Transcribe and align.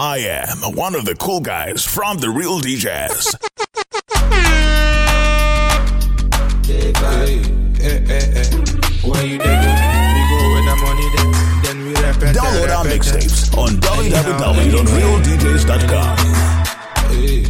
I 0.00 0.18
am 0.18 0.58
one 0.76 0.94
of 0.94 1.04
the 1.04 1.16
cool 1.16 1.40
guys 1.40 1.84
from 1.84 2.18
the 2.18 2.30
Real 2.30 2.60
DJs. 2.60 3.34
Download 12.28 12.68
our 12.70 12.84
mixtapes 12.84 13.56
on 13.58 13.70
www.realdjs.com. 13.80 16.16
Hey. 17.08 17.44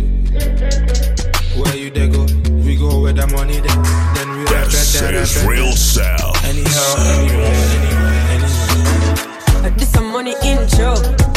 Where 1.60 1.76
you 1.76 1.90
dig 1.90 2.14
We 2.64 2.76
go 2.76 3.00
with 3.02 3.16
the 3.16 3.26
money 3.26 3.60
then, 3.60 3.82
then 4.14 4.30
we 4.38 4.44
This 4.44 5.02
is 5.02 5.44
Real 5.44 5.72
Sound. 5.72 6.36
Anyhow, 6.44 6.94
anyway, 6.96 7.52
anyway, 7.76 8.16
anyway. 9.60 9.74
This 9.76 9.90
some 9.92 10.10
money 10.12 10.34
intro. 10.42 10.94
You 10.94 11.27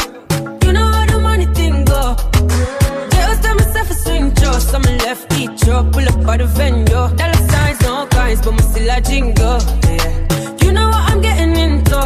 up, 5.82 5.92
pull 5.92 6.08
up 6.08 6.26
by 6.26 6.36
the 6.36 6.46
venue. 6.46 6.86
Dollar 6.86 7.42
signs, 7.50 7.80
no 7.82 8.06
kinds, 8.06 8.40
but 8.42 8.52
me 8.52 8.62
still 8.62 8.90
a 8.90 9.00
jingle. 9.00 9.58
Yeah. 9.86 10.64
You 10.64 10.72
know 10.72 10.88
what 10.88 11.10
I'm 11.10 11.20
getting 11.20 11.56
into. 11.56 12.00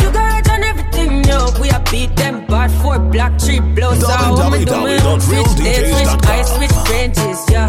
You 0.00 0.08
got 0.12 0.48
on 0.50 0.62
everything, 0.62 1.24
yo. 1.24 1.50
We 1.60 1.70
a 1.70 1.82
beat 1.90 2.14
them 2.16 2.46
bad 2.46 2.70
for 2.82 2.98
black 2.98 3.38
tree 3.38 3.60
blows. 3.60 4.00
So 4.00 4.34
when 4.36 4.52
me 4.52 4.64
do 4.64 4.76
my 4.76 4.98
own 5.06 5.20
switch, 5.20 5.46
they 5.58 5.90
switch, 5.90 6.14
I 6.28 6.42
switch 6.42 6.76
ranges, 6.90 7.40
yeah. 7.50 7.68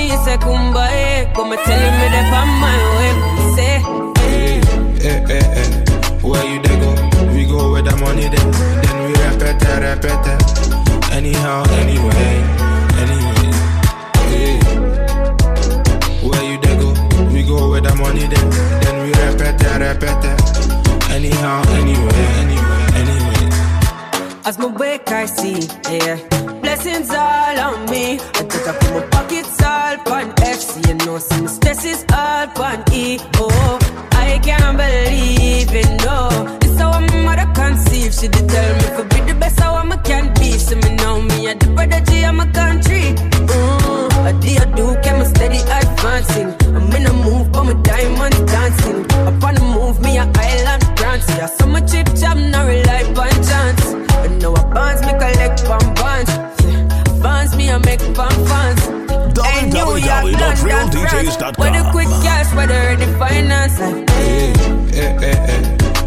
Eh. 0.00 0.08
me, 0.08 0.12
it's 0.14 0.26
a 0.26 0.36
kumbaya. 0.38 1.32
Come 1.34 1.52
and 1.52 1.60
telling 1.64 1.94
me 2.00 2.06
that 2.14 2.32
I'm 2.40 2.50
my 2.60 2.76
way. 2.96 3.12
Say, 3.56 3.74
Hey, 4.20 4.60
hey, 5.02 5.18
hey, 5.28 5.44
hey. 5.54 5.68
Where 6.22 6.44
you 6.52 6.58
dey 6.62 6.76
go? 6.80 6.90
We 7.34 7.44
go 7.46 7.72
with 7.72 7.84
the 7.84 7.96
money 7.96 8.28
then, 8.28 8.50
then 8.82 8.96
we 9.06 9.12
repeat 9.24 9.62
it, 9.62 9.78
repeat 9.84 10.26
it. 10.32 10.40
Anyhow, 11.12 11.64
anyway, 11.80 12.32
anyway. 13.02 13.50
Hey. 14.30 14.54
Where 16.26 16.44
you 16.50 16.56
dey 16.60 16.76
go? 16.78 16.88
We 17.32 17.42
go 17.42 17.70
with 17.70 17.84
the 17.84 17.94
money 17.96 18.26
then, 18.26 18.46
then 18.82 18.96
we 19.04 19.10
repeat 19.22 19.60
it, 19.64 19.78
repeat 19.84 20.24
it. 20.30 20.40
Anyhow, 21.10 21.62
anyway, 21.80 22.26
anyway, 22.42 22.82
anyway. 23.00 23.50
as 24.44 24.58
my 24.58 24.66
wake 24.66 25.10
I 25.10 25.26
see, 25.26 25.68
yeah. 25.90 26.16
Blessings 26.60 27.10
all 27.10 27.58
on 27.58 27.90
me. 27.90 28.20
I 28.20 28.42
take 28.48 28.68
up 28.68 28.80
my 28.94 29.00
pockets 29.10 29.60
all 29.62 29.79
on 30.60 30.66
FC. 30.66 30.88
You 30.88 30.94
know, 31.06 31.18
some 31.18 31.48
stress 31.48 31.84
is 31.84 32.04
all 32.12 32.62
on 32.62 32.84
E. 32.92 33.18
Oh, 33.36 33.78
I 34.12 34.38
can't 34.42 34.76
believe 34.76 35.72
it, 35.72 36.04
no. 36.04 36.58
This 36.60 36.78
how 36.78 37.00
my 37.00 37.22
mother 37.22 37.50
conceive. 37.54 38.12
She 38.14 38.28
did 38.28 38.48
tell 38.48 38.74
me 38.74 38.96
for 38.96 39.04
be 39.04 39.32
the 39.32 39.38
best 39.38 39.60
how 39.60 39.74
I 39.74 39.96
can 39.98 40.32
be. 40.34 40.52
So 40.58 40.76
me 40.76 40.96
know 40.96 41.22
me, 41.22 41.48
I 41.48 41.54
the 41.86 42.00
G, 42.10 42.24
I'm 42.24 42.40
a 42.40 42.46
country. 42.52 43.14
Mm, 43.14 44.12
I 44.12 44.32
do, 44.40 44.56
I 44.58 44.64
do, 44.76 45.00
can 45.02 45.24
steady 45.26 45.58
advancing. 45.58 46.59
France. 61.10 61.58
Where 61.58 61.72
the 61.72 61.82
quick 61.90 62.08
cash, 62.22 62.54
where 62.54 62.66
the 62.66 62.74
ready 62.74 63.06
finance. 63.18 63.78
Eh, 63.80 64.06
hey, 64.10 64.52
eh, 64.52 65.02
eh, 65.02 65.18
hey, 65.18 65.18
hey, 65.20 65.36
hey. 65.46 65.62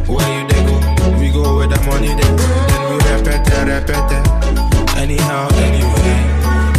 Where 0.07 0.29
you 0.31 0.47
dey 0.47 0.61
go? 0.65 0.75
We 1.19 1.27
go 1.31 1.57
with 1.59 1.69
the 1.71 1.79
money 1.87 2.07
then, 2.15 2.35
then 2.35 2.81
we 2.89 2.95
repeat 3.11 3.47
it, 3.47 3.65
repeat 3.67 4.11
it. 4.15 4.23
Anyhow, 4.97 5.47
anyway, 5.59 6.15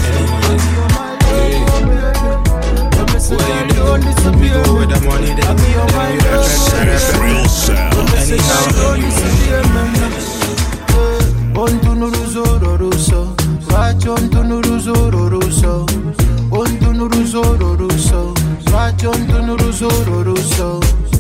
anyway. 0.09 0.59
Hey. 1.29 1.57
Where 3.29 3.49
you 3.51 3.65
dey 3.69 3.77
go? 3.77 3.93
We 4.41 4.49
go 4.49 4.62
with 4.79 4.91
the 4.91 4.99
money 5.05 5.33
then, 5.35 5.45
then 5.45 5.56
we 5.56 5.69
repeat 5.77 6.25
it, 6.25 6.33
This 6.33 6.53
is 6.55 6.73
repeat 6.73 7.21
Real 7.21 7.45
Sound. 7.45 8.09
Anyhow, 8.17 8.95
anyway. 8.95 10.33
Ontunuruzo 11.55 12.45
Racho 13.71 14.15
ontunuruzo 14.15 14.95
ruso 15.11 15.87
Ontunuruzo 16.51 17.43
ruso 17.43 17.43
Racho 17.43 17.43
ontunuruzo 17.43 17.43
ruso 17.59 17.94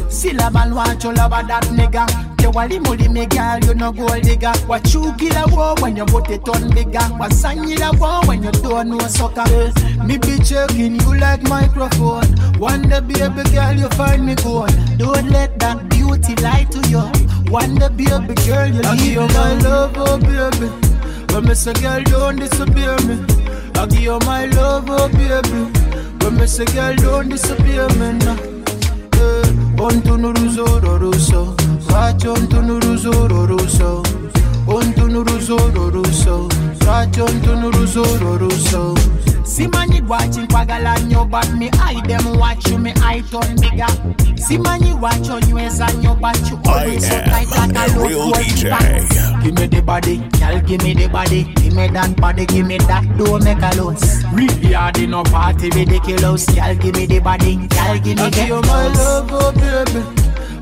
Sila 0.08 0.50
man 0.50 0.74
want 0.74 1.04
you 1.04 1.12
love 1.12 1.32
a 1.32 1.42
that 1.46 1.64
nigga. 1.72 2.06
Ke 2.38 2.54
wali 2.54 2.78
muli 2.78 3.08
me 3.08 3.26
girl 3.26 3.58
you 3.64 3.74
no 3.74 3.92
gold 3.92 4.22
digger 4.22 4.52
What 4.66 4.92
you 4.92 5.14
kill 5.18 5.36
a 5.36 5.44
war 5.54 5.74
when 5.80 5.96
you 5.96 6.04
put 6.04 6.30
it 6.30 6.46
on 6.48 6.70
bigger 6.74 7.04
What 7.18 7.32
sign 7.32 7.68
you 7.68 7.76
a 7.82 7.90
war 7.96 8.20
when 8.26 8.42
you 8.42 8.52
don't 8.52 8.90
know 8.90 8.98
sucker 9.08 9.44
eh, 9.48 9.72
Me 10.04 10.18
be 10.18 10.38
checking 10.38 11.00
you 11.00 11.16
like 11.18 11.42
microphone. 11.42 12.26
One 12.58 12.88
day 12.88 13.00
baby 13.00 13.42
girl 13.50 13.72
you 13.74 13.88
find 13.90 14.24
me 14.26 14.34
gold 14.34 14.72
Don't 14.98 15.28
let 15.30 15.58
that 15.60 15.88
beauty 15.88 16.34
lie 16.36 16.64
to 16.70 16.80
you. 16.88 17.00
One 17.50 17.74
day 17.76 17.88
baby 17.88 18.34
girl 18.46 18.66
you 18.68 18.82
leave 18.92 19.12
you 19.12 19.26
my 19.28 19.54
love 19.60 19.92
oh 19.96 20.18
baby. 20.18 20.68
When 21.32 21.44
me 21.46 21.54
say 21.54 21.72
girl 21.74 22.02
don't 22.04 22.36
disappear 22.36 22.96
me. 23.08 23.24
I 23.74 23.86
give 23.86 24.00
you 24.00 24.18
my 24.20 24.46
love 24.46 24.84
oh 24.88 25.08
baby 25.08 25.93
When 26.24 26.36
me 26.36 26.46
say 26.46 26.64
girl 26.64 26.96
don't 26.96 27.28
disappear 27.28 27.86
me 28.00 28.12
now 28.24 28.36
ontunuruzo 29.76 30.64
ruso 30.80 31.54
Racho 31.90 32.32
ontunuruzo 32.32 33.12
ruso 33.28 34.02
ontunuruzo 34.66 35.58
ruso 38.40 38.94
Racho 39.44 39.64
ontunuruzo 39.64 39.86
ruso 39.86 40.08
watching 40.08 40.46
kwagala 40.48 40.98
nnyo 40.98 41.24
but 41.30 41.52
me 41.54 41.70
eye 41.82 42.00
them 42.06 42.38
watch 42.38 42.68
you 42.68 42.78
me 42.78 42.92
eye 43.02 43.22
turn 43.30 43.56
bigger 43.60 43.86
Simanyi 44.36 44.92
watch 45.00 45.28
onyweza 45.30 45.86
nnyo 45.92 46.14
but 46.20 46.50
you 46.50 46.58
I 46.66 46.72
always 46.72 47.08
so 47.08 47.20
tight 47.20 47.52
am 47.58 47.70
like 47.72 47.90
a 47.90 47.94
a 47.94 48.06
real 48.08 48.32
DJ. 48.32 49.42
Give 49.42 49.54
me 49.54 49.66
the 49.66 49.82
body, 49.82 50.16
girl, 50.38 50.60
give 50.60 50.82
me 50.82 50.94
the 50.94 51.08
body. 51.08 51.44
Give 51.56 51.74
me 51.74 51.88
that 51.88 52.16
body, 52.16 52.46
give 52.46 52.66
me 52.66 52.78
that, 52.78 53.04
don't 53.18 53.44
make 53.44 53.58
a 53.62 53.76
loss. 53.76 54.24
Really 54.32 54.72
hard 54.72 54.98
in 54.98 55.12
a 55.14 55.22
party, 55.24 55.68
ridiculous. 55.70 56.46
Girl, 56.46 56.74
give 56.76 56.94
me 56.94 57.06
the 57.06 57.18
body, 57.20 57.56
girl, 57.56 57.98
give 58.00 58.16
me 58.16 58.22
I 58.22 58.30
the 58.30 58.36
give 58.36 58.48
you 58.48 58.60
my 58.62 58.88
love, 58.88 59.28
oh 59.32 59.52
baby. 59.52 60.00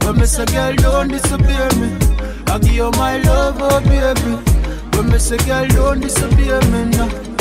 When 0.04 0.16
me 0.18 0.26
say 0.26 0.44
girl, 0.46 0.74
don't 0.74 1.08
disappear 1.08 1.68
me. 1.78 1.96
I 2.46 2.58
give 2.58 2.72
you 2.74 2.90
my 2.92 3.18
love, 3.18 3.56
oh 3.60 3.80
baby. 3.80 4.96
When 4.96 5.10
me 5.10 5.18
say 5.18 5.38
girl, 5.38 5.66
don't 5.68 6.00
disappear 6.00 6.60
me 6.70 6.84
now. 6.96 7.31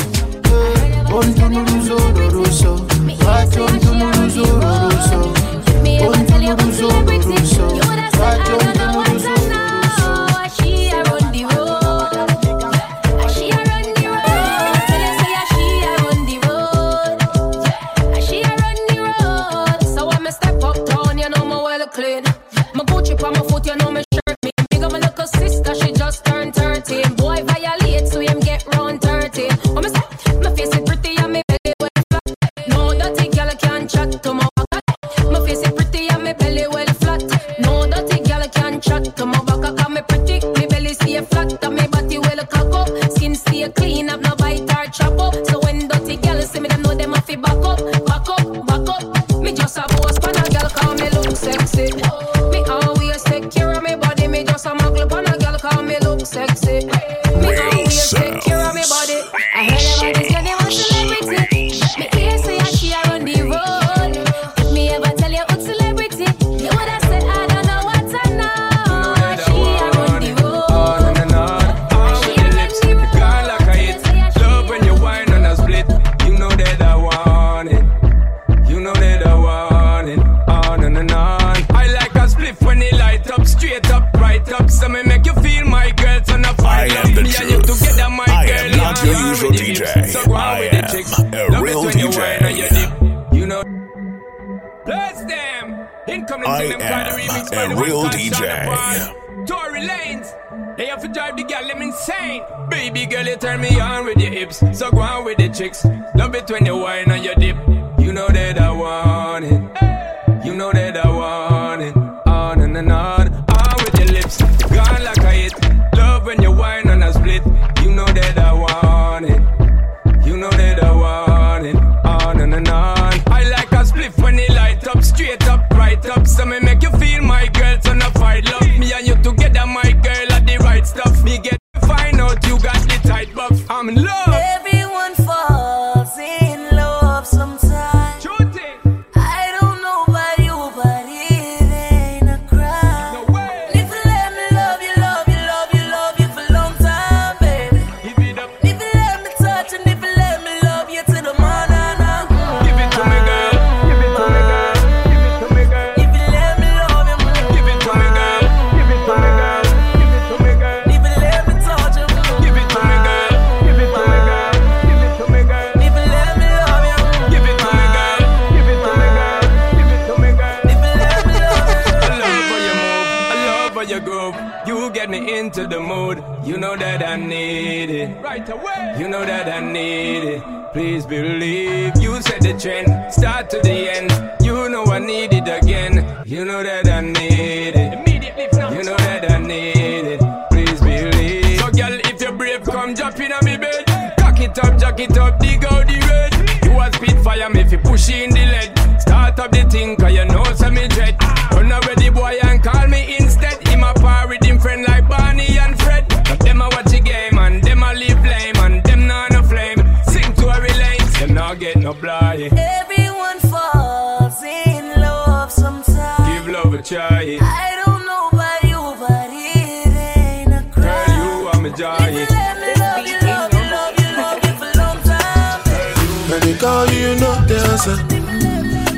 Call 226.62 226.86
you, 226.94 227.18
know 227.18 227.34
answer. 227.50 227.98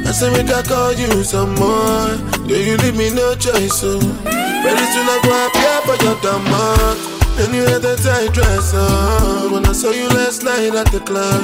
I 0.04 0.12
say 0.12 0.28
make 0.36 0.52
I 0.52 0.60
call 0.62 0.92
you 0.92 1.24
some 1.24 1.54
more. 1.56 2.12
Yeah, 2.44 2.60
you 2.60 2.76
leave 2.76 2.94
me 2.94 3.08
no 3.08 3.34
choice, 3.34 3.80
so 3.80 3.98
Very 3.98 4.84
soon 4.92 5.08
I 5.08 5.18
go 5.24 5.32
appear 5.48 5.78
for 5.88 5.96
your 6.04 6.16
demand. 6.20 6.98
And 7.40 7.54
you 7.54 7.64
had 7.64 7.80
that 7.82 7.98
tight 8.04 8.32
dress 8.32 8.74
on 8.74 9.50
When 9.50 9.66
I 9.66 9.72
saw 9.72 9.90
you 9.90 10.06
last 10.10 10.44
night 10.44 10.72
at 10.76 10.86
the 10.92 11.00
club 11.00 11.42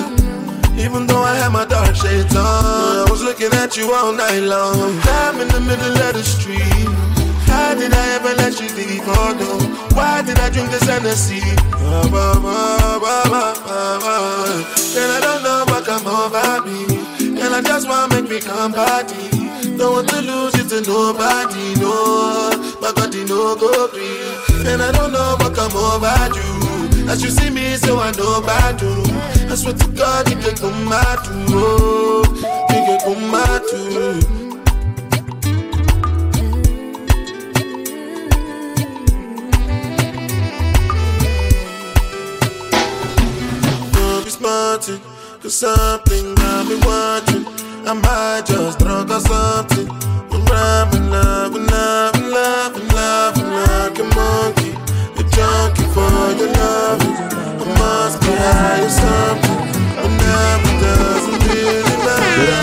Even 0.78 1.08
though 1.08 1.20
I 1.20 1.34
had 1.34 1.50
my 1.50 1.64
dark 1.64 1.96
shades 1.96 2.36
on 2.36 2.44
I 2.44 3.10
was 3.10 3.24
looking 3.24 3.52
at 3.54 3.76
you 3.76 3.92
all 3.92 4.12
night 4.12 4.38
long 4.38 5.00
I'm 5.02 5.40
in 5.40 5.48
the 5.48 5.58
middle 5.58 5.98
of 6.06 6.14
the 6.14 6.22
street 6.22 6.62
How 7.50 7.74
did 7.74 7.92
I 7.92 8.06
ever 8.14 8.32
let 8.36 8.60
you 8.60 8.68
leave? 8.76 9.02
Oh 9.02 9.34
no 9.34 9.96
Why 9.96 10.22
did 10.22 10.38
I 10.38 10.48
drink 10.48 10.70
this 10.70 10.84
Hennessy? 10.84 11.42
And 14.96 15.10
I 15.12 15.20
don't 15.20 15.42
know 15.42 15.64
what 15.66 15.84
come 15.84 16.06
over 16.06 16.62
me 16.64 16.84
And 17.40 17.54
I 17.54 17.60
just 17.62 17.88
wanna 17.88 18.14
make 18.14 18.30
me 18.30 18.40
come 18.40 18.72
party. 18.72 19.28
Don't 19.76 19.92
want 19.94 20.08
to 20.10 20.20
lose 20.22 20.54
it 20.54 20.68
to 20.68 20.80
nobody, 20.88 21.74
no. 21.80 22.50
My 22.80 22.92
body 22.92 23.24
no 23.24 23.56
go 23.56 23.88
free. 23.88 24.70
And 24.70 24.80
I 24.82 24.92
don't 24.92 25.12
know 25.12 25.36
what 25.40 25.54
come 25.54 25.74
over 25.74 26.14
you 26.36 27.08
As 27.08 27.22
you 27.24 27.30
see 27.30 27.50
me, 27.50 27.76
so 27.76 27.98
I 27.98 28.12
know 28.12 28.38
about 28.38 28.80
you. 28.80 29.02
I 29.50 29.56
swear 29.56 29.74
to 29.74 29.88
God, 29.88 30.30
you 30.30 30.36
can 30.36 30.56
come 30.56 30.92
out 30.92 31.24
to. 31.24 31.32
You 32.70 32.80
can 32.86 33.00
come 33.00 33.34
out 33.34 33.62
too 33.68 34.49
Don't 44.70 44.86
be 44.86 44.86
smarting, 44.86 45.02
cause 45.42 45.56
something 45.56 46.34
got 46.36 46.66
me 46.68 46.76
watching. 46.86 47.44
I 47.88 47.92
might 47.92 48.46
just 48.46 48.78
drunk 48.78 49.10
or 49.10 49.18
something. 49.18 49.90
I'm 50.30 50.44
rhyming, 50.44 51.10
love, 51.10 51.56
and 51.56 51.66
love, 51.66 52.14
and 52.14 52.30
love, 52.30 52.76
and 52.76 52.88
love, 52.94 53.36
and 53.36 53.50
like 53.50 53.98
a 53.98 54.04
monkey. 54.14 54.70
A 55.18 55.22
junkie 55.34 55.88
for 55.90 56.06
your 56.38 56.52
love. 56.52 57.02
I 57.02 57.66
must 57.80 58.20
be 58.20 58.30
high 58.30 58.84
or 58.84 58.90
something. 58.90 59.58
But 59.96 60.12
never 60.22 60.72
doesn't 60.84 61.42
really 61.48 61.96
matter. 62.06 62.54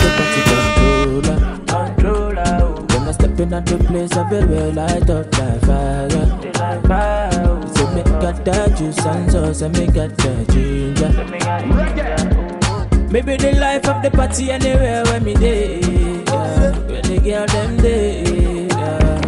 controller. 1.66 2.44
Oh. 2.62 2.86
When 2.94 3.02
I 3.06 3.12
step 3.12 3.38
in 3.38 3.52
at 3.52 3.66
the 3.66 3.76
place, 3.84 4.12
I 4.12 4.30
feel 4.30 4.46
well 4.48 4.72
light 4.72 5.10
up 5.10 5.38
like 5.38 5.60
fire. 5.62 6.08
So 6.10 7.57
me 7.94 8.02
got 8.02 8.44
that 8.44 8.76
juice 8.76 9.04
and 9.04 9.30
sauce, 9.30 9.62
and 9.62 9.78
me 9.78 9.86
got 9.86 10.16
that 10.16 10.48
ginger. 10.50 11.10
Maybe 13.10 13.36
the 13.36 13.52
life 13.58 13.88
of 13.88 14.02
the 14.02 14.10
party 14.10 14.50
anywhere 14.50 15.04
where 15.04 15.20
me 15.20 15.34
day. 15.34 15.80
Yeah. 15.80 16.78
When 16.78 17.02
the 17.02 17.18
girl 17.24 17.46
them 17.46 17.76
day. 17.78 18.66
Yeah. 18.68 19.20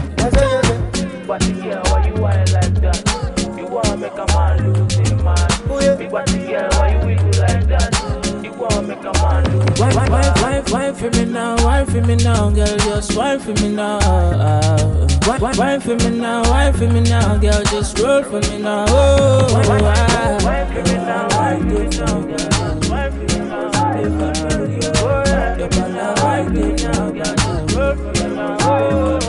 But 1.26 1.40
the 1.40 1.52
girl, 1.62 1.82
why 1.86 2.06
you 2.06 2.14
whine 2.20 2.46
like 2.52 2.74
that? 2.82 3.56
You 3.56 3.66
wanna 3.66 3.96
make 3.96 4.18
a 4.18 4.26
man 4.34 4.72
lose 4.74 4.94
his 4.94 5.12
mind. 5.22 5.52
Oh, 5.70 5.96
Big 5.96 6.10
body 6.10 6.38
girl, 6.46 6.68
why 6.72 6.89
A 9.00 9.12
man 9.14 9.44
lose 9.58 9.80
Wine, 9.80 9.96
wine, 9.96 10.64
wine, 10.70 10.94
for 10.94 11.10
me 11.10 11.24
now, 11.24 11.56
wine 11.64 11.86
for 11.86 12.00
me 12.02 12.16
now, 12.16 12.50
girl, 12.50 12.76
just 12.76 13.16
wine 13.16 13.40
for 13.40 13.52
me 13.54 13.68
now. 13.74 13.98
Wine, 15.26 15.40
wine, 15.40 15.56
wine 15.56 15.80
for 15.80 15.96
me 15.96 16.10
now, 16.10 16.42
wine 16.50 16.72
for 16.74 16.86
me 16.86 17.00
now, 17.00 17.38
girl, 17.38 17.62
just 17.64 17.98
roll 17.98 18.22
for 18.22 18.40
me 18.40 18.58
now. 18.58 18.84
Oh, 18.88 19.48
wine, 19.54 19.82
wine, 19.82 20.44
wine 20.44 20.66
for 20.66 20.82
me 20.82 20.96
now, 20.98 21.28
wine 21.30 21.60
for 21.60 21.66
me 21.66 21.88
now, 21.96 22.20
girl, 22.20 22.90
wine 22.90 23.12
for 23.12 23.20
me 23.20 23.38
now. 23.48 23.70
Oh. 25.02 25.28
Oh. 28.62 29.20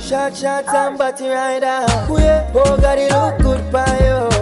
Shot, 0.00 0.36
shot, 0.36 0.68
and 0.68 0.96
body 0.96 1.28
rider. 1.28 1.66
Yeah. 1.66 2.50
Oh, 2.54 2.78
God, 2.80 2.98
it 2.98 3.12
look 3.12 3.38
good 3.40 3.72
by 3.72 3.98
you. 4.00 4.33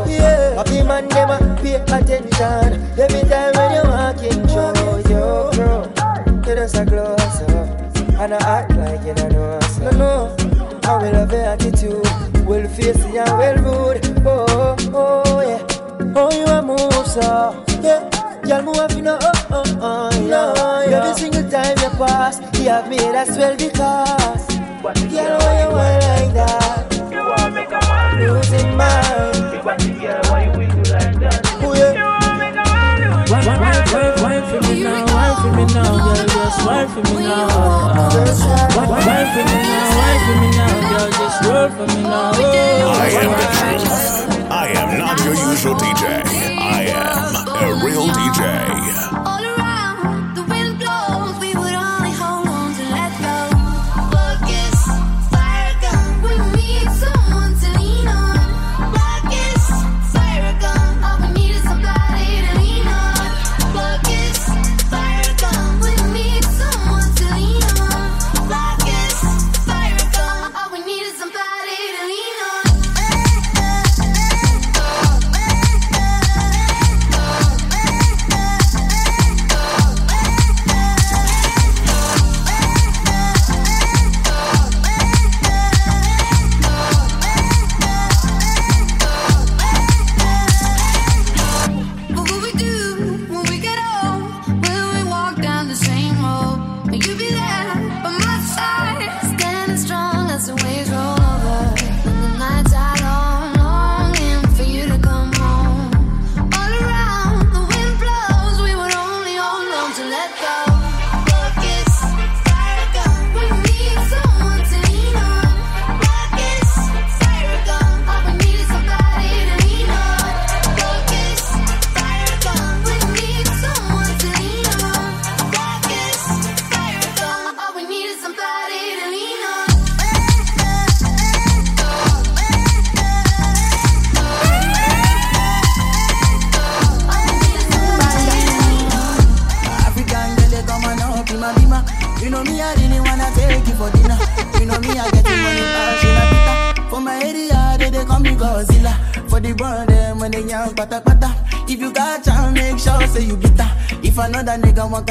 Yeah. 0.66 0.83
Happy 0.83 0.87
man, 0.87 1.09
them 1.09 1.31
a 1.31 1.57
pay 1.62 1.75
attention. 1.76 2.83
Every 2.99 3.28
time 3.28 3.52
when 3.54 3.73
you 3.75 3.83
walking 3.90 4.47
through, 4.49 5.11
yo, 5.11 5.50
bro. 5.52 5.92
You 6.47 6.54
just 6.54 6.76
a 6.76 6.85
close 6.85 7.42
up. 7.42 8.21
And 8.21 8.35
I 8.35 8.37
act 8.38 8.71
like 8.76 9.04
you 9.04 9.14
don't 9.14 9.33
know 9.33 9.59
us. 9.59 9.78
No, 9.78 9.90
no. 9.90 10.37
I 10.85 10.97
will 10.99 11.14
have 11.14 11.33
your 11.33 11.42
attitude. 11.42 12.47
Well 12.47 12.69
facing 12.69 13.19
and 13.19 13.38
well 13.38 13.57
rude. 13.57 14.23
Oh, 14.26 14.76
oh, 14.95 15.40
yeah. 15.40 16.12
Oh, 16.14 16.31
you 16.33 16.45
a 16.47 16.62
move, 16.62 17.07
so. 17.07 17.64
Yeah. 17.81 18.09
Y'all 18.47 18.62
move 18.62 18.76
up, 18.76 18.90
you 18.92 19.02
know, 19.02 19.19
oh, 19.21 19.33
oh, 19.50 20.11
oh, 20.21 20.88
yeah. 20.88 20.99
Every 21.04 21.14
single 21.21 21.49
time 21.50 21.76
you 21.78 21.90
pass, 21.97 22.40
you 22.59 22.69
have 22.69 22.88
made 22.88 23.14
us 23.14 23.37
well 23.37 23.57
because. 23.57 24.47
Girl, 24.83 25.38
why 25.38 25.62
you 25.62 25.71
want 25.71 26.02
like 26.04 26.35
that? 26.35 27.11
You 27.12 27.19
wanna 27.19 27.50
make 27.52 27.69
a 27.69 27.81
man 27.81 28.21
lose 28.21 28.50
Losing 28.50 28.76
mind. 28.76 29.52
Big 29.52 29.62
body 29.64 29.90
girl, 30.00 30.21
why 30.25 30.45
you 30.47 30.51
for 35.42 35.50
me 35.56 35.64
now, 35.75 35.99
girl, 35.99 36.26
just 36.26 36.66
wine 36.66 36.88
for 36.88 37.02
me 37.02 37.26
now. 37.26 37.46
Wine 38.78 39.26
for 39.34 39.42
me 39.42 39.56
now, 39.58 39.99
wine 39.99 40.20
for 40.25 40.37
me 40.40 40.49
now, 40.56 40.75
girl, 40.90 41.11
just 41.11 41.38
roll 41.44 41.68
for 41.76 41.87
me 41.94 42.02
now. 42.02 42.30
I 42.32 43.08
am 43.20 43.30
the 43.40 43.46
truth. 43.58 44.50
I 44.50 44.66
am 44.68 44.99
not 44.99 45.18
your 45.25 45.34
usual 45.34 45.75
DJ. 45.75 46.04
I 46.58 46.84
am 46.94 47.34
a 47.49 47.84
real 47.84 48.06
DJ. 48.06 49.31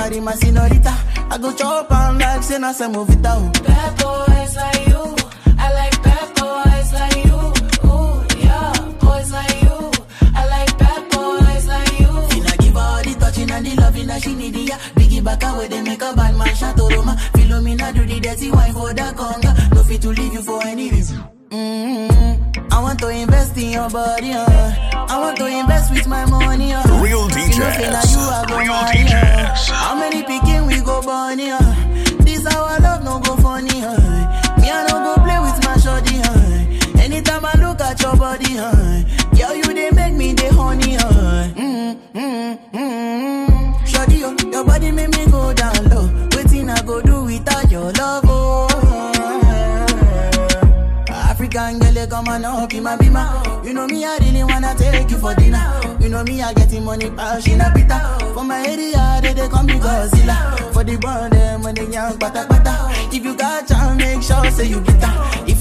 Carry 0.01 0.19
my 0.19 0.33
senorita, 0.33 0.93
I 1.29 1.37
go 1.37 1.53
chop 1.53 1.91
and 1.91 2.17
like 2.19 2.41
say 2.43 2.57
na 2.57 2.71
some 2.71 2.93
movie 2.93 3.15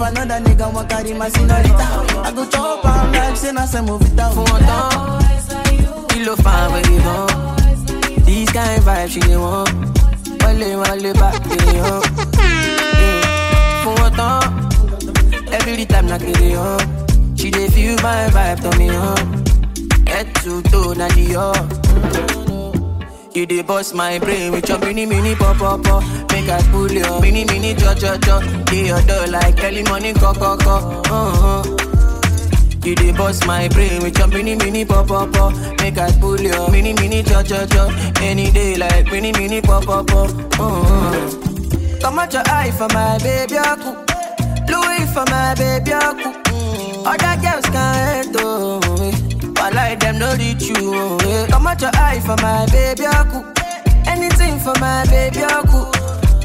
Another 0.02 0.40
nigga 0.40 0.72
want 0.72 0.88
carry 0.88 1.12
my 1.12 1.28
senorita, 1.28 1.86
I 2.24 2.32
go 2.34 2.46
chop 2.48 2.84
and 2.86 3.12
like 3.12 3.36
say 3.36 3.52
na 3.52 3.66
say 3.66 3.82
move 3.82 4.00
it 4.02 4.16
down. 4.16 4.32
For 4.34 4.46
Kilo 6.08 6.36
fine 6.36 6.72
where 6.72 6.90
you 6.90 7.00
go. 7.02 7.26
These 8.24 8.48
kind 8.50 8.82
vibes 8.82 9.10
she 9.10 9.20
dey 9.20 9.36
want. 9.36 9.68
Wale 10.42 10.78
wale 10.80 11.12
back 11.14 11.42
they 11.44 11.80
on. 11.80 12.02
Fún 13.82 13.94
wọn 14.00 14.10
tán. 14.16 14.42
Every 15.52 15.84
time 15.84 16.06
na 16.06 16.18
kere 16.18 16.56
on. 16.56 16.80
She 17.36 17.50
dey 17.50 17.68
feel 17.68 17.96
my 18.02 18.28
vibe 18.32 18.60
turn 18.62 18.78
me 18.78 18.88
on. 18.90 19.44
Head 20.06 20.34
to 20.42 20.62
toe 20.62 20.94
na 20.94 21.08
the 21.08 21.36
up. 21.36 21.56
You 23.36 23.44
dey 23.46 23.62
bust 23.62 23.94
my 23.94 24.18
brain 24.18 24.52
with 24.52 24.68
your 24.68 24.78
mini 24.78 25.04
mini 25.06 25.34
pop 25.34 25.56
pop 25.58 25.82
pop. 25.84 26.02
Make 26.40 26.48
I 26.48 26.62
pull 26.70 26.90
your 26.90 27.20
mini 27.20 27.44
mini 27.44 27.74
cho 27.74 27.94
cho 27.94 28.16
cho. 28.18 28.40
Dey 28.64 28.86
your 28.88 29.00
door 29.02 29.26
like 29.26 29.62
early 29.62 29.82
morning 29.84 30.14
co 30.14 30.32
co 30.32 30.56
co. 30.56 31.02
Uh-huh. 31.04 31.62
You 32.84 32.94
dey 32.94 33.12
bust 33.12 33.46
my 33.46 33.68
brain 33.68 34.02
with 34.02 34.16
your 34.18 34.26
mini 34.28 34.56
mini 34.56 34.84
pop 34.84 35.08
pop 35.08 35.32
pop. 35.32 35.52
Make 35.80 35.98
I 35.98 36.10
pull 36.18 36.40
your 36.40 36.70
mini 36.70 36.94
mini 36.94 37.22
cho 37.22 37.42
cho 37.42 37.66
cho. 37.66 37.88
Any 38.22 38.50
day 38.50 38.76
like 38.76 39.06
mini 39.12 39.32
mini 39.32 39.60
pop 39.60 39.84
pop 39.84 40.06
pop. 40.06 40.30
Uh-huh. 40.58 41.98
Come 42.00 42.18
out 42.18 42.32
your 42.32 42.42
eye 42.46 42.70
for 42.72 42.88
my 42.94 43.18
baby 43.18 43.56
aku. 43.58 43.92
Louis 44.72 45.06
for 45.12 45.24
my 45.30 45.54
baby 45.54 45.92
aku. 45.92 46.30
Other 47.04 47.36
girls 47.42 47.66
can't 47.66 48.36
oh. 48.38 48.80
eh. 49.02 49.52
But 49.54 49.74
like 49.74 50.00
them 50.00 50.18
no 50.18 50.32
reach 50.36 50.62
you 50.68 51.18
eh. 51.20 51.46
Come 51.48 51.66
out 51.66 51.80
your 51.82 51.90
eye 51.94 52.20
for 52.20 52.36
my 52.42 52.66
baby 52.72 53.04
aku. 53.04 53.44
Anything 54.06 54.58
for 54.58 54.72
my 54.80 55.04
baby 55.06 55.40
aku. 55.44 55.99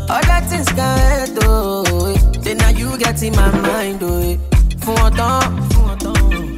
Other 0.10 0.40
things 0.48 0.68
can't 0.78 1.02
hate 1.30 1.38
oh. 1.44 2.14
Then 2.44 2.58
now 2.58 2.70
you 2.70 2.98
get 2.98 3.22
in 3.24 3.34
my 3.36 3.50
mind 3.62 4.02
oh. 4.04 4.22
eh. 4.22 4.38
Fún 4.86 4.96
wọn 5.02 5.12
tán. 5.18 5.42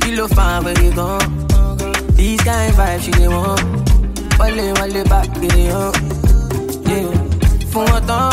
Kí 0.01 0.11
ló 0.17 0.27
fa 0.35 0.59
wèrè 0.65 0.89
gan? 0.97 1.21
These 2.17 2.43
kind 2.43 2.73
vibes 2.77 3.03
she 3.03 3.11
dey 3.11 3.27
want. 3.27 3.61
Wọlé 4.39 4.65
wọlé 4.77 5.03
bá 5.11 5.21
kiri 5.39 5.65
hàn. 5.71 5.91
Fún 7.71 7.85
wọn 7.91 8.01
tán. 8.09 8.31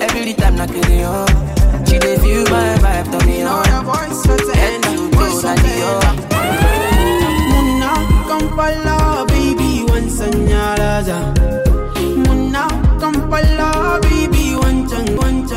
Every 0.00 0.32
time 0.34 0.56
na 0.56 0.66
kiri 0.66 0.98
hàn. 1.02 1.26
She 1.86 1.98
dey 1.98 2.16
feel 2.22 2.44
my 2.52 2.78
vibe 2.82 3.10
turn 3.12 3.26
me 3.26 3.42
on. 3.42 3.64
Head 4.54 4.82
to 4.82 4.92
toe 5.16 5.42
na 5.42 5.52
the 5.64 5.74
up. 5.90 6.16
Muna 7.50 7.92
Kampala, 8.28 9.24
baby, 9.28 9.70
one 9.94 10.08
sanyaraja. 10.18 11.18
Muna 11.34 11.45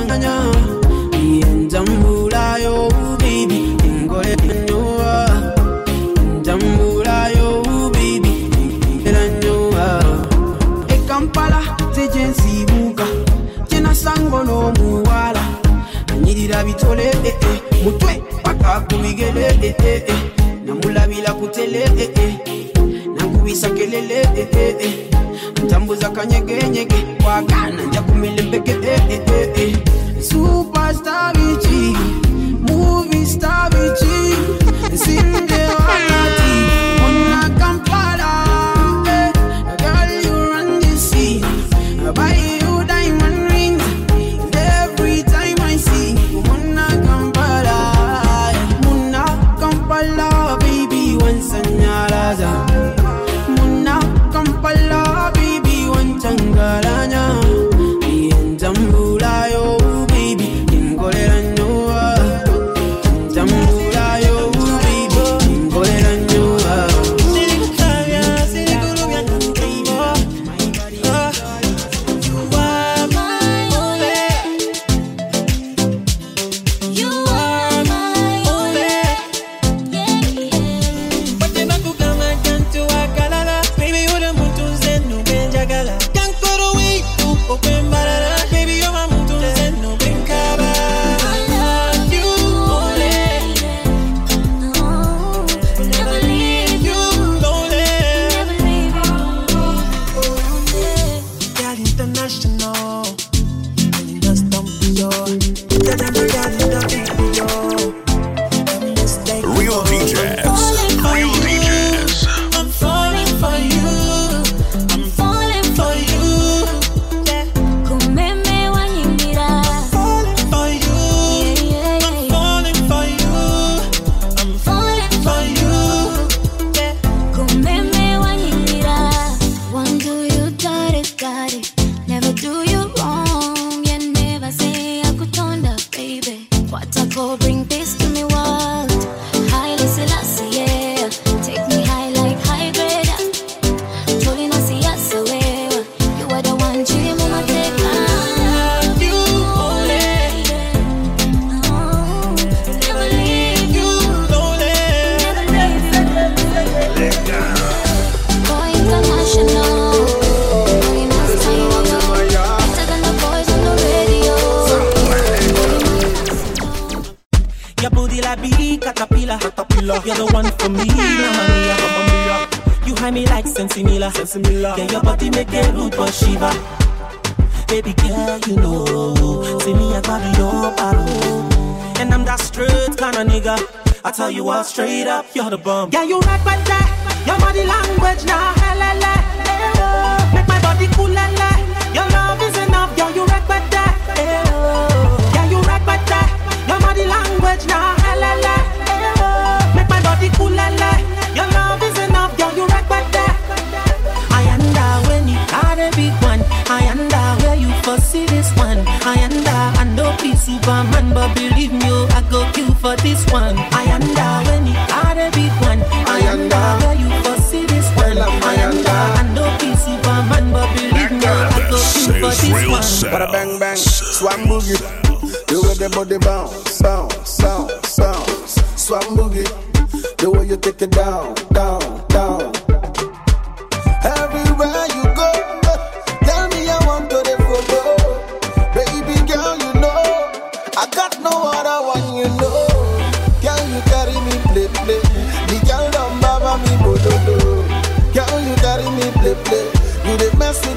one 0.10 0.22
changanya. 0.22 1.70
Jambula 1.70 2.58
yo, 2.62 2.90
baby, 3.20 3.78
eh 4.24 4.36
eh. 4.44 4.70
Eh 24.00 24.36
eh 24.36 24.48
eh. 24.48 24.48
eh, 24.54 24.76
eh. 24.80 25.10
ntambuza 25.66 26.10
kanyegenyege 26.10 26.96
wagana 27.28 27.84
nja 27.88 28.02
kumila 28.02 28.42
embege 28.42 28.72
eh, 28.72 29.02
eh, 29.10 29.22
eh, 29.34 29.39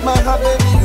my 0.04 0.18
heart, 0.18 0.40
baby, 0.40 0.81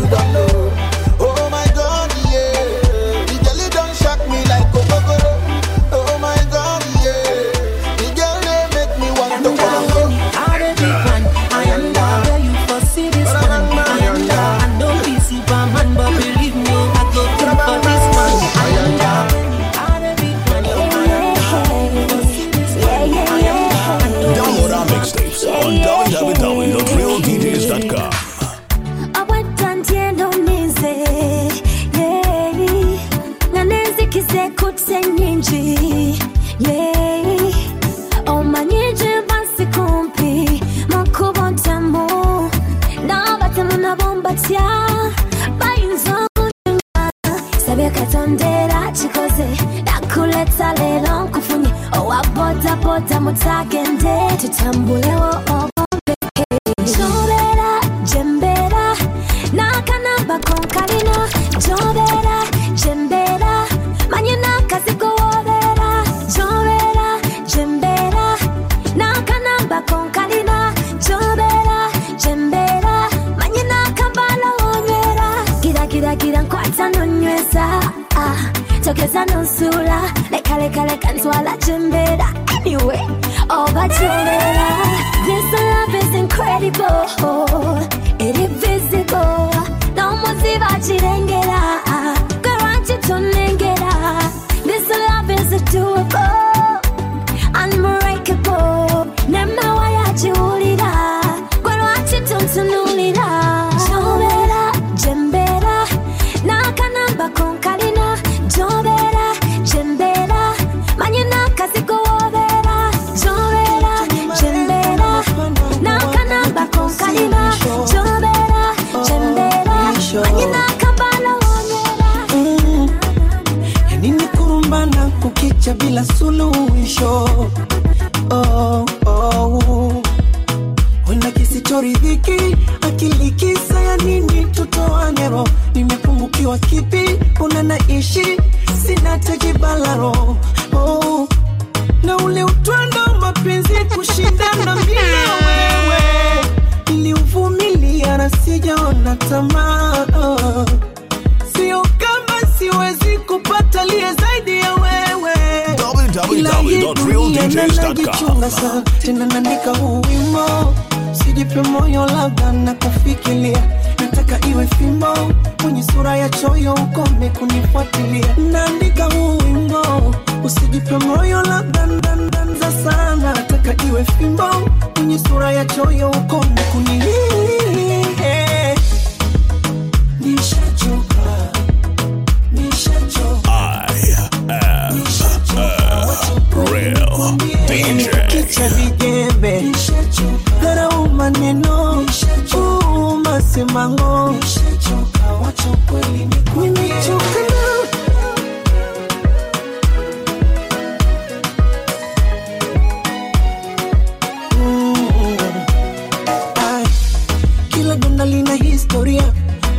kila 208.07 208.25
lina 208.25 208.53
historia 208.55 209.23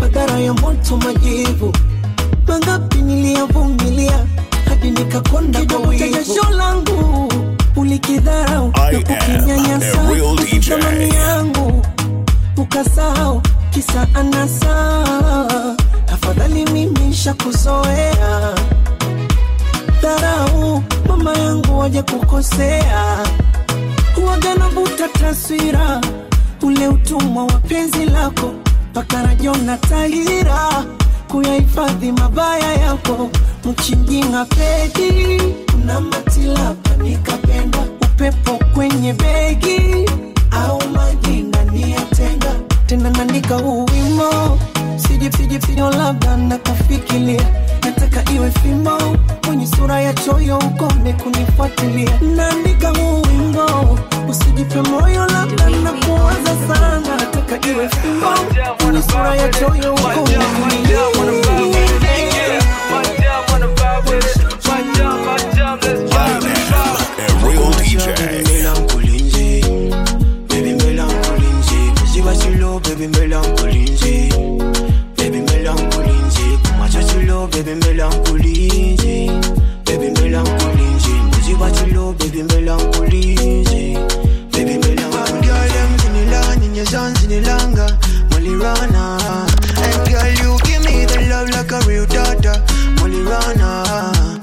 madhara 0.00 0.38
ya 0.38 0.52
moto 0.54 0.96
majivu. 0.96 1.72
Mangapi 2.46 2.96
niliyavumilia 2.98 4.26
hadi 4.68 4.90
nikakonda 4.90 5.64
kwa 5.64 5.78
wivu. 5.88 6.14
jasho 6.14 6.50
langu 6.50 7.32
ulikidharau 7.76 8.72
na 8.72 8.98
kukinyanyasa 8.98 10.00
am 10.00 10.06
a 10.06 10.14
real 10.14 10.36
DJ. 10.36 10.68
thamani 10.68 11.08
yangu. 11.14 11.82
Ukasahau 12.56 13.42
kisa 13.70 14.06
anasa 14.14 15.04
Tafadhali 16.06 16.64
mimi 16.64 17.14
shakuzoea 17.14 18.54
dharau 20.02 20.82
mama 21.08 21.38
yangu 21.38 21.78
waje 21.78 22.02
kukosea 22.02 23.18
huwaga 24.14 24.54
navuta 24.54 25.08
taswira 25.08 26.00
ule 26.62 26.88
utumwa 26.88 27.44
wa 27.44 27.52
penzi 27.58 28.04
lako 28.06 28.52
mpaka 28.90 29.22
rajona 29.22 29.76
tahira 29.76 30.84
kuyahifadhi 31.30 32.12
mabaya 32.12 32.72
yako. 32.74 33.30
Mchinjinga 33.64 34.44
pedi 34.44 35.42
na 35.86 36.00
matilapa 36.00 36.96
nikapenda. 37.02 37.78
Upepo 38.02 38.58
kwenye 38.74 39.12
begi 39.12 40.10
au 40.50 40.82
maji 40.92 41.42
ndani 41.42 41.92
ya 41.92 42.00
tenga. 42.00 42.54
Tena 42.86 43.10
naandika 43.10 43.54
huu 43.56 43.84
wimo 43.84 44.58
sijipsijipsijo 44.96 45.90
labda 45.90 46.36
na 46.36 46.58
kufikiria 46.58 47.46
nataka 47.88 48.32
iwe 48.32 48.50
fimbo 48.50 48.98
kwenye 49.46 49.66
sura 49.66 50.00
ya 50.00 50.14
choyo 50.14 50.58
ukome 50.58 51.12
kunifuatilia 51.12 52.10
naandika 52.36 52.88
huu 52.88 53.22
wimbo 53.22 53.98
usijipe 54.30 54.82
moyo 54.82 55.26
labda 55.26 55.70
na 55.70 55.92
kuwaza 55.92 56.56
sana 56.68 57.00
nataka 57.16 57.68
iwe 57.70 57.88
fimbo 57.88 58.26
kwenye 58.84 59.02
sura 59.02 59.34
ya 59.36 59.48
choyo 59.48 59.94
ukome 59.94 60.38
A 67.20 67.34
real 67.44 67.72
DJ. 69.02 69.62
Baby 70.48 70.72
melancholy, 70.74 71.50
Ziba 72.12 72.34
chilo, 72.36 72.80
baby 72.80 73.06
melancholy, 73.08 73.84
baby 73.96 74.28
melancholy, 74.28 74.77
chilo, 77.18 77.46
baby 77.48 77.74
melancholy, 77.74 78.68
baby 79.84 80.10
melancholy, 80.20 80.98
Ziba 81.42 81.70
chilo, 81.72 82.12
baby 82.14 82.42
melancholy, 82.42 83.34
baby 84.52 84.78
melancholy. 84.78 85.40
Girl, 85.46 85.68
them 85.74 85.92
zinila, 85.98 86.40
ninya 86.60 86.84
zan 86.84 87.14
zinilanga, 87.14 87.86
Molirana. 88.30 89.18
And 89.82 89.98
girl, 90.08 90.28
you 90.40 90.58
give 90.64 90.84
me 90.84 91.04
the 91.06 91.26
love 91.30 91.50
like 91.50 91.72
a 91.72 91.80
real 91.88 92.06
daughter, 92.06 92.62
Molirana. 92.96 93.68
Every 94.24 94.37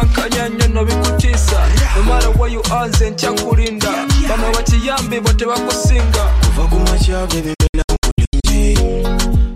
bikukankanya 0.00 0.48
nnyo 0.48 0.68
no 0.68 0.84
bikutiisa 0.84 1.68
no 1.96 2.02
matter 2.02 2.30
where 2.38 2.52
you 2.52 2.62
are 2.72 2.88
nze 2.88 3.10
nkyakulinda 3.10 3.88
bano 4.28 4.52
bakiyambi 4.52 5.20
bo 5.20 5.32
tebakusinga 5.32 6.24
kuva 6.44 6.68
kumacha 6.68 7.26
baby 7.26 7.54
melancholy, 7.60 8.74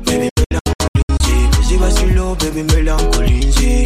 baby 0.04 0.30
melancholy, 0.36 1.64
ziba 1.68 1.92
chilo, 1.92 2.34
baby 2.36 2.62
melancholy, 2.62 3.84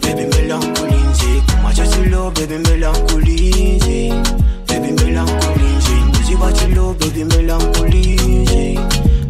baby 0.00 0.26
melancholy, 0.26 1.42
kumacha 1.46 1.86
chilo, 1.86 2.30
baby 2.30 2.58
melancholy, 2.58 4.10
baby 4.66 4.92
melancholy, 4.92 5.80
ziba 6.26 6.52
chilo, 6.52 6.94
baby 6.94 7.24
melancholy, 7.24 8.16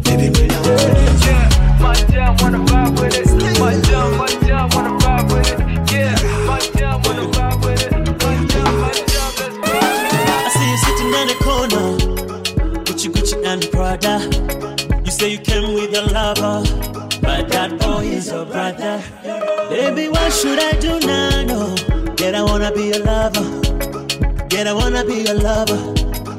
baby 0.03 0.29
melancholy. 0.29 1.01
My 1.79 2.35
wanna 2.41 2.59
vibe 2.59 2.99
with 3.01 3.15
it. 3.15 3.30
What 20.31 20.39
should 20.39 20.59
I 20.59 20.71
do 20.79 20.97
now? 21.05 21.43
No. 21.43 21.75
Yet 22.17 22.35
I 22.35 22.41
wanna 22.41 22.71
be 22.71 22.93
a 22.93 22.99
lover. 22.99 23.43
Yet 24.49 24.65
I 24.65 24.71
wanna 24.71 25.03
be 25.03 25.25
a 25.25 25.33
lover. 25.33 25.77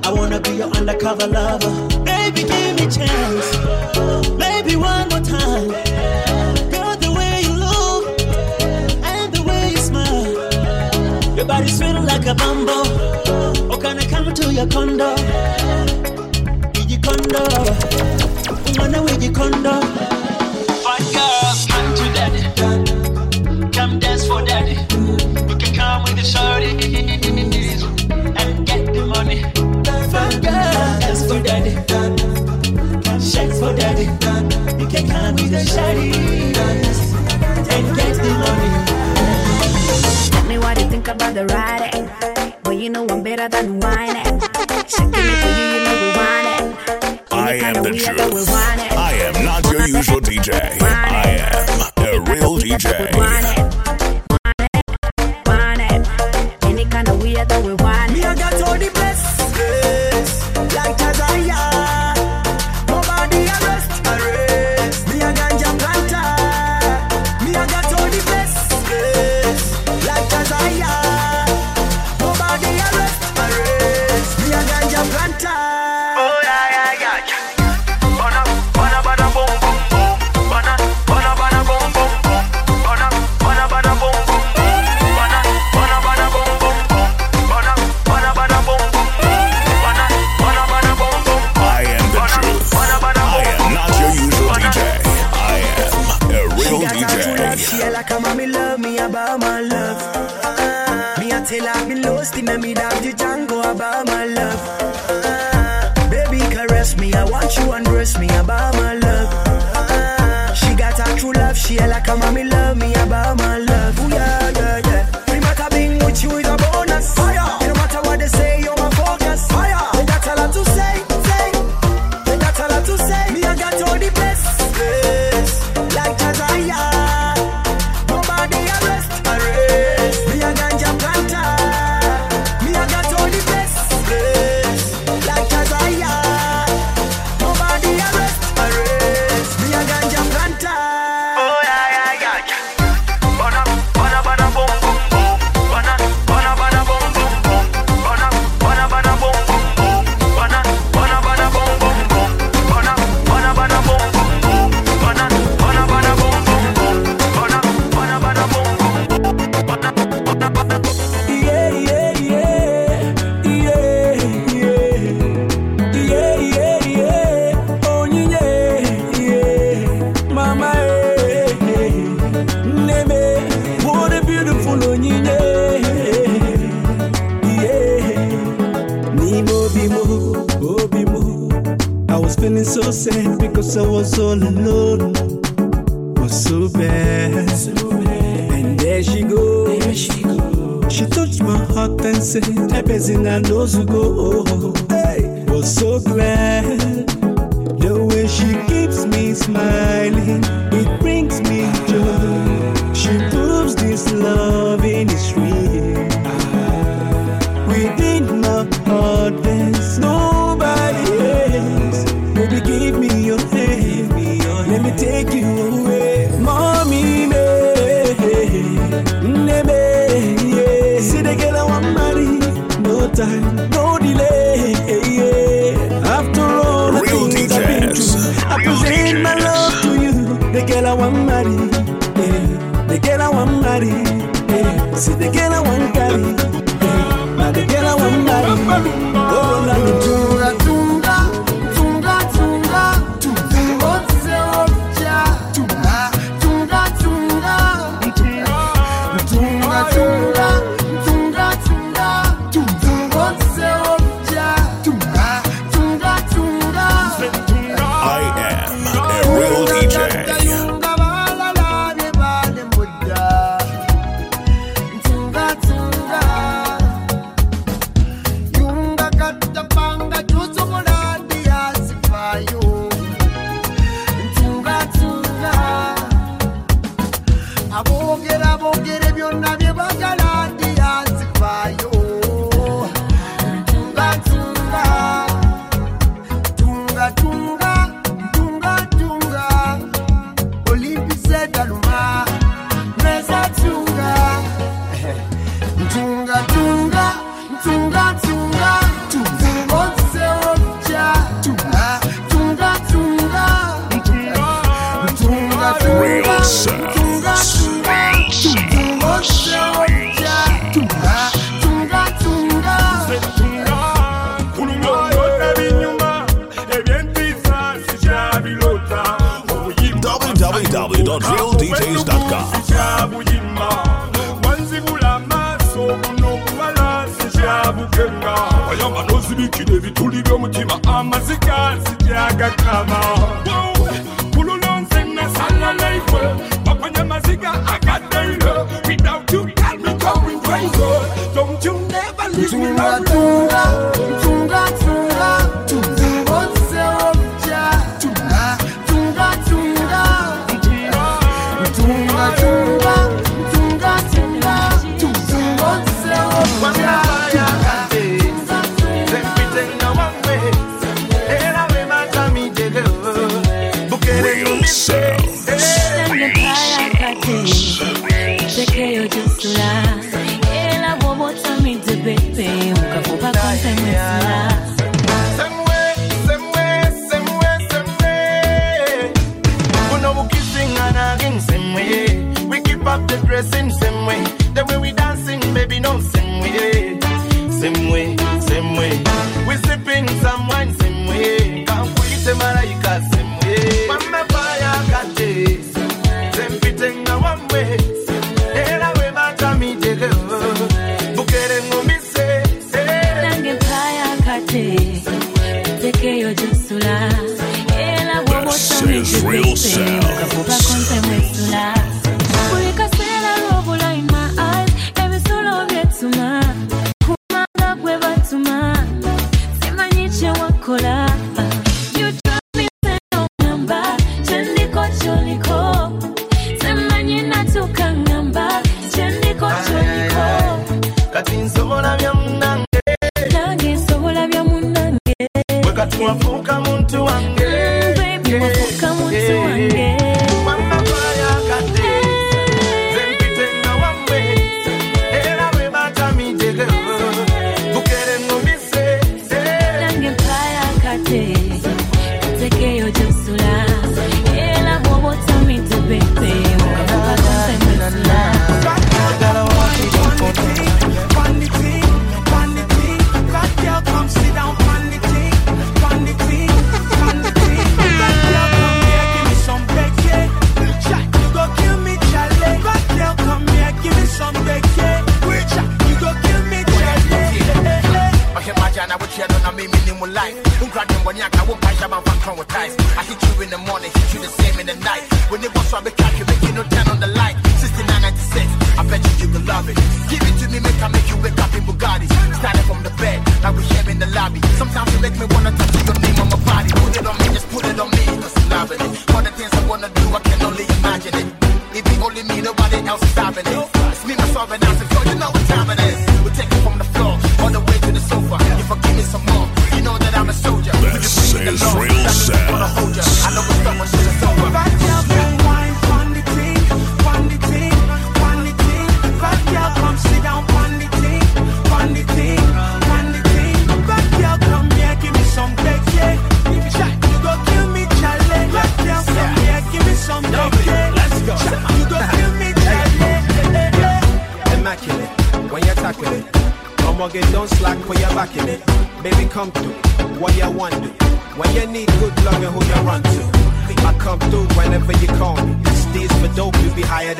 I 0.03 0.11
wanna 0.11 0.41
be 0.41 0.53
your 0.53 0.71
undercover 0.71 1.27
lover. 1.27 1.71
Baby, 2.03 2.45
give 2.45 2.75
me 2.81 2.87
chance. 2.89 3.49
Maybe 4.39 4.77
one 4.77 5.11
more 5.11 5.21
time. 5.21 5.69
Girl, 6.73 6.97
the 7.05 7.13
way 7.19 7.43
you 7.45 7.53
look 7.53 8.19
and 9.05 9.31
the 9.31 9.43
way 9.43 9.73
you 9.73 9.77
smile. 9.77 11.37
Your 11.37 11.45
body's 11.45 11.79
feeling 11.79 12.07
like 12.07 12.25
a 12.25 12.35
bumble. 12.35 12.87
Oh, 13.71 13.79
can 13.79 13.99
I 13.99 14.07
come 14.07 14.33
to 14.33 14.55
your 14.55 14.69
condo? 14.69 15.11
With 16.73 16.91
your 16.91 17.01
condo. 17.07 17.45
Wanna 18.81 19.03
with 19.03 19.23
your 19.23 19.35
condo. 19.35 20.22
and 35.33 35.41
we 35.41 36.53
go 36.53 36.63
and 40.31 40.51
the 40.51 40.59
what 40.59 40.79
you 40.79 40.89
think 40.91 41.09
about 41.09 41.35
the 41.35 41.45
but 42.63 42.77
you 42.77 42.91
know 42.91 43.07
I'm 43.09 43.23
better 43.23 43.49
than 43.49 43.81
whining. 43.81 44.27
It 44.27 44.43
we 46.01 46.09
want 46.17 46.47
it. 46.49 47.33
I 47.33 47.55
am 47.55 47.83
the 47.83 47.91
truth. 47.91 48.49
I 48.51 49.13
am 49.15 49.45
not 49.45 49.65
your 49.73 49.87
usual 49.87 50.21
DJ. 50.21 50.53
I 50.83 51.41
am 51.41 51.81
a 52.05 52.21
real 52.31 52.59
DJ. 52.59 53.72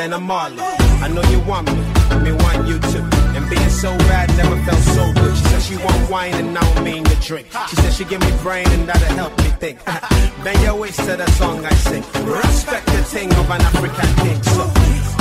Than 0.03 0.13
a 0.15 0.21
Marley. 0.21 0.59
I 1.05 1.09
know 1.15 1.23
you 1.31 1.41
want 1.51 1.67
me, 1.67 1.83
me 2.27 2.33
want 2.43 2.67
you 2.67 2.79
too. 2.91 3.05
And 3.37 3.45
being 3.49 3.73
so 3.85 3.91
bad 4.11 4.29
never 4.37 4.57
felt 4.67 4.83
so 4.99 5.05
good. 5.21 5.35
She 5.37 5.45
said 5.51 5.63
she 5.63 5.77
want 5.77 6.11
wine 6.11 6.35
and 6.35 6.59
I 6.59 6.63
don't 6.75 6.85
mean 6.85 7.05
to 7.05 7.17
drink. 7.29 7.47
She 7.69 7.77
said 7.77 7.93
she 7.93 8.05
give 8.05 8.21
me 8.21 8.33
brain 8.43 8.67
and 8.77 8.89
that'll 8.89 9.17
help 9.21 9.33
me 9.39 9.49
think. 9.63 9.77
Bend 10.45 10.61
your 10.63 10.77
waist 10.81 10.99
to 11.07 11.15
the 11.23 11.29
song 11.39 11.65
I 11.65 11.75
sing. 11.87 12.03
Respect 12.27 12.87
the 12.87 13.03
thing 13.15 13.31
of 13.41 13.49
an 13.55 13.63
African 13.71 14.11
king. 14.23 14.43
So 14.55 14.65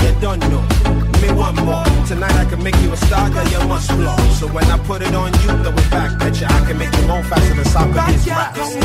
you 0.04 0.12
don't 0.26 0.42
know. 0.52 0.64
Me 1.22 1.30
one 1.46 1.58
more. 1.68 1.86
Tonight 2.08 2.38
I 2.44 2.46
can 2.50 2.64
make 2.64 2.78
you 2.84 2.92
a 2.92 2.98
star, 2.98 3.30
girl, 3.30 3.48
you 3.54 3.62
must 3.68 3.90
blow. 3.90 4.18
So 4.40 4.48
when 4.48 4.66
I 4.66 4.78
put 4.90 5.02
it 5.04 5.14
on 5.14 5.32
you, 5.42 5.50
throw 5.64 5.78
it 5.84 5.92
back 5.92 6.12
at 6.26 6.42
you. 6.42 6.48
I 6.48 6.60
can 6.68 6.78
make 6.80 6.94
you 6.98 7.06
move 7.12 7.26
faster 7.28 7.54
than 7.54 7.66
Socrates 7.66 8.28
raps. 8.28 8.82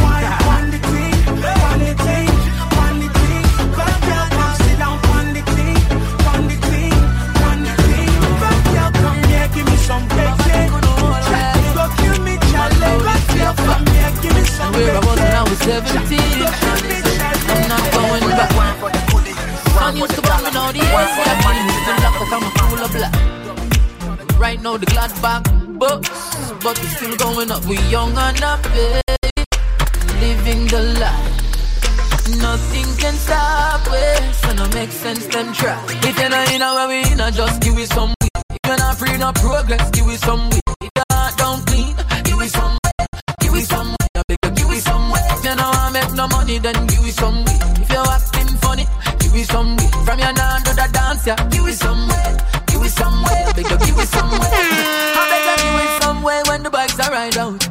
Where 14.77 14.93
I 14.93 14.99
was 14.99 15.19
when 15.21 15.33
I 15.33 15.43
was 15.47 15.59
17. 15.61 16.19
I'm 17.49 17.69
not 17.69 17.87
going 17.95 18.27
back. 18.35 18.51
Sun 19.71 19.97
used 19.97 20.15
to 20.17 20.23
come 20.23 20.45
in 20.47 20.57
all 20.57 20.73
the 20.73 20.79
years. 20.79 20.91
I 20.91 21.39
feel 21.39 21.55
used 21.71 21.87
to 21.87 21.93
lock 22.03 22.19
up, 22.21 22.33
I'm 22.35 22.43
a 22.43 22.51
cooler 22.59 22.91
black. 22.91 23.15
Right 24.41 24.61
now, 24.61 24.77
the 24.77 24.87
glad 24.87 25.13
back 25.23 25.45
books, 25.79 26.11
but 26.65 26.79
it's 26.83 26.97
still 26.97 27.17
going 27.17 27.53
up. 27.53 27.65
We 27.67 27.79
young 27.89 28.19
and 28.19 28.39
happy, 28.41 29.01
living 30.19 30.67
the 30.67 30.83
life. 30.99 32.39
Nothing 32.41 32.87
can 32.99 33.15
stop 33.15 33.87
us, 33.87 34.41
so 34.41 34.53
no 34.55 34.69
make 34.71 34.91
sense 34.91 35.27
them 35.27 35.53
try. 35.53 35.81
If 36.03 36.19
you're 36.19 36.29
not 36.29 36.51
in 36.53 36.63
a 36.63 36.75
way, 36.75 37.05
we 37.05 37.13
in 37.13 37.21
a 37.21 37.31
just 37.31 37.63
give 37.63 37.79
it 37.79 37.89
some 37.89 38.16
you're 38.67 38.79
not 38.79 38.97
free, 38.99 39.17
no 39.19 39.33
progress, 39.33 39.91
give 39.91 40.09
it 40.09 40.21
some 40.21 40.51
heart 41.27 41.37
don't 41.39 41.67
clean, 41.67 41.95
give 42.25 42.41
it 42.41 42.51
some. 42.51 42.79
Give 43.41 43.55
it 43.55 43.67
some 43.67 43.89
way, 43.89 44.37
give 44.55 44.71
it 44.71 44.83
some 44.83 45.11
way. 45.11 45.21
If 45.35 45.45
you 45.45 45.55
don't 45.57 45.75
want 45.77 45.93
make 45.93 46.13
no 46.15 46.29
money, 46.29 46.59
then 46.59 46.87
give 46.87 47.05
it 47.07 47.15
some 47.15 47.45
way. 47.45 47.59
If 47.83 47.91
you're 47.91 48.09
acting 48.17 48.53
funny, 48.63 48.87
give 49.21 49.35
it 49.35 49.47
some 49.47 49.77
way. 49.77 49.89
From 50.05 50.19
your 50.19 50.33
nan 50.33 50.63
to 50.65 50.73
the 50.75 50.89
dance, 50.93 51.27
yeah, 51.27 51.37
give 51.51 51.67
it 51.67 51.75
some 51.75 52.09
way. 52.09 52.27
Give 52.67 52.83
it 52.83 52.91
some 52.91 53.23
way, 53.25 53.41
I 53.47 53.53
give 53.55 53.99
it 53.99 54.09
some 54.17 54.31
way. 54.31 54.51
I 54.51 55.35
you, 55.41 55.65
give 55.65 55.81
it 55.85 56.03
some 56.03 56.23
way 56.23 56.43
when 56.49 56.63
the 56.63 56.71
bikes 56.71 56.99
are 57.01 57.11
ride 57.11 57.39
out. 57.39 57.66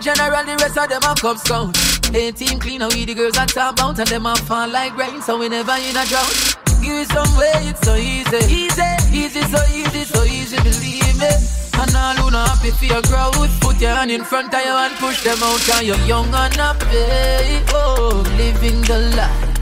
General, 0.00 0.44
the 0.44 0.56
rest 0.56 0.78
of 0.78 0.88
them 0.88 1.02
a 1.02 1.14
come 1.14 1.36
scout. 1.36 1.76
Hey, 2.12 2.30
team 2.30 2.58
clean, 2.58 2.82
we 2.88 3.04
the 3.04 3.14
girls 3.14 3.36
at 3.36 3.48
top 3.48 3.80
out, 3.80 3.98
and 3.98 4.08
them 4.08 4.26
a 4.26 4.36
fall 4.36 4.68
like 4.68 4.96
rain, 4.96 5.20
so 5.20 5.38
we 5.38 5.48
never 5.48 5.72
in 5.72 5.96
a 5.96 6.04
drought. 6.06 6.56
Give 6.80 6.94
it 6.94 7.08
some 7.08 7.36
way, 7.36 7.52
it's 7.66 7.80
so 7.82 7.96
easy. 7.96 8.38
Easy, 8.46 8.82
easy, 9.12 9.42
so 9.42 9.58
easy, 9.74 10.04
so 10.04 10.22
easy, 10.24 10.56
believe 10.58 11.18
me. 11.18 11.30
And 11.74 11.94
all 11.96 12.14
who 12.14 12.30
not 12.30 12.48
happy 12.48 12.70
for 12.70 12.84
your 12.84 13.02
crowd, 13.02 13.34
put 13.60 13.80
your 13.80 13.94
hand 13.94 14.10
in 14.10 14.24
front 14.24 14.54
of 14.54 14.64
you 14.64 14.72
and 14.72 14.94
push 14.94 15.22
them 15.24 15.42
out, 15.42 15.60
cause 15.66 15.82
you're 15.82 16.06
young 16.06 16.32
and 16.32 16.54
happy. 16.54 17.64
Oh, 17.74 18.22
living 18.36 18.80
the 18.82 19.12
life. 19.16 19.57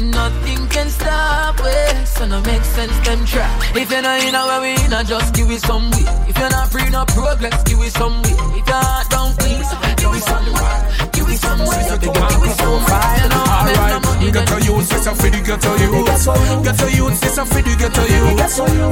Nothing 0.00 0.66
can 0.68 0.88
stop 0.90 1.60
us, 1.60 2.18
so 2.18 2.26
no 2.26 2.40
make 2.42 2.64
sense 2.64 2.98
them 3.06 3.24
try. 3.24 3.46
If 3.74 3.90
you're 3.90 4.02
not 4.02 4.24
in 4.24 4.34
our 4.34 4.60
way, 4.60 4.76
not 4.90 5.06
just 5.06 5.34
give 5.34 5.50
it 5.50 5.60
some 5.60 5.90
way. 5.90 6.04
If 6.26 6.36
you're 6.38 6.50
not 6.50 6.70
free, 6.70 6.88
no 6.90 7.04
progress, 7.06 7.62
give 7.62 7.78
it 7.78 7.92
some 7.92 8.22
way. 8.22 8.34
If 8.58 8.66
you're 8.66 8.74
heart 8.74 9.08
down, 9.10 9.34
please, 9.36 9.70
give 9.96 10.14
it 10.14 10.24
some 10.24 10.46
way. 10.50 10.74
Give 11.12 11.28
it 11.30 11.38
some 11.38 11.60
way, 11.62 11.78
give 11.94 12.10
it 12.10 12.56
some 12.58 12.82
way. 12.82 13.04
You 13.22 13.28
know, 13.30 13.44
make 13.62 14.34
Get 14.34 14.66
youth, 14.66 14.90
it's 14.90 15.06
a 15.06 15.14
for 15.14 15.30
the 15.30 15.40
get 15.44 15.62
a 15.62 15.72
youth. 15.78 16.64
Get 16.64 16.96
youth, 16.96 17.22
it's 17.22 17.38
a 17.38 17.44
for 17.44 17.62
the 17.62 17.74
get. 17.78 17.94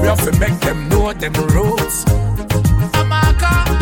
We 0.02 0.06
have 0.06 0.22
to 0.24 0.32
make 0.38 0.60
them 0.60 0.88
know 0.88 1.00
what 1.00 1.18
them 1.18 1.32
roots. 1.32 2.04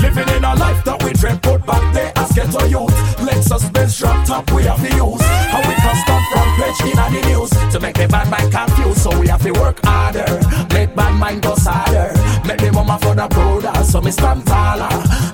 Living 0.01 0.29
in 0.37 0.45
a 0.45 0.55
life 0.55 0.83
that 0.85 1.03
we 1.05 1.13
dream 1.13 1.39
put 1.39 1.67
back 1.67 1.93
there 1.93 2.13
as 2.17 2.33
get 2.33 2.55
a 2.55 2.69
youth. 2.69 2.95
Lexus 3.21 3.71
Benz 3.73 3.99
drop 3.99 4.27
top 4.27 4.51
we 4.53 4.63
have 4.65 4.81
to 4.81 4.89
use. 4.97 5.23
How 5.53 5.61
we 5.69 5.75
can 5.75 5.97
stop 6.03 6.20
front 6.57 6.79
page 6.79 6.91
in 6.91 6.97
the 6.97 7.29
news 7.29 7.51
to 7.73 7.81
make 7.81 7.97
the 7.97 8.09
bad 8.09 8.31
mind 8.31 8.53
confused. 8.53 9.03
So 9.03 9.19
we 9.19 9.29
have 9.29 9.43
to 9.43 9.53
work 9.53 9.81
harder, 9.85 10.41
make 10.73 10.95
bad 10.95 11.19
mind 11.19 11.43
go 11.43 11.55
harder. 11.57 12.13
Make 12.47 12.59
the 12.59 12.73
mama 12.73 12.99
for 12.99 13.15
the 13.15 13.29
brother, 13.29 13.85
so 13.85 14.01
me 14.01 14.11
stand 14.11 14.47
taller 14.47 14.89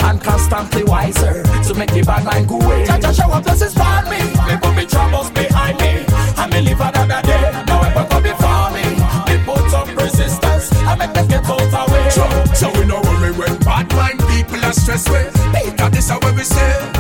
and 0.04 0.20
constantly 0.20 0.84
wiser 0.84 1.42
to 1.42 1.74
make 1.74 1.92
the 1.92 2.02
bad 2.02 2.24
mind 2.24 2.48
go 2.48 2.60
away. 2.60 2.86
Cha 2.86 2.98
cha 2.98 3.12
shower 3.12 3.40
blessings 3.40 3.74
for 3.74 4.02
me, 4.10 4.20
me 4.46 4.56
put 4.60 4.74
me 4.74 4.86
troubles 4.86 5.30
behind 5.30 5.78
me, 5.80 6.04
and 6.38 6.52
me 6.52 6.60
live 6.62 6.80
another 6.80 7.22
day. 7.22 7.64
No 7.66 7.80
weapon 7.80 8.06
come 8.08 8.22
before 8.22 8.70
me. 8.76 8.84
Me 9.28 9.36
put 9.44 9.72
up 9.74 9.88
resistance, 9.96 10.72
I 10.72 10.96
make 10.96 11.12
them 11.14 11.28
get 11.28 11.44
out 11.46 11.88
away. 11.88 12.10
So, 12.10 12.24
so 12.54 12.66
we 12.78 12.86
know 12.86 13.00
worry 13.02 13.32
when 13.32 13.56
bad 13.60 13.90
mind 13.94 14.20
people 14.28 14.64
are 14.64 14.72
stressed 14.72 15.10
with. 15.10 15.32
Peter, 15.54 15.88
this 15.90 16.10
is 16.10 16.10
what 16.10 16.34
we 16.34 16.42
say. 16.42 16.95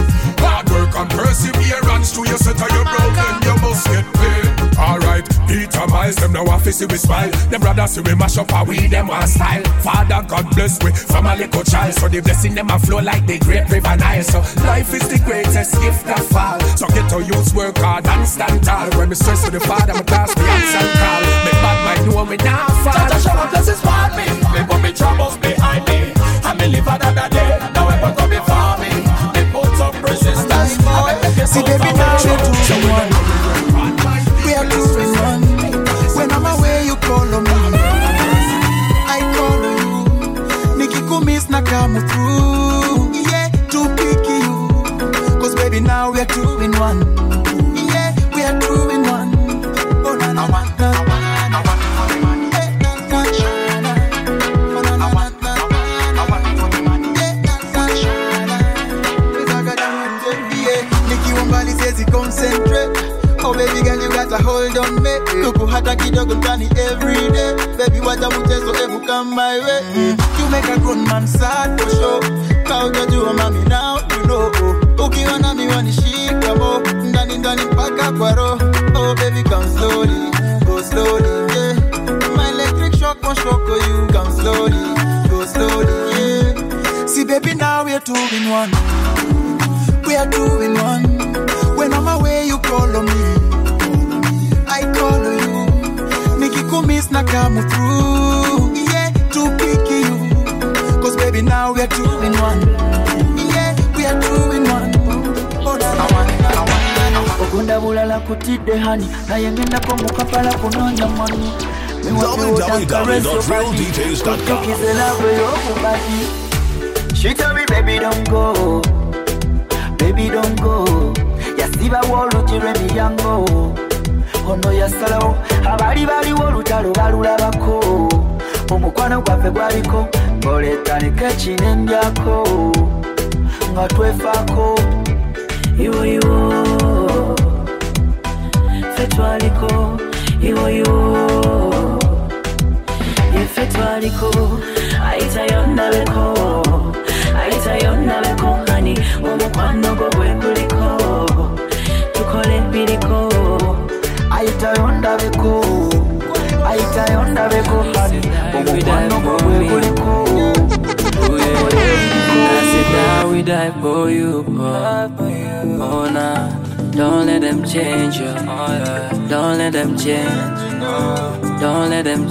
Peter 5.86 5.98
Miles, 5.98 6.16
them 6.16 6.32
now 6.32 6.44
office 6.46 6.84
we 6.84 6.96
smile. 6.96 7.30
Them 7.50 7.60
brothers 7.60 7.92
see 7.92 8.00
we 8.00 8.14
mash 8.14 8.36
up 8.38 8.52
our 8.52 8.64
we 8.64 8.86
them 8.86 9.08
one 9.08 9.26
style. 9.26 9.62
Father 9.82 10.26
God 10.26 10.48
bless 10.54 10.82
we 10.82 10.92
from 10.92 11.26
a 11.26 11.36
little 11.36 11.62
child. 11.62 11.94
So 11.94 12.08
the 12.08 12.20
blessing 12.20 12.54
them 12.54 12.70
a 12.70 12.78
flow 12.78 12.98
like 12.98 13.26
the 13.26 13.38
great 13.38 13.68
river 13.70 13.96
Nile. 13.96 14.22
So 14.22 14.40
life 14.64 14.92
is 14.94 15.08
the 15.08 15.18
greatest 15.24 15.80
gift 15.80 16.04
that 16.06 16.22
fall. 16.24 16.60
So 16.76 16.86
get 16.88 17.08
to 17.10 17.22
use 17.22 17.54
work 17.54 17.78
hard 17.78 18.06
and 18.06 18.26
stand 18.26 18.64
tall. 18.64 18.90
When 18.98 19.08
me 19.08 19.14
stress 19.14 19.44
to 19.44 19.50
the 19.50 19.60
father, 19.60 19.94
me 19.94 20.02
class 20.02 20.34
me 20.36 20.42
ask 20.44 20.74
and 20.74 20.90
call. 20.98 21.22
Make 21.44 21.60
bad 21.62 21.78
mind 21.84 22.10
know 22.10 22.24
me 22.24 22.36
now 22.38 22.66
fall. 22.82 22.92
Cha 22.92 23.18
shower 23.18 23.48
blessings 23.50 23.80
for 23.80 24.06
me. 24.16 24.26
Me 24.54 24.66
put 24.66 24.82
me 24.82 24.92
troubles 24.92 25.36
behind 25.38 25.86
me. 25.86 26.12
And 26.44 26.58
me 26.58 26.66
live 26.68 26.86
another 26.86 27.28
day. 27.30 27.58
Now 27.74 27.86
weapon 27.86 28.14
come 28.16 28.30
before 28.30 28.74
me. 28.82 28.90
Me 29.34 29.42
put 29.52 29.78
up 29.80 29.94
resistance. 30.02 30.78
I 30.86 31.14
make 31.14 31.22
them 31.22 31.34
get 31.34 31.48
See, 31.48 31.60
out 31.60 32.05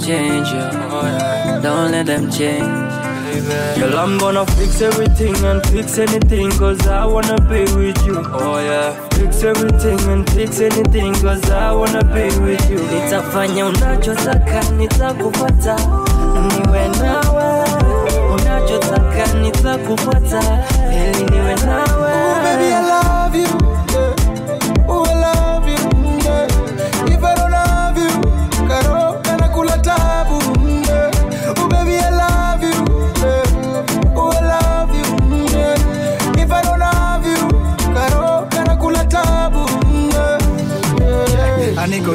change 0.06 0.48
you, 0.50 0.60
oh, 0.60 1.02
yeah. 1.04 1.60
Don't 1.62 1.90
let 1.90 2.06
them 2.06 2.30
change. 2.30 2.86
Girl, 3.78 3.98
I'm 3.98 4.18
gonna 4.18 4.46
fix 4.46 4.80
everything 4.80 5.34
and 5.44 5.62
fix 5.66 5.98
anything 5.98 6.50
Cause 6.52 6.86
I 6.86 7.04
wanna 7.04 7.36
be 7.42 7.60
with 7.76 8.06
you 8.06 8.22
Oh 8.32 8.58
yeah 8.58 8.94
Fix 9.10 9.42
everything 9.44 9.98
and 10.08 10.28
fix 10.30 10.58
anything 10.60 11.12
Cause 11.14 11.44
I 11.50 11.70
wanna 11.72 12.02
be 12.02 12.24
with 12.40 12.70
you 12.70 12.78
Nitafanya 12.78 13.66
unachotaka 13.66 14.70
nitakufuata 14.78 15.76
Niwe 16.34 16.88
nawe 16.88 17.64
Unachotaka 18.34 19.34
nitakufuata 19.42 20.42
Ili 20.92 21.24
niwe 21.30 21.54
nawe 21.66 22.12
Oh, 22.12 22.42
baby, 22.42 22.72
I 22.72 22.82
love 22.88 23.38
you. 23.38 23.65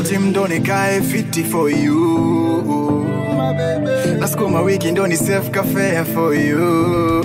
Gym 0.10 0.26
ndo 0.30 0.48
nikae 0.48 1.02
fiti 1.02 1.44
for 1.44 1.70
you. 1.72 3.06
Nasukuma 4.20 4.62
wiki 4.62 4.92
ndo 4.92 5.08
ni 5.08 5.18
safe 5.18 5.50
cafe 5.52 6.04
for 6.14 6.36
you. 6.36 7.24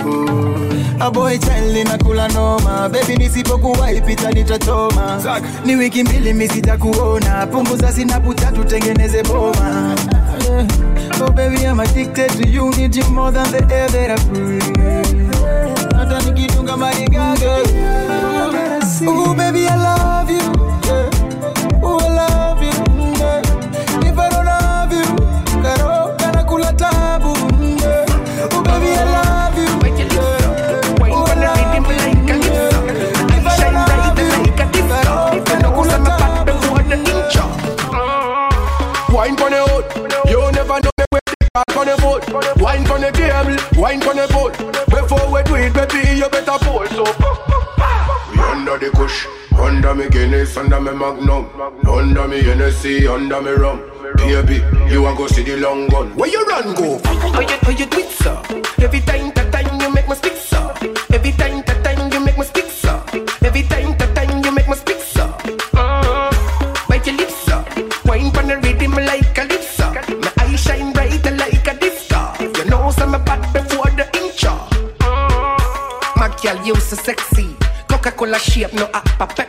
Aboy 1.00 1.38
chali 1.38 1.84
na 1.84 1.98
kula 1.98 2.28
noma. 2.28 2.88
Bebi 2.88 3.16
nisipokuwa 3.16 3.92
ipita 3.92 4.30
nitatoma. 4.30 5.22
Ni 5.64 5.76
wiki 5.76 6.02
mbili 6.04 6.32
misitakuona 6.32 7.46
punguza 7.46 7.92
sinapu 7.92 8.34
tutengeneze 8.34 9.22
boma. 9.22 9.94
Oh 11.20 11.30
baby 11.30 11.64
I'm 11.64 11.80
addicted 11.80 12.30
to 12.30 12.48
you. 12.48 12.70
Need 12.70 12.96
you 12.96 13.04
more 13.10 13.32
than 13.32 13.50
the 13.50 13.74
air 13.74 13.88
that 13.88 14.10
I 14.20 14.24
breathe. 14.24 15.32
Hata 15.96 16.20
nikidunga 16.22 16.76
marigaga. 16.76 17.56
Oh 19.08 19.34
baby 19.34 19.66
I 19.68 19.76
love 19.76 19.95
the 43.06 43.18
table, 43.18 43.80
wine 43.80 44.02
on 44.02 44.16
the 44.16 44.26
boat. 44.32 44.56
Before 44.88 45.30
we 45.32 45.42
do 45.44 45.54
it, 45.56 45.72
baby, 45.74 46.18
you 46.18 46.28
better 46.28 46.58
pull. 46.64 46.86
So 46.88 47.04
we 48.32 48.38
under 48.38 48.78
the 48.78 48.90
kush, 48.94 49.26
under 49.58 49.94
me 49.94 50.08
Guinness, 50.08 50.56
under 50.56 50.80
me 50.80 50.92
Magnum, 50.92 51.46
under 51.86 52.28
me 52.28 52.42
Hennessy, 52.42 53.06
under 53.06 53.40
me 53.40 53.50
rum. 53.50 53.82
Baby, 54.16 54.62
you 54.90 55.06
a 55.06 55.14
go 55.14 55.26
see 55.26 55.42
the 55.42 55.56
long 55.56 55.88
gun. 55.88 56.16
Where 56.16 56.30
you 56.30 56.44
run 56.46 56.74
go? 56.74 57.00
How 57.04 57.40
you, 57.40 57.48
how 57.62 57.70
you 57.70 57.86
do 57.86 57.98
it, 57.98 58.10
sir? 58.10 58.42
Every 58.78 59.00
time, 59.00 59.32
Coca-Cola 78.16 78.38
shape, 78.38 78.74
no 78.74 78.88
ah, 78.92 79.02
appa 79.18 79.26
Pepsi. 79.26 79.45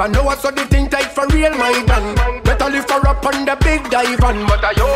Never 0.00 0.12
know 0.12 0.24
what's 0.24 0.40
so 0.40 0.50
the 0.50 0.64
thing 0.64 0.88
tight 0.88 1.12
for 1.12 1.26
real, 1.28 1.52
my 1.58 1.72
dan. 1.84 2.14
Better 2.42 2.70
lift 2.70 2.90
her 2.90 3.06
up 3.06 3.26
on 3.26 3.44
the 3.44 3.54
big 3.60 3.84
dive 3.90 4.24
and 4.24 4.48
but 4.48 4.64
I 4.64 4.72
yo, 4.72 4.89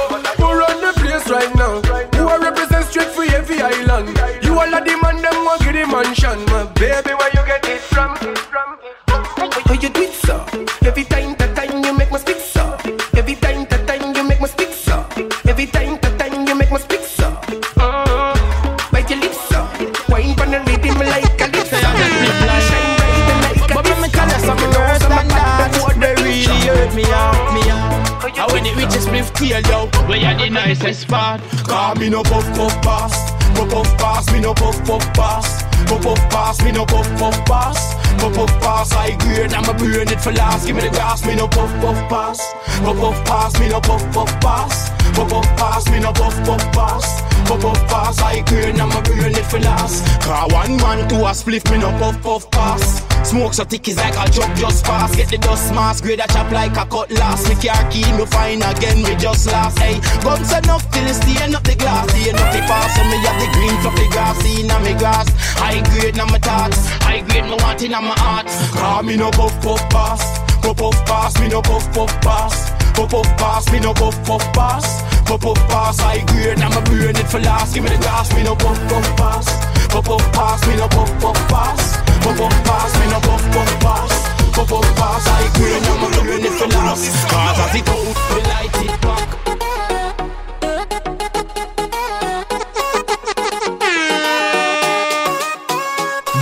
me 32.05 32.11
no 32.11 32.23
puff 32.23 32.45
puff 32.55 32.83
pass, 32.83 33.33
puff 33.55 33.71
puff 33.71 33.97
pass, 33.97 34.31
me 34.31 34.41
no 34.41 34.53
puff 34.53 34.77
puff 34.85 35.13
pass, 35.15 35.63
puff 35.89 36.03
puff 36.03 36.19
pass, 36.29 36.63
me 36.63 36.71
no 36.71 36.85
puff 36.85 37.09
puff 37.19 37.45
pass, 37.47 37.95
puff 38.21 38.35
puff 38.35 38.61
pass. 38.61 38.93
I 38.93 39.17
grade, 39.17 39.55
I'ma 39.55 39.73
burn 39.73 40.09
it 40.09 40.21
for 40.21 40.33
last. 40.33 40.67
Give 40.67 40.77
me 40.77 40.83
the 40.83 40.91
gas, 40.91 41.25
me 41.25 41.35
no 41.35 41.49
puff 41.49 41.73
puff 41.81 41.97
pass, 42.11 42.41
puff 42.85 42.99
puff 42.99 43.25
pass, 43.25 43.59
me 43.59 43.69
no 43.71 43.81
puff 43.81 44.05
puff 44.13 44.41
pass, 44.41 44.91
puff 45.15 45.31
puff 45.31 45.47
pass, 45.57 45.91
me 45.91 46.01
no 46.01 46.13
puff 46.13 46.37
puff 46.45 46.73
pass, 46.73 47.23
puff 47.49 47.63
puff 47.63 47.89
pass. 47.89 48.21
I 48.21 48.43
grade, 48.43 48.79
I'ma 48.79 49.01
burn 49.01 49.33
it 49.33 49.47
for 49.47 49.61
last. 49.61 50.05
Car 50.23 50.47
one 50.49 50.77
man 50.77 51.09
to 51.09 51.17
a 51.25 51.33
spliff, 51.33 51.71
me 51.71 51.79
no 51.79 51.91
puff 51.99 52.21
puff 52.23 52.51
pass. 52.51 53.04
Smoke 53.35 53.53
so 53.53 53.65
thick 53.65 53.89
is 53.89 53.97
like 53.97 54.15
a 54.15 54.31
job 54.31 54.47
just 54.55 54.85
pass. 54.85 55.11
Get 55.17 55.27
the 55.27 55.39
dust 55.39 55.75
mask, 55.75 56.05
grade 56.05 56.21
a 56.23 56.27
chop 56.31 56.53
like 56.53 56.79
a 56.79 56.87
cutlass. 56.87 57.43
Me 57.51 57.59
car 57.59 57.83
key, 57.91 58.07
me 58.15 58.25
find 58.31 58.63
again, 58.63 59.03
me 59.03 59.11
just 59.19 59.51
last. 59.51 59.77
Hey, 59.77 59.99
guns 60.23 60.55
enough 60.55 60.87
till 60.95 61.03
it 61.03 61.19
stain 61.19 61.51
up 61.51 61.65
the 61.67 61.75
glass. 61.75 62.07
Stain 62.15 62.39
up 62.39 62.47
the 62.55 62.63
pass, 62.63 62.95
so 62.95 63.03
me 63.11 63.19
have 63.27 63.35
the 63.43 63.51
green 63.51 63.75
the 63.83 64.07
grass. 64.15 64.39
In 64.47 64.71
a 64.71 64.79
me 64.87 64.95
grass, 64.95 65.27
high 65.59 65.83
grade 65.91 66.15
na 66.15 66.27
my 66.31 66.39
thoughts. 66.39 66.79
High 67.03 67.27
grade 67.27 67.51
me 67.51 67.59
want 67.59 67.83
in 67.83 67.91
my 67.91 68.15
heart. 68.23 68.47
Call 68.71 69.03
me 69.03 69.17
no 69.17 69.33
puff 69.33 69.51
puff 69.59 69.83
pass. 69.91 70.23
Puff 70.63 70.77
puff 70.79 70.95
pass, 71.05 71.35
me 71.41 71.49
no 71.49 71.61
puff 71.61 71.91
puff 71.91 72.15
pass. 72.23 72.71
Puff 72.95 73.11
puff 73.11 73.27
pass, 73.35 73.67
me 73.73 73.81
no 73.81 73.93
puff 73.95 74.15
puff 74.23 74.47
pass. 74.55 75.03
Puff 75.27 75.41
puff 75.43 75.59
pass, 75.67 75.99
high 75.99 76.23
grade, 76.31 76.63
I'ma 76.63 76.87
burn 76.87 77.19
it 77.19 77.27
for 77.27 77.41
last. 77.41 77.75
Give 77.75 77.83
me 77.83 77.91
the 77.91 77.99
gas, 77.99 78.31
me 78.31 78.45
no 78.45 78.55
puff 78.55 78.79
puff 78.87 79.11
pass. 79.19 79.51
Puff 79.91 80.05
puff 80.07 80.23
pass, 80.31 80.63
me 80.69 80.77
no 80.77 80.87
puff 80.87 81.11
puff 81.19 81.35
pass. 81.51 81.94
Puff 82.25 82.39
puff 82.39 82.57
pass, 82.65 82.93
me 82.99 83.05
no 83.13 83.21
puff 83.21 83.45
puff 83.53 83.69
pass. 83.81 84.13
Puff 84.57 84.69
puff 84.69 84.95
pass, 84.97 85.27
high 85.29 85.49
grade, 85.59 85.83
I'ma 85.85 86.09
burn 86.25 86.43
it 86.43 86.53
for 86.57 86.67
last. 86.69 87.13
Cause 87.29 87.59
as 87.61 87.75
it 87.77 87.87
out, 87.87 88.17
we 88.33 88.41
light 88.49 88.73
it 88.81 88.97
back. 89.05 89.29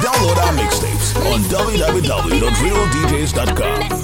Download 0.02 0.38
our 0.38 0.52
mixtapes 0.54 1.08
on 1.26 1.40
www.realdjs.com. 1.50 4.01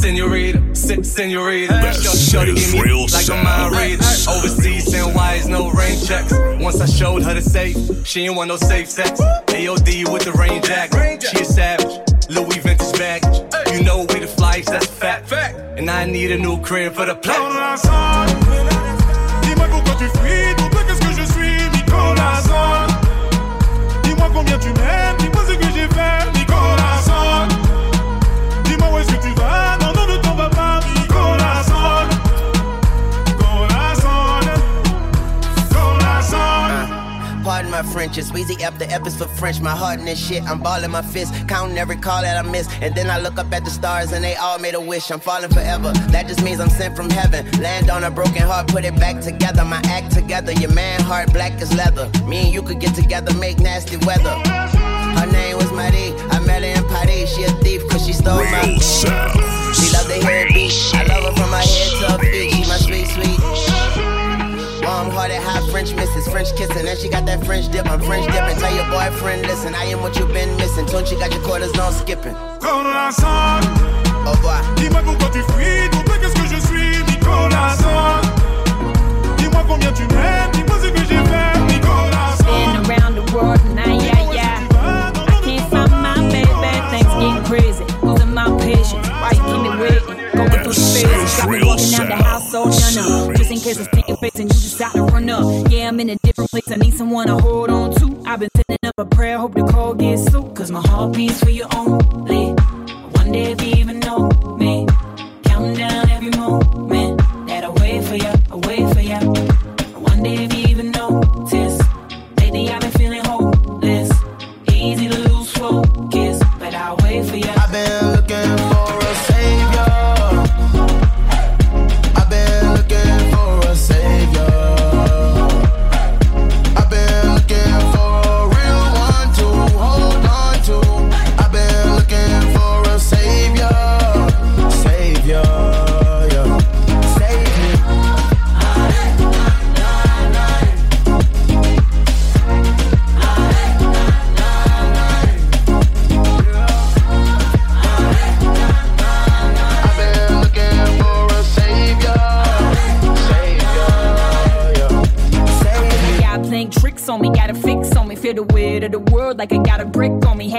Senorita, 0.00 0.74
se- 0.74 1.02
senorita. 1.02 1.74
This 1.82 2.30
Shorty 2.30 2.52
is 2.52 2.72
give 2.72 2.74
me 2.74 2.88
real 2.88 3.06
like 3.12 3.28
a 3.28 3.42
mind 3.44 3.76
reader. 3.76 4.04
Overseas, 4.30 4.90
saying 4.90 5.12
why 5.14 5.34
is 5.34 5.46
no 5.46 5.70
rain 5.70 6.00
checks. 6.00 6.32
Once 6.58 6.80
I 6.80 6.86
showed 6.86 7.22
her 7.22 7.34
the 7.34 7.42
safe, 7.42 7.76
she 8.06 8.24
ain't 8.24 8.34
want 8.34 8.48
no 8.48 8.56
safe 8.56 8.88
sex. 8.88 9.20
AOD 9.20 10.10
with 10.10 10.24
the 10.24 10.32
rain 10.32 10.62
jacket. 10.62 11.22
She 11.22 11.42
a 11.42 11.44
savage. 11.44 12.00
Louis 12.30 12.58
vintage 12.60 12.92
baggage. 12.98 13.36
You 13.74 13.82
know 13.82 14.06
we 14.08 14.20
the 14.20 14.26
flies, 14.26 14.64
that's 14.66 14.86
a 14.86 14.90
fact. 14.90 15.30
And 15.78 15.90
I 15.90 16.06
need 16.06 16.30
a 16.32 16.38
new 16.38 16.58
crib 16.62 16.94
for 16.94 17.04
the 17.04 17.14
Nicolas 17.14 17.82
play. 17.82 17.90
Zone. 17.90 18.26
Dis-moi 19.42 19.66
pourquoi 19.68 19.94
tu 19.98 20.08
fuis, 20.18 20.54
pour 20.56 20.70
toi 20.70 20.80
qu'est-ce 20.86 21.00
que 21.00 21.12
je 21.20 21.26
suis, 21.32 21.70
Nicolas 21.76 22.40
Dis-moi 24.04 24.30
combien 24.32 24.58
tu 24.58 24.68
m'aimes, 24.68 25.16
my 37.82 37.92
French, 37.92 38.18
it's 38.18 38.30
Weezy 38.30 38.60
F, 38.60 38.78
the 38.78 38.90
F 38.90 39.06
is 39.06 39.16
for 39.16 39.26
French. 39.26 39.60
My 39.60 39.70
heart 39.70 40.00
in 40.00 40.04
this 40.04 40.18
shit, 40.18 40.42
I'm 40.42 40.60
balling 40.60 40.90
my 40.90 41.02
fist, 41.02 41.32
counting 41.48 41.78
every 41.78 41.96
call 41.96 42.20
that 42.22 42.36
I 42.36 42.48
miss. 42.48 42.68
And 42.82 42.94
then 42.94 43.08
I 43.10 43.18
look 43.18 43.38
up 43.38 43.52
at 43.52 43.64
the 43.64 43.70
stars 43.70 44.12
and 44.12 44.22
they 44.22 44.36
all 44.36 44.58
made 44.58 44.74
a 44.74 44.80
wish. 44.80 45.10
I'm 45.10 45.20
falling 45.20 45.50
forever, 45.50 45.92
that 46.12 46.26
just 46.26 46.42
means 46.42 46.60
I'm 46.60 46.68
sent 46.68 46.94
from 46.94 47.08
heaven. 47.08 47.50
Land 47.60 47.88
on 47.90 48.04
a 48.04 48.10
broken 48.10 48.42
heart, 48.42 48.68
put 48.68 48.84
it 48.84 48.96
back 48.96 49.20
together. 49.20 49.64
My 49.64 49.80
act 49.84 50.12
together, 50.12 50.52
your 50.52 50.72
man 50.72 51.00
heart 51.00 51.32
black 51.32 51.52
as 51.62 51.72
leather. 51.74 52.10
Me 52.26 52.44
and 52.44 52.52
you 52.52 52.62
could 52.62 52.80
get 52.80 52.94
together, 52.94 53.32
make 53.34 53.58
nasty 53.60 53.96
weather. 54.04 54.34
Her 55.18 55.26
name 55.32 55.56
was 55.56 55.70
Marie, 55.72 56.12
I 56.30 56.40
met 56.40 56.62
her 56.62 56.80
in 56.80 56.84
Paris. 56.88 57.34
She 57.34 57.44
a 57.44 57.50
thief 57.64 57.88
cause 57.88 58.06
she 58.06 58.12
stole 58.12 58.44
my. 58.44 58.78
She 59.72 59.86
love 59.94 60.08
the 60.08 60.20
head 60.22 60.48
beat. 60.48 60.74
I 60.94 61.04
love 61.06 61.24
her 61.24 61.40
from 61.40 61.50
my 61.50 61.62
head 61.62 61.90
to 62.00 62.12
her 62.12 62.18
feet. 62.18 62.52
She 62.52 62.68
my 62.68 62.76
sweet, 62.76 63.06
sweet. 63.06 63.69
Warm 65.00 65.12
hearted, 65.12 65.40
hot 65.40 65.64
French 65.70 65.94
misses, 65.94 66.28
French 66.28 66.54
kissing, 66.56 66.86
and 66.86 66.98
she 66.98 67.08
got 67.08 67.24
that 67.24 67.42
French 67.46 67.72
dip. 67.72 67.88
I'm 67.88 68.02
French 68.02 68.26
dipping. 68.26 68.58
Tell 68.60 68.74
your 68.76 68.84
boyfriend, 68.92 69.48
listen, 69.48 69.74
I 69.74 69.84
am 69.84 70.02
what 70.02 70.14
you've 70.18 70.30
been 70.30 70.54
missing. 70.58 70.84
Tune, 70.84 71.06
she 71.06 71.16
got 71.16 71.32
your 71.32 71.40
quarters 71.40 71.72
on 71.78 71.90
skipping. 71.94 72.36
Nicolas 72.60 73.16
Zone. 73.16 73.64
Au 74.28 74.32
revoir. 74.36 74.60
Dis-moi 74.76 75.00
pourquoi 75.00 75.30
tu 75.32 75.40
fuis, 75.56 75.88
pour 75.88 76.04
toi 76.04 76.18
qu'est-ce 76.20 76.36
que 76.36 76.46
je 76.52 76.60
suis, 76.68 77.02
Nicolas 77.08 77.76
Zone. 77.80 78.28
Dis-moi 79.38 79.64
combien 79.66 79.90
tu 79.90 80.04
m'aimes, 80.12 80.50
dis-moi 80.52 80.76
ce 80.82 80.88
que 80.92 81.00
j'ai 81.08 81.22
fait, 81.32 81.58
Nicolas 81.72 82.36
Zone. 82.44 82.84
Been 82.84 82.84
around 82.84 83.14
the 83.16 83.24
world, 83.32 83.56
now 83.72 83.88
yeah, 83.88 84.20
yeah. 84.36 84.68
I 85.16 85.40
can't 85.40 85.64
find 85.72 85.90
my 85.96 86.20
baby, 86.28 86.76
things 86.92 87.08
getting 87.16 87.40
crazy. 87.48 87.84
Losing 88.02 88.34
my 88.34 88.52
patience, 88.60 89.08
why 89.08 89.32
you 89.32 89.40
keep 89.48 89.62
me 89.64 89.72
waiting? 89.80 90.20
Going 90.36 90.50
through 90.60 90.76
the 90.76 90.84
phases, 90.92 91.40
got 91.40 91.48
me 91.48 91.64
walking 91.64 91.94
out 91.94 92.06
the 92.06 92.16
house 92.16 92.50
so 92.50 92.68
done 92.68 93.30
up. 93.30 93.36
Just 93.38 93.50
in 93.50 93.60
case 93.60 93.80
I 93.80 93.84
face 94.20 94.34
and 94.36 94.48
you 94.52 94.60
decide 94.60 94.92
to 94.92 95.02
run 95.02 95.28
up. 95.30 95.70
Yeah, 95.70 95.88
I'm 95.88 95.98
in 95.98 96.10
a 96.10 96.16
different 96.16 96.50
place, 96.50 96.70
I 96.70 96.76
need 96.76 96.94
someone 96.94 97.26
to 97.26 97.38
hold 97.38 97.70
on 97.70 97.94
to. 97.96 98.22
I've 98.26 98.40
been 98.40 98.50
sending 98.54 98.78
up 98.84 98.94
a 98.98 99.04
prayer, 99.06 99.38
hope 99.38 99.54
the 99.54 99.64
call 99.64 99.94
gets 99.94 100.28
through. 100.30 100.52
Cause 100.52 100.70
my 100.70 100.80
heart 100.86 101.14
beats 101.14 101.42
for 101.42 101.50
you 101.50 101.64
only. 101.74 102.52
One 103.20 103.32
day 103.32 103.52
if 103.52 103.62
you 103.62 103.74
even 103.74 104.00
know 104.00 104.29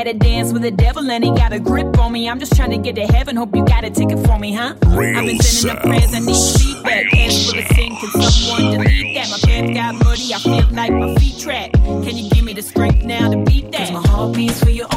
Had 0.02 0.20
to 0.20 0.26
dance 0.28 0.52
with 0.52 0.64
the 0.64 0.72
devil 0.72 1.12
and 1.12 1.24
he 1.24 1.30
got 1.30 1.54
a 1.54 1.60
grip 1.60 2.00
on 2.00 2.12
me. 2.12 2.28
I'm 2.28 2.40
just 2.40 2.56
trying 2.56 2.72
to 2.72 2.78
get 2.80 2.96
to 2.96 3.06
heaven. 3.06 3.36
Hope 3.36 3.56
you 3.56 3.64
got 3.64 3.84
a 3.84 3.92
ticket 3.92 4.18
for 4.26 4.40
me, 4.40 4.52
huh? 4.52 4.74
Real 4.88 5.16
I've 5.16 5.28
been 5.28 5.38
sending 5.38 5.78
up 5.78 5.84
prayers, 5.84 6.12
I 6.16 6.20
need 6.22 6.60
feedback. 6.60 7.06
Hands 7.14 7.46
for 7.46 7.56
the 7.56 7.66
sink, 7.76 8.00
can 8.00 8.22
someone 8.24 8.80
delete 8.80 9.14
that? 9.14 9.30
My 9.30 9.38
pants 9.46 9.78
got 9.78 9.94
muddy, 10.04 10.34
I 10.34 10.40
feel 10.40 10.76
like 10.76 10.92
my 10.92 11.14
feet 11.18 11.38
track. 11.38 11.74
Can 11.74 12.18
you 12.18 12.32
give 12.32 12.44
me 12.44 12.54
the 12.54 12.64
strength 12.64 13.04
now 13.04 13.30
to 13.30 13.44
beat 13.44 13.72
that? 13.74 13.78
Cause 13.78 13.92
my 13.92 14.08
heart 14.08 14.36
beats 14.36 14.64
for 14.64 14.72
you 14.72 14.88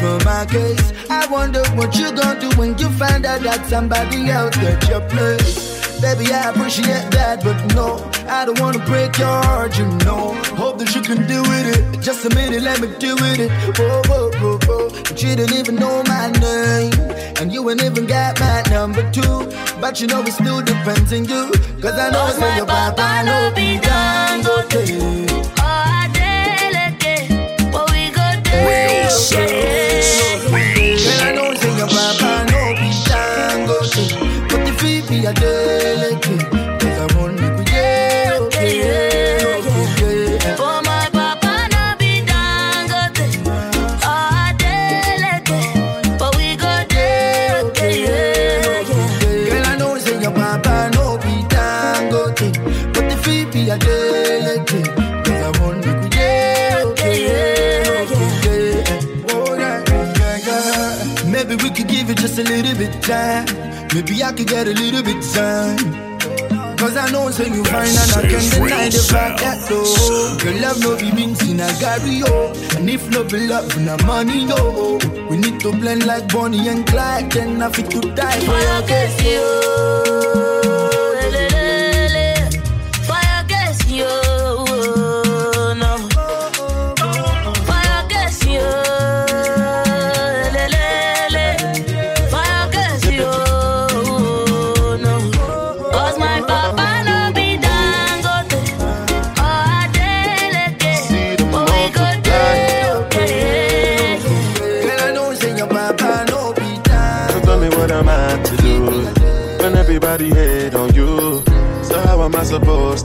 for 0.00 0.18
my 0.24 0.46
case. 0.46 0.92
I 1.10 1.26
wonder 1.30 1.62
what 1.74 1.96
you 1.96 2.12
gonna 2.12 2.40
do 2.40 2.50
when 2.58 2.78
you 2.78 2.88
find 2.90 3.24
out 3.26 3.40
that 3.42 3.66
somebody 3.66 4.30
else 4.30 4.56
got 4.56 4.88
your 4.88 5.00
place. 5.08 5.72
Baby, 6.00 6.32
I 6.32 6.50
appreciate 6.50 7.10
that, 7.12 7.44
but 7.44 7.58
no, 7.76 8.02
I 8.28 8.44
don't 8.44 8.58
wanna 8.58 8.84
break 8.86 9.18
your 9.18 9.28
heart, 9.28 9.78
you 9.78 9.86
know. 10.04 10.34
Hope 10.56 10.78
that 10.78 10.94
you 10.94 11.02
can 11.02 11.26
deal 11.28 11.42
with 11.42 11.66
it. 11.76 12.00
Just 12.00 12.24
a 12.24 12.30
minute, 12.34 12.62
let 12.62 12.80
me 12.80 12.88
deal 12.98 13.14
with 13.16 13.38
it. 13.38 13.50
Whoa, 13.78 14.02
whoa, 14.10 14.30
whoa, 14.40 14.58
whoa. 14.66 14.88
But 14.90 15.22
you 15.22 15.36
didn't 15.36 15.56
even 15.56 15.76
know 15.76 16.02
my 16.04 16.30
name. 16.32 16.92
And 17.38 17.52
you 17.52 17.68
ain't 17.70 17.82
even 17.82 18.06
got 18.06 18.40
my 18.40 18.62
number 18.70 19.08
two. 19.12 19.46
But 19.80 20.00
you 20.00 20.08
know 20.08 20.22
it 20.22 20.32
still 20.32 20.60
depends 20.62 21.12
on 21.12 21.24
you. 21.24 21.50
Cause 21.80 21.98
I 21.98 22.10
know 22.10 22.26
it's 22.26 22.38
my 22.38 22.56
your 22.56 22.66
papa 22.66 22.96
papa, 22.96 23.24
no 23.24 23.48
no 23.48 23.54
be 23.54 23.78
be 23.78 23.80
done. 23.80 24.40
Okay. 24.58 25.26
Oh, 25.58 26.02
Adeleke, 26.02 27.72
what 27.72 27.90
we 27.92 28.10
go 28.10 28.26
do? 28.42 28.50
Real 28.50 29.10
Girl, 29.30 29.51
time. 63.02 63.46
Maybe 63.94 64.22
I 64.22 64.32
could 64.32 64.46
get 64.46 64.66
a 64.66 64.72
little 64.72 65.02
bit 65.02 65.22
time. 65.34 66.12
Cause 66.82 66.96
I 66.96 67.10
know 67.12 67.30
say 67.30 67.46
you 67.46 67.62
fine 67.62 67.86
and 67.86 68.12
I 68.12 68.22
can't 68.22 68.50
deny 68.50 68.88
the 68.88 69.06
fact 69.08 69.40
that 69.40 69.68
though 69.68 70.50
Your 70.50 70.60
love 70.60 70.80
no 70.80 70.96
be 70.96 71.12
means 71.12 71.40
in 71.48 71.60
a 71.60 71.68
Gary 71.78 72.16
yo 72.16 72.26
oh. 72.26 72.76
And 72.76 72.90
if 72.90 73.08
no 73.08 73.22
be 73.22 73.46
love 73.46 73.78
na 73.80 73.96
money 74.04 74.46
yo 74.46 74.56
oh. 74.58 75.26
We 75.30 75.36
need 75.36 75.60
to 75.60 75.70
blend 75.70 76.06
like 76.06 76.26
Bonnie 76.32 76.66
and 76.66 76.84
Clyde 76.84 77.30
Then 77.30 77.62
I 77.62 77.70
fit 77.70 77.88
to 77.92 78.00
die 78.00 78.40
for 78.40 78.58
your 78.58 78.82
case 78.88 79.22
yo 79.22 80.61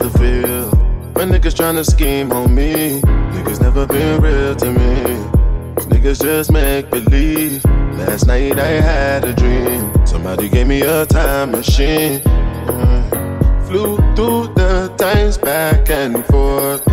to 0.09 0.17
feel 0.17 0.69
when 1.13 1.29
niggas 1.29 1.55
tryna 1.55 1.85
scheme 1.85 2.31
on 2.31 2.53
me? 2.53 3.01
Niggas 3.01 3.61
never 3.61 3.85
been 3.87 4.21
real 4.21 4.55
to 4.55 4.71
me. 4.71 4.95
Niggas 5.91 6.21
just 6.21 6.51
make 6.51 6.89
believe. 6.89 7.63
Last 7.97 8.27
night 8.27 8.59
I 8.59 8.81
had 8.81 9.23
a 9.25 9.33
dream. 9.33 9.91
Somebody 10.05 10.49
gave 10.49 10.67
me 10.67 10.81
a 10.81 11.05
time 11.05 11.51
machine. 11.51 12.21
Flew 13.67 13.97
through 14.15 14.53
the 14.53 14.93
times 14.97 15.37
back 15.37 15.89
and 15.89 16.23
forth. 16.25 16.83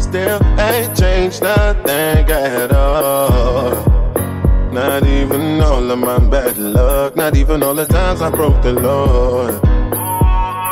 Still 0.00 0.42
ain't 0.58 0.96
changed 0.96 1.42
nothing 1.42 2.30
at 2.30 2.72
all. 2.72 3.70
Not 4.72 5.06
even 5.06 5.60
all 5.60 5.90
of 5.90 5.98
my 5.98 6.18
bad 6.18 6.58
luck, 6.58 7.16
not 7.16 7.36
even 7.36 7.62
all 7.62 7.74
the 7.74 7.86
times 7.86 8.20
I 8.20 8.30
broke 8.30 8.60
the 8.62 8.72
Lord. 8.72 9.67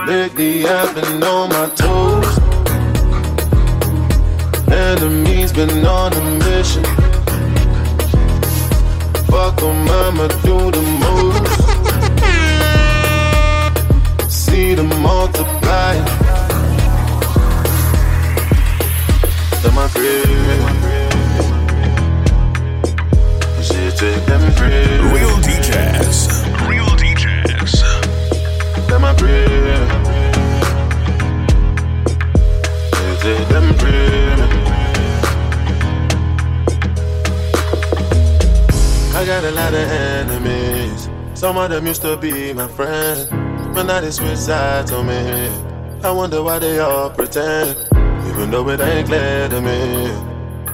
Lately 0.07 0.65
I've 0.65 0.95
been 0.95 1.21
on 1.25 1.49
my 1.49 1.69
toes. 1.75 2.39
Enemies 4.71 5.53
been 5.53 5.85
on 5.85 6.13
a 6.13 6.25
mission. 6.45 6.85
Fuck 9.31 9.63
'em, 9.63 9.89
I'ma 10.03 10.29
do 10.47 10.71
the 10.77 10.83
most. 11.03 11.45
See 14.31 14.75
them 14.75 14.91
multiply. 15.03 15.95
To 19.63 19.69
my 19.73 19.89
crib. 19.89 20.63
Shit, 23.67 23.97
take 23.99 24.25
them. 24.27 24.43
Real 25.13 25.37
DJs. 25.47 26.19
Real 26.71 26.91
DJs. 27.03 27.75
To 28.89 28.99
my 29.01 29.13
crib. 29.15 29.96
Take 33.27 33.49
them. 33.49 33.65
I 39.17 39.25
got 39.27 39.43
a 39.43 39.51
lot 39.51 39.75
of 39.75 39.91
enemies. 39.91 41.11
Some 41.35 41.57
of 41.57 41.71
them 41.71 41.89
used 41.89 42.03
to 42.03 42.17
be 42.17 42.53
my 42.53 42.69
friends, 42.69 43.27
but 43.75 43.83
now 43.83 44.01
they 44.01 44.13
switch 44.13 44.39
sides 44.39 44.93
on 44.93 45.09
me. 45.09 45.51
I 46.05 46.13
wonder 46.13 46.41
why 46.41 46.61
they 46.61 46.79
all 46.79 47.11
pretend, 47.11 47.71
even 48.29 48.53
though 48.53 48.69
it 48.69 48.79
ain't 48.81 49.09
clear 49.09 49.49
to 49.49 49.61
me. 49.61 50.09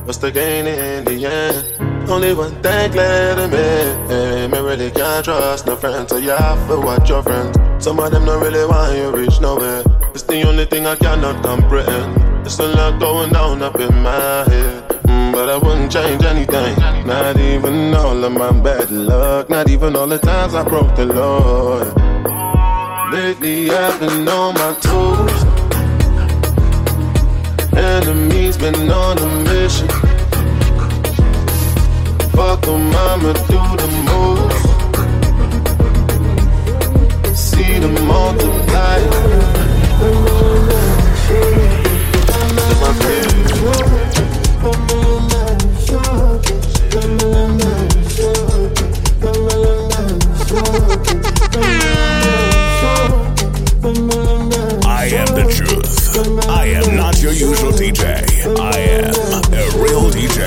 What's 0.05 0.19
the 0.19 0.31
gain 0.31 0.67
in 0.67 1.07
the 1.07 1.25
end? 1.25 2.11
Only 2.11 2.35
one 2.35 2.61
thing 2.63 2.93
clear 2.93 3.35
to 3.35 3.49
me. 3.49 4.49
Me 4.49 4.59
really 4.59 4.91
can't 4.91 5.25
trust 5.25 5.65
no 5.65 5.75
friends, 5.77 6.11
so 6.11 6.19
you 6.19 6.33
have 6.33 6.69
to 6.69 6.79
watch 6.79 7.09
your 7.09 7.23
friends. 7.23 7.57
Some 7.83 7.99
of 7.99 8.11
them 8.11 8.27
don't 8.27 8.43
really 8.43 8.67
want 8.67 8.95
you 8.95 9.11
reach 9.11 9.41
nowhere. 9.41 9.83
It's 10.13 10.25
the 10.25 10.43
only 10.43 10.67
thing 10.67 10.85
I 10.85 10.97
cannot 10.97 11.43
comprehend. 11.43 12.32
There's 12.43 12.59
a 12.59 12.67
lot 12.67 12.99
going 12.99 13.37
on 13.37 13.63
up 13.63 13.79
in 13.79 14.03
my 14.03 14.45
head. 14.51 14.89
Mm, 15.05 15.33
but 15.33 15.49
I 15.49 15.57
wouldn't 15.59 15.93
change 15.93 16.25
anything. 16.25 16.77
Not 17.07 17.37
even 17.39 17.95
all 17.95 18.25
of 18.25 18.33
my 18.33 18.51
bad 18.61 18.91
luck. 18.91 19.49
Not 19.49 19.71
even 19.71 19.95
all 19.95 20.09
the 20.09 20.19
times 20.19 20.55
I 20.55 20.65
broke 20.65 20.95
the 20.97 21.07
Lord. 21.07 21.87
Lately 23.13 23.71
I've 23.71 24.01
been 24.01 24.29
on 24.29 24.55
my 24.55 24.75
toes. 24.81 25.45
Enemies 27.77 28.57
been 28.59 28.91
on 28.91 29.19
a 29.19 29.29
mission. 29.49 29.89
Fuck 32.35 32.67
'em, 32.67 32.93
I'ma 33.07 33.33
do 33.53 33.63
the 33.83 33.89
most. 34.09 34.63
See 37.37 37.79
them 37.79 37.95
multiply. 38.07 38.99
Usual 57.53 57.73
DJ. 57.73 58.05
I 58.59 58.79
am 58.97 59.13
a 59.53 59.65
real 59.77 60.09
DJ. 60.09 60.41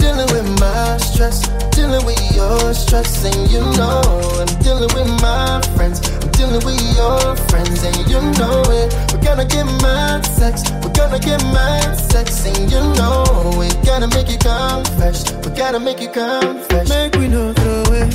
Dealing 0.00 0.28
with 0.32 0.48
my 0.58 0.96
stress, 0.96 1.46
dealing 1.76 2.04
with 2.06 2.20
your 2.34 2.72
stress, 2.72 3.24
and 3.24 3.50
you 3.50 3.60
know 3.76 4.00
I'm 4.40 4.48
dealing 4.62 4.90
with 4.96 5.10
my 5.20 5.60
friends. 5.76 6.00
I'm 6.22 6.30
dealing 6.32 6.64
with 6.64 6.80
your 6.96 7.36
friends, 7.48 7.84
and 7.84 7.96
you 8.08 8.20
know 8.40 8.62
it. 8.80 8.88
We're 9.12 9.20
gonna 9.20 9.44
get 9.44 9.66
mad 9.84 10.24
sex, 10.24 10.62
we're 10.82 10.96
gonna 10.96 11.18
get 11.18 11.42
mad 11.52 11.94
sex, 11.96 12.46
and 12.46 12.70
you 12.72 12.80
know 12.96 13.24
we 13.58 13.68
gotta 13.84 14.08
make 14.08 14.30
you 14.30 14.38
come 14.38 14.84
fresh. 14.96 15.20
We 15.44 15.50
gotta 15.52 15.80
make 15.80 16.00
you 16.00 16.08
come 16.08 16.60
fresh. 16.64 16.88
Make 16.88 17.14
we 17.16 17.28
no 17.28 17.52
throw 17.52 17.92
it, 18.00 18.10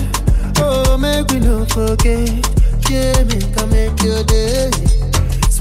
Oh, 0.58 0.98
make 0.98 1.28
we 1.30 1.40
no 1.40 1.66
forget. 1.66 2.30
Yeah, 2.90 3.24
make 3.30 3.62
I 3.62 3.66
make 3.66 4.02
your 4.02 4.24
day. 4.24 4.85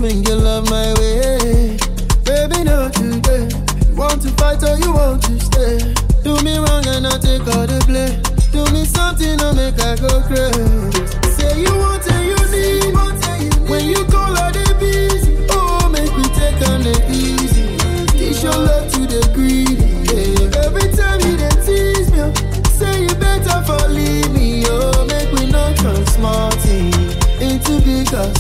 Swing 0.04 0.22
your 0.24 0.36
love 0.36 0.68
my 0.68 0.92
way. 1.00 1.78
Baby, 2.24 2.64
not 2.64 2.92
today. 2.92 3.48
You 3.88 3.96
want 3.96 4.20
to 4.20 4.28
fight 4.36 4.62
or 4.62 4.76
you 4.76 4.92
want 4.92 5.22
to 5.22 5.40
stay. 5.40 5.78
Do 6.22 6.36
me 6.44 6.58
wrong 6.58 6.86
and 6.88 7.06
I 7.06 7.16
take 7.16 7.40
all 7.56 7.66
the 7.66 7.82
blame. 7.88 8.20
Do 8.52 8.70
me 8.74 8.84
something 8.84 9.38
to 9.38 9.54
make 9.54 9.80
I 9.80 9.96
go 9.96 10.20
crazy. 10.28 11.03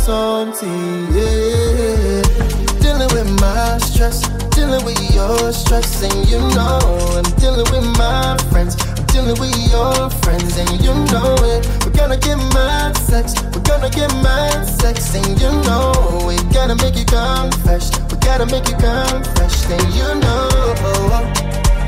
something, 0.04 1.08
yeah. 1.16 2.20
Dealing 2.84 3.08
with 3.16 3.40
my 3.40 3.78
stress, 3.78 4.20
dealing 4.50 4.84
with 4.84 5.00
your 5.14 5.50
stress, 5.50 6.02
and 6.02 6.28
you 6.28 6.38
know 6.52 6.78
I'm 7.16 7.24
dealing 7.40 7.64
with 7.72 7.86
my 7.96 8.36
friends. 8.50 8.76
I'm 8.98 9.06
dealing 9.06 9.40
with 9.40 9.56
your 9.72 10.10
friends, 10.20 10.58
and 10.58 10.70
you 10.84 10.92
know 11.08 11.34
it. 11.52 11.64
We're 11.82 11.96
gonna 11.96 12.18
get 12.18 12.36
mad 12.52 12.98
sex, 12.98 13.32
we're 13.54 13.62
gonna 13.62 13.88
get 13.88 14.12
mad 14.22 14.68
sex, 14.68 15.14
and 15.14 15.40
you 15.40 15.50
know 15.64 16.26
we 16.26 16.36
gotta 16.52 16.76
make 16.76 16.96
you 16.96 17.06
come 17.06 17.50
fresh. 17.64 17.88
We 18.12 18.18
gotta 18.18 18.44
make 18.44 18.68
you 18.68 18.76
come 18.76 19.24
fresh, 19.34 19.56
and 19.72 19.88
you 19.96 20.08
know, 20.20 20.48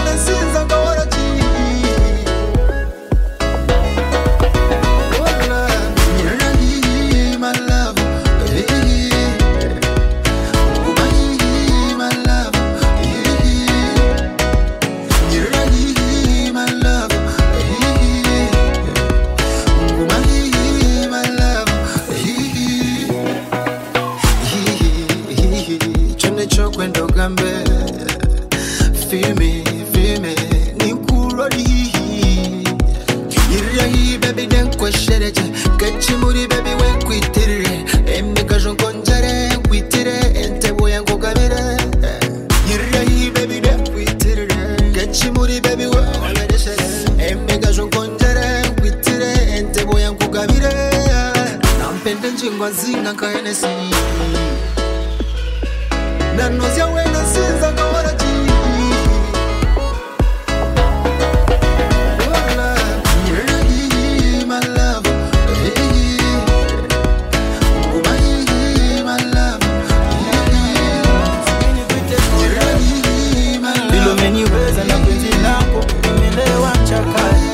Umeniweza 74.51 74.83
na 74.83 74.93
penzi 75.05 75.27
lako 75.43 75.85
imelewa 76.07 76.71
chakali. 76.71 77.51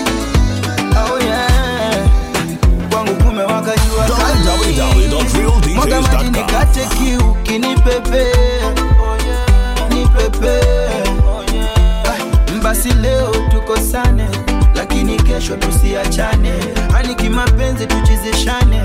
Oh 1.14 1.20
yeah. 1.24 2.08
Kwangu 2.92 3.14
kumewaka 3.24 3.72
jua 3.78 4.06
kali. 4.06 4.44
maji 6.02 6.30
nikate 6.40 6.86
kiu 6.98 7.34
kinipepe 7.44 8.26
nipepe 9.90 10.62
basi 12.64 12.90
leo 12.94 13.36
tukosane 13.52 14.26
lakini 14.76 15.18
kesho 15.18 15.56
tusiachane. 15.58 16.54
Hadi 16.92 17.16
kimapenzi 17.16 17.88
tuchizishane 17.88 18.82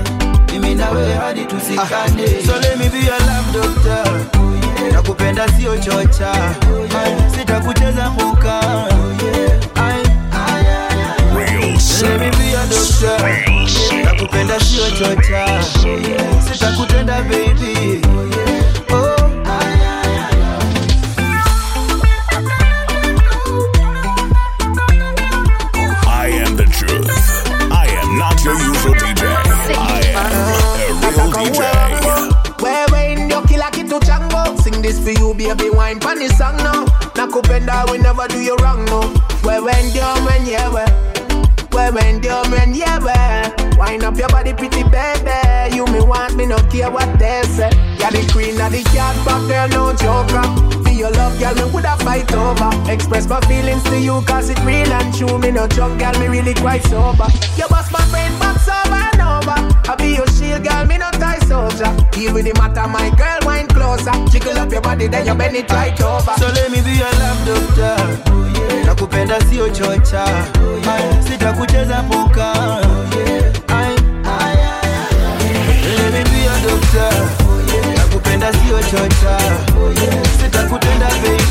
mimi 0.51 0.75
nawe 0.75 1.13
hadi 1.13 1.45
tusikane. 1.45 2.27
So 2.45 2.53
let 2.59 2.77
me 2.77 2.89
be 2.89 2.97
your 3.05 3.19
love 3.19 3.53
doctor 3.53 4.42
nakupenda 4.91 5.47
sio 5.47 5.77
chocha. 5.77 6.31
Ay, 7.03 7.15
sitakucheza 7.39 8.05
huka 8.05 8.59
Ay, 9.75 10.03
let 12.01 12.19
me 12.19 12.29
be 12.37 12.51
your 12.51 12.67
doctor. 12.67 13.17
Nakupenda 14.05 14.59
sio 14.59 14.91
chocha. 14.91 15.63
Sitakutenda 16.51 17.21
baby 17.21 18.01
baby 35.47 35.69
wine 35.69 35.99
pan 35.99 36.19
this 36.19 36.37
song 36.37 36.57
now. 36.57 36.85
Nakupenda 37.15 37.89
we 37.91 37.97
never 37.97 38.27
do 38.27 38.41
you 38.41 38.55
wrong 38.57 38.85
no. 38.85 39.01
Wewe 39.43 39.73
ndio 39.89 40.05
mwenyewe 40.23 40.85
Wewe 41.71 42.19
yeah 42.23 42.45
mwenyewe 42.49 43.13
Wind 43.77 44.03
up 44.03 44.17
your 44.17 44.29
body 44.29 44.53
pretty 44.53 44.83
baby. 44.83 45.75
You 45.75 45.85
me 45.87 45.99
want 45.99 46.35
me 46.35 46.45
no 46.45 46.57
care 46.69 46.89
what 46.89 47.19
they 47.19 47.41
say. 47.43 47.69
You're 47.99 48.11
the 48.11 48.29
queen 48.31 48.61
of 48.61 48.71
the 48.71 48.81
yard 48.95 49.17
but 49.25 49.47
girl 49.47 49.67
no 49.69 49.93
joker. 49.93 50.43
For 50.83 50.91
your 50.91 51.11
love 51.11 51.37
girl 51.39 51.55
me 51.55 51.63
woulda 51.73 51.97
fight 52.03 52.31
over. 52.33 52.69
Express 52.91 53.27
my 53.27 53.41
feelings 53.41 53.83
to 53.85 53.99
you 53.99 54.21
cause 54.25 54.49
it 54.49 54.59
real 54.63 54.91
and 54.93 55.13
true. 55.13 55.37
Me 55.39 55.51
no 55.51 55.67
drunk 55.67 55.99
girl 55.99 56.13
me 56.19 56.27
really 56.27 56.53
quite 56.53 56.83
sober. 56.83 57.27
You 57.57 57.67
bust 57.69 57.91
my 57.91 58.05
brain 58.11 58.31
box 58.39 58.67
over 58.69 58.95
and 58.95 59.21
over. 59.21 59.57
I 59.91 59.95
be 59.97 60.15
your 60.15 60.27
shield 60.27 60.63
girl 60.63 60.85
me 60.85 60.97
no 60.97 61.09
soldier. 61.53 61.91
Deal 62.11 62.33
with 62.33 62.45
the 62.45 62.53
matter 62.57 62.87
my 62.89 63.09
girl 63.21 63.39
wine 63.45 63.67
closer. 63.67 64.13
Jiggle 64.31 64.57
up 64.57 64.71
your 64.71 64.81
body 64.81 65.07
then 65.07 65.25
you 65.27 65.35
bend 65.35 65.55
it 65.55 65.69
right 65.69 65.99
over. 66.01 66.33
So 66.41 66.47
let 66.57 66.71
me 66.73 66.81
be 66.81 66.93
your 66.97 67.13
love 67.21 67.41
doctor. 67.45 67.97
Nakupenda 68.85 69.37
sio 69.49 69.69
chocha. 69.77 70.23
Ay, 70.93 71.03
sitakucheza 71.25 71.99
puka. 72.09 72.49
Ay, 73.69 73.93
let 75.97 76.09
me 76.15 76.21
be 76.31 76.39
your 76.47 76.59
doctor. 76.65 77.11
Nakupenda 77.97 78.49
sio 78.59 78.79
chocha. 78.89 79.35
Sitakutenda 80.39 81.07
baby 81.21 81.42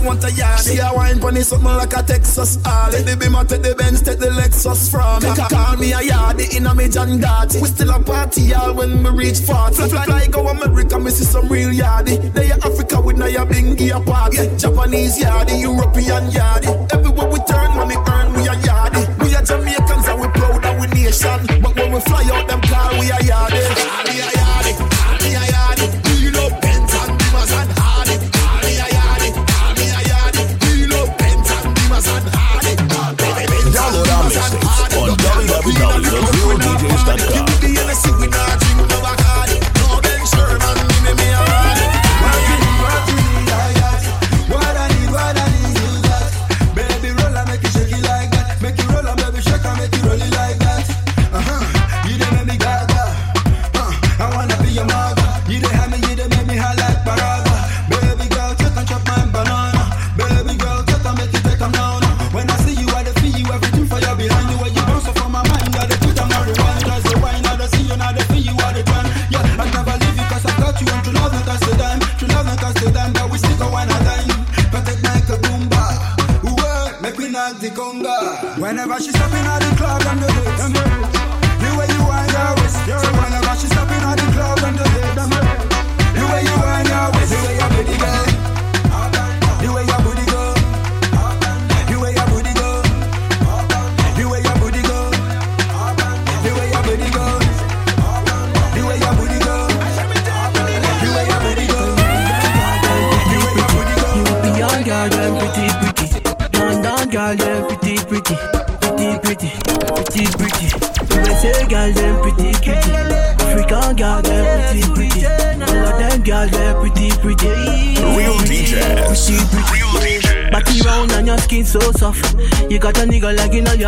she 0.00 0.06
want 0.06 0.24
a 0.24 0.32
yard. 0.32 0.60
She 0.60 0.78
a 0.78 0.90
wine 0.94 1.20
pon 1.20 1.36
something 1.42 1.66
like 1.66 1.92
a 1.92 2.02
Texas 2.02 2.58
all. 2.66 2.90
Take 2.90 3.06
the 3.06 3.16
Beamer, 3.16 3.44
take 3.44 3.62
the 3.62 3.74
Benz, 3.74 4.02
take 4.02 4.18
the 4.18 4.26
Lexus 4.26 4.90
from 4.90 5.22
me. 5.22 5.34
Call 5.36 5.76
me 5.76 5.92
a 5.92 5.98
yardie 5.98 6.56
in 6.56 6.66
a 6.66 6.74
me 6.74 6.88
John. 6.88 7.20
We 7.60 7.68
still 7.68 7.90
a 7.90 8.00
party 8.02 8.42
y'all 8.42 8.74
when 8.74 9.02
we 9.02 9.10
reach 9.10 9.40
40. 9.40 9.74
Fly, 9.74 9.88
fly, 9.88 10.04
fly 10.04 10.26
go 10.28 10.48
America, 10.48 10.98
me 10.98 11.10
see 11.10 11.24
some 11.24 11.48
real 11.48 11.70
yardie. 11.70 12.32
They 12.32 12.50
are 12.50 12.58
Africa 12.58 13.00
with 13.00 13.18
Naya 13.18 13.44
Bingy 13.46 13.94
a 13.94 14.00
party. 14.00 14.56
Japanese 14.56 15.18
yardie, 15.18 15.60
European 15.60 16.30
yardie. 16.30 16.99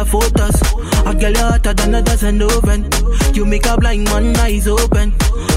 Your 0.03 0.21
photos. 0.21 0.61
A 1.07 1.15
girl 1.15 1.33
you 1.33 1.39
hotter 1.39 1.75
than 1.75 1.95
a 1.95 2.03
dozen 2.03 2.43
oven. 2.43 2.89
You 3.35 3.45
make 3.45 3.67
a 3.67 3.77
blind 3.77 4.05
man 4.05 4.37
eyes 4.37 4.67
open. 4.67 5.13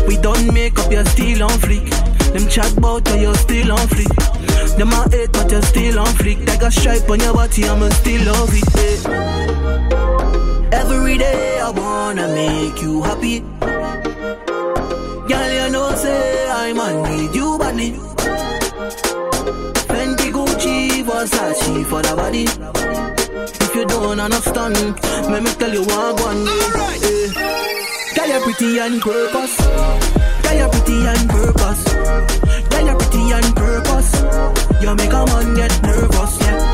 We 0.08 0.18
don't 0.18 0.54
make 0.54 0.78
up, 0.80 0.92
you're 0.92 1.06
still 1.06 1.44
on 1.44 1.58
fleek. 1.60 1.90
Them 2.34 2.48
chat 2.48 2.76
bout 2.82 3.04
but 3.06 3.20
you're 3.20 3.36
still 3.36 3.72
on 3.72 3.88
fleek. 3.88 4.78
Them 4.78 4.92
a 4.92 5.10
hate 5.10 5.32
but 5.32 5.52
you're 5.52 5.62
still 5.64 6.00
on 6.00 6.08
fleek. 6.08 6.48
Like 6.48 6.62
a 6.62 6.72
stripe 6.72 7.10
on 7.10 7.20
your 7.20 7.34
body, 7.34 7.66
I'ma 7.66 7.90
still 7.90 8.26
love 8.26 8.50
it. 8.52 8.76
eh. 8.78 8.98
Every 10.72 11.18
day 11.18 11.60
I 11.60 11.70
wanna 11.72 12.28
make 12.34 12.82
you 12.82 13.02
happy. 13.02 13.40
Girl, 15.30 15.52
you 15.60 15.70
know 15.72 15.96
say 15.96 16.48
I 16.50 16.74
man 16.74 17.04
need 17.04 17.34
you 17.36 17.58
badly. 17.58 17.92
Fendi, 19.90 20.32
Gucci, 20.32 21.04
Versace 21.04 21.86
for 21.86 22.02
the 22.02 22.16
body. 22.16 22.46
You 24.06 24.12
don't 24.12 24.20
understand, 24.20 24.76
let 25.32 25.42
me 25.42 25.50
tell 25.58 25.74
you 25.74 25.82
one 25.82 26.16
one. 26.22 26.46
Eh. 26.46 27.34
Girl, 28.14 28.28
you're 28.28 28.42
pretty 28.42 28.80
on 28.80 29.00
purpose. 29.00 29.58
Girl, 30.44 30.58
you're 30.60 30.70
pretty 30.70 31.08
on 31.08 31.28
purpose. 31.28 31.84
Girl, 32.70 32.86
you're 32.86 32.98
pretty 33.00 33.34
on 33.34 33.54
purpose. 33.56 34.12
You 34.80 34.96
make 34.96 35.12
a 35.12 35.26
man 35.26 35.56
get 35.56 35.82
nervous, 35.82 36.40
yeah. 36.40 36.65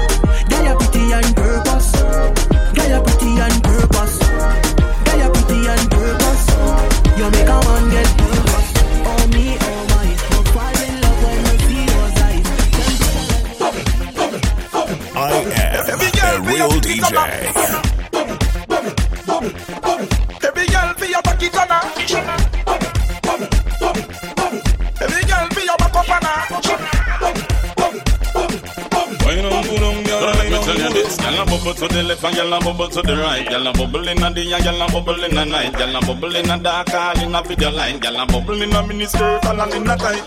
Gyal 32.41 32.57
a 32.57 32.59
bubble 32.63 32.89
to 32.89 33.01
the 33.01 33.15
right. 33.15 33.47
Gyal 33.47 33.69
a 33.69 33.73
bubble 33.73 34.07
in 34.07 34.23
a 34.23 34.33
day 34.33 34.45
gyal 34.45 34.91
bubble 34.91 35.23
in 35.23 35.37
a 35.37 35.45
night. 35.45 35.73
Gyal 35.73 35.97
a 35.97 36.05
bubble 36.05 36.35
in 36.35 36.49
a 36.49 36.57
dark 36.57 36.93
all 36.93 37.19
in 37.19 37.35
a 37.35 37.41
video 37.43 37.71
line. 37.71 37.99
Gyal 37.99 38.21
a 38.21 38.25
bubble 38.25 38.61
in 38.61 38.73
a 38.73 38.87
mini 38.87 39.05
skirt 39.05 39.45
and 39.45 39.73
in 39.73 39.89
a 39.89 39.97
tight. 39.97 40.25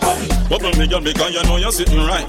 Bubble 0.49 0.71
me, 0.77 0.87
girl, 0.87 1.01
because 1.01 1.33
you 1.33 1.43
know 1.43 1.57
you're 1.57 1.71
sitting 1.71 2.05
right. 2.05 2.27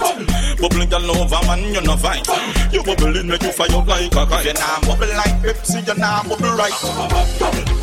Bubble 0.60 0.86
girl 0.86 1.10
over 1.10 1.46
man, 1.46 1.62
you 1.74 1.80
no 1.82 1.96
fight. 1.96 2.26
You 2.72 2.82
bubble 2.82 3.16
in 3.16 3.28
make 3.28 3.42
you 3.42 3.52
fire 3.52 3.70
out 3.72 3.86
like 3.86 4.12
a 4.12 4.26
kite. 4.26 4.46
You 4.46 4.52
nah 4.54 4.80
bubble 4.80 5.14
like 5.14 5.36
Pepsi, 5.42 5.86
you 5.86 5.94
nah 5.94 6.22
bubble 6.22 6.56
right. 6.56 7.75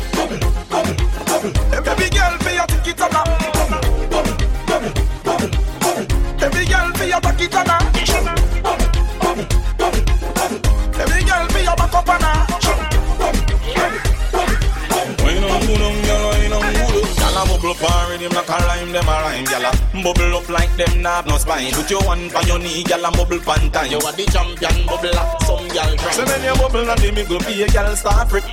Them 20.76 21.04
have 21.04 21.26
no 21.26 21.36
spine. 21.38 21.72
Put 21.72 21.90
your 21.90 22.02
one 22.02 22.34
on 22.34 22.46
your 22.46 22.58
knee, 22.58 22.84
gyal 22.84 23.06
a 23.06 23.10
bubble 23.10 23.38
pan 23.40 23.70
time. 23.70 23.90
You 23.90 23.98
are 23.98 24.12
the 24.12 24.24
champion 24.26 24.86
bubbler, 24.86 25.26
some 25.46 25.68
gyal 25.68 25.96
try. 25.98 26.12
So 26.12 26.24
when 26.24 26.42
you 26.42 26.54
bubble 26.54 26.90
and 26.90 27.14
me 27.14 27.24
go 27.24 27.38
be 27.40 27.62
a 27.62 27.66
gyal 27.66 27.96
star 27.96 28.26
freak. 28.26 28.44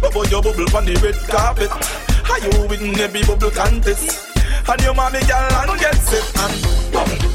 Bubble 0.00 0.26
your 0.28 0.42
bubble 0.42 0.76
on 0.76 0.84
the 0.84 0.94
red 1.02 1.16
carpet. 1.28 1.70
How 2.24 2.36
you 2.38 2.66
win 2.68 2.98
every 3.00 3.22
bubble 3.22 3.50
contest? 3.50 4.30
And 4.68 4.82
your 4.82 4.94
mommy 4.94 5.20
gyal 5.20 5.70
and 5.70 5.80
get 5.80 5.94
set 5.94 6.26
and 6.38 6.74
Every 6.94 7.33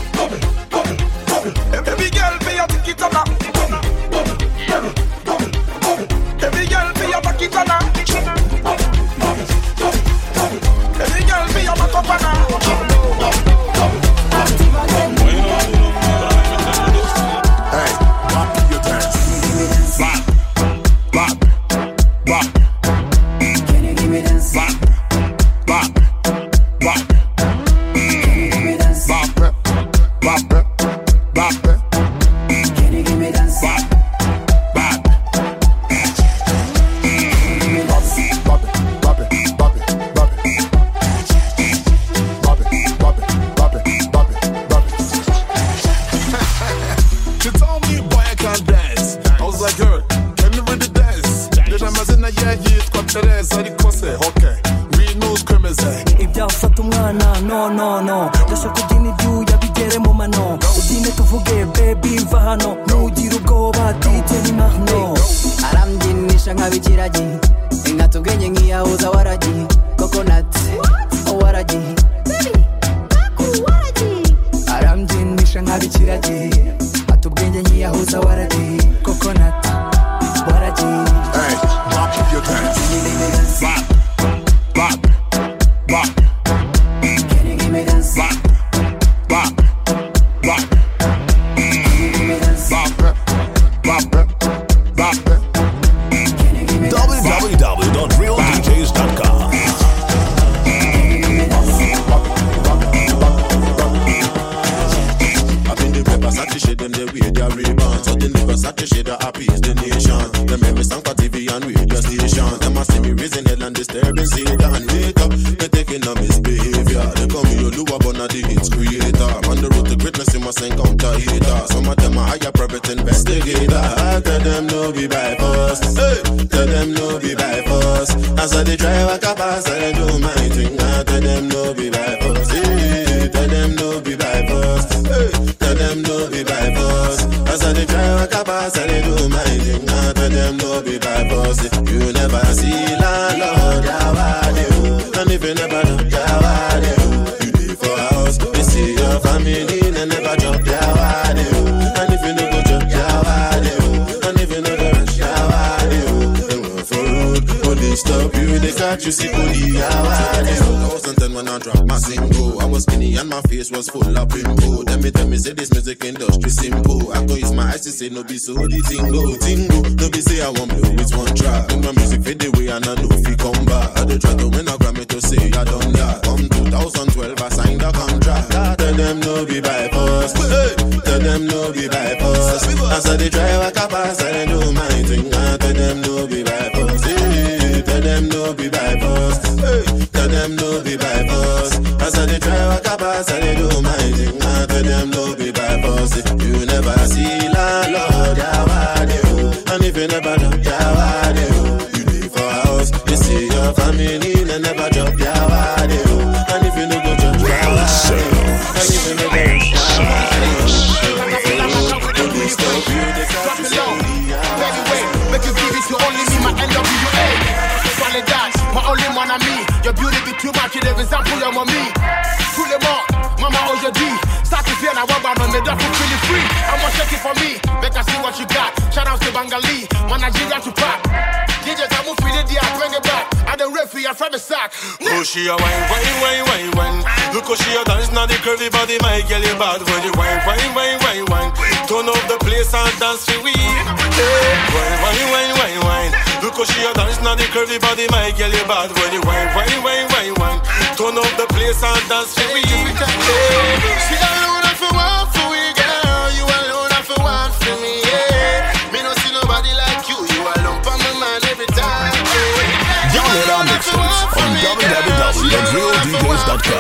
vodka. 266.59 266.77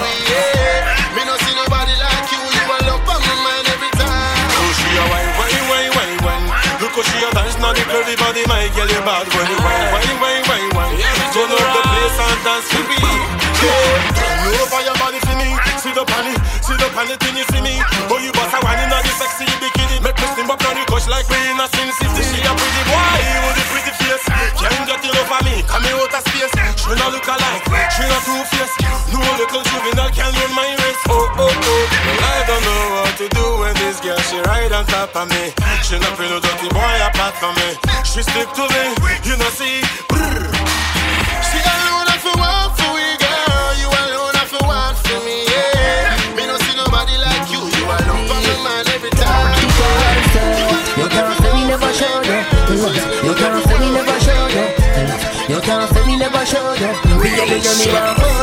Me 1.15 1.21
no 1.25 1.35
see 1.39 1.55
nobody 1.55 1.95
like 1.95 2.27
you. 2.31 2.39
You 2.39 2.63
a 2.67 2.77
love 2.85 3.07
on 3.07 3.19
my 3.23 3.35
mind 3.43 3.65
every 3.71 3.91
time. 3.95 4.49
Oh, 4.59 4.71
she 4.75 4.89
a 4.99 5.03
wine, 5.07 5.31
wine, 5.39 5.63
wine, 5.71 5.91
wine, 5.95 6.17
wine. 6.23 6.45
Look 6.83 6.95
how 6.95 7.03
she 7.03 7.17
a 7.23 7.29
dance, 7.31 7.57
now 7.59 7.73
the 7.73 7.83
pretty 7.87 8.15
body, 8.19 8.43
my 8.47 8.67
girl, 8.75 8.87
you 8.87 9.01
bad 9.03 9.27
when 9.31 9.47
you 9.47 9.59
wine, 9.63 9.87
wine, 9.91 10.17
wine, 10.19 10.43
wine, 10.47 10.69
wine. 10.75 10.95
Turn 11.31 11.51
up 11.51 11.67
the 11.75 11.81
place 11.83 12.19
and 12.19 12.39
dance 12.43 12.69
with 12.71 12.87
me. 12.87 12.99
Yeah, 13.59 14.15
turn 14.15 14.55
over 14.59 14.81
your 14.83 14.97
body 14.99 15.19
for 15.19 15.35
me. 15.35 15.49
See 15.79 15.91
the 15.95 16.03
panty, 16.07 16.35
see 16.63 16.75
the 16.79 16.87
panty 16.95 17.15
till 17.19 17.35
you 17.35 17.45
see 17.51 17.61
me. 17.63 17.75
Oh, 18.11 18.19
you 18.19 18.31
boss 18.31 18.51
a 18.55 18.59
wine 18.63 18.79
in 18.83 18.89
the 18.91 18.99
sexy 19.19 19.47
bikini. 19.59 19.99
Make 20.03 20.15
me 20.15 20.27
steam 20.35 20.49
up 20.51 20.63
on 20.63 20.75
you, 20.75 20.85
cause 20.87 21.07
like 21.07 21.27
we 21.27 21.39
in 21.51 21.59
a 21.59 21.67
sin 21.75 21.91
city. 21.99 22.23
She 22.23 22.39
a 22.43 22.51
pretty 22.55 22.83
boy 22.87 23.19
with 23.47 23.59
a 23.59 23.65
pretty 23.71 23.93
face. 23.99 24.25
Can't 24.59 24.83
get 24.87 25.03
it 25.03 25.15
over 25.19 25.39
me, 25.43 25.63
come 25.67 25.83
out 25.83 26.15
of 26.15 26.23
space. 26.23 26.51
She 26.79 26.91
not 26.95 27.11
look 27.11 27.27
alike, 27.27 27.63
she 27.95 28.03
not 28.07 28.23
too. 28.23 28.43
face. 28.47 28.58
dans 34.69 34.85
stick 38.21 38.49
to 38.53 38.63
me, 38.69 38.83
you 39.25 39.35
know, 39.37 39.49
see. 39.57 39.81
She 41.49 41.59
alone, 41.65 42.05
I 42.05 42.15
feel 42.21 42.37
one 42.37 42.69
for 42.77 42.93
you, 43.01 43.15
girl. 43.17 43.73
You 43.81 43.89
alone, 43.89 44.35
I 44.37 44.45
feel 44.45 44.65
one 44.67 44.95
for 45.01 45.19
me, 45.25 45.47
yeah. 45.49 46.35
Me 46.35 46.45
no 46.45 46.55
see 46.61 46.75
nobody 46.77 47.17
like 47.17 47.49
you. 47.49 47.61
You 47.65 47.85
alone 47.89 48.23
for 48.29 48.39
me, 48.45 48.53
man, 48.61 48.85
every 48.93 49.09
time. 49.17 49.57
You 50.99 51.07
can't 51.07 51.33
say 51.41 51.53
me 51.55 51.63
never 51.65 51.91
showed 51.93 52.27
You 53.25 53.33
can't 53.33 53.63
say 53.65 53.79
me 53.79 53.89
never 53.89 54.19
showed 54.19 54.53
You 55.49 55.59
can't 55.61 55.89
say 55.89 56.03
me 56.05 56.15
never 56.17 56.45
showed. 56.45 56.79
Me, 57.17 57.29
me, 57.33 57.41
me, 57.49 57.57
me, 57.57 57.73
me, 57.81 58.38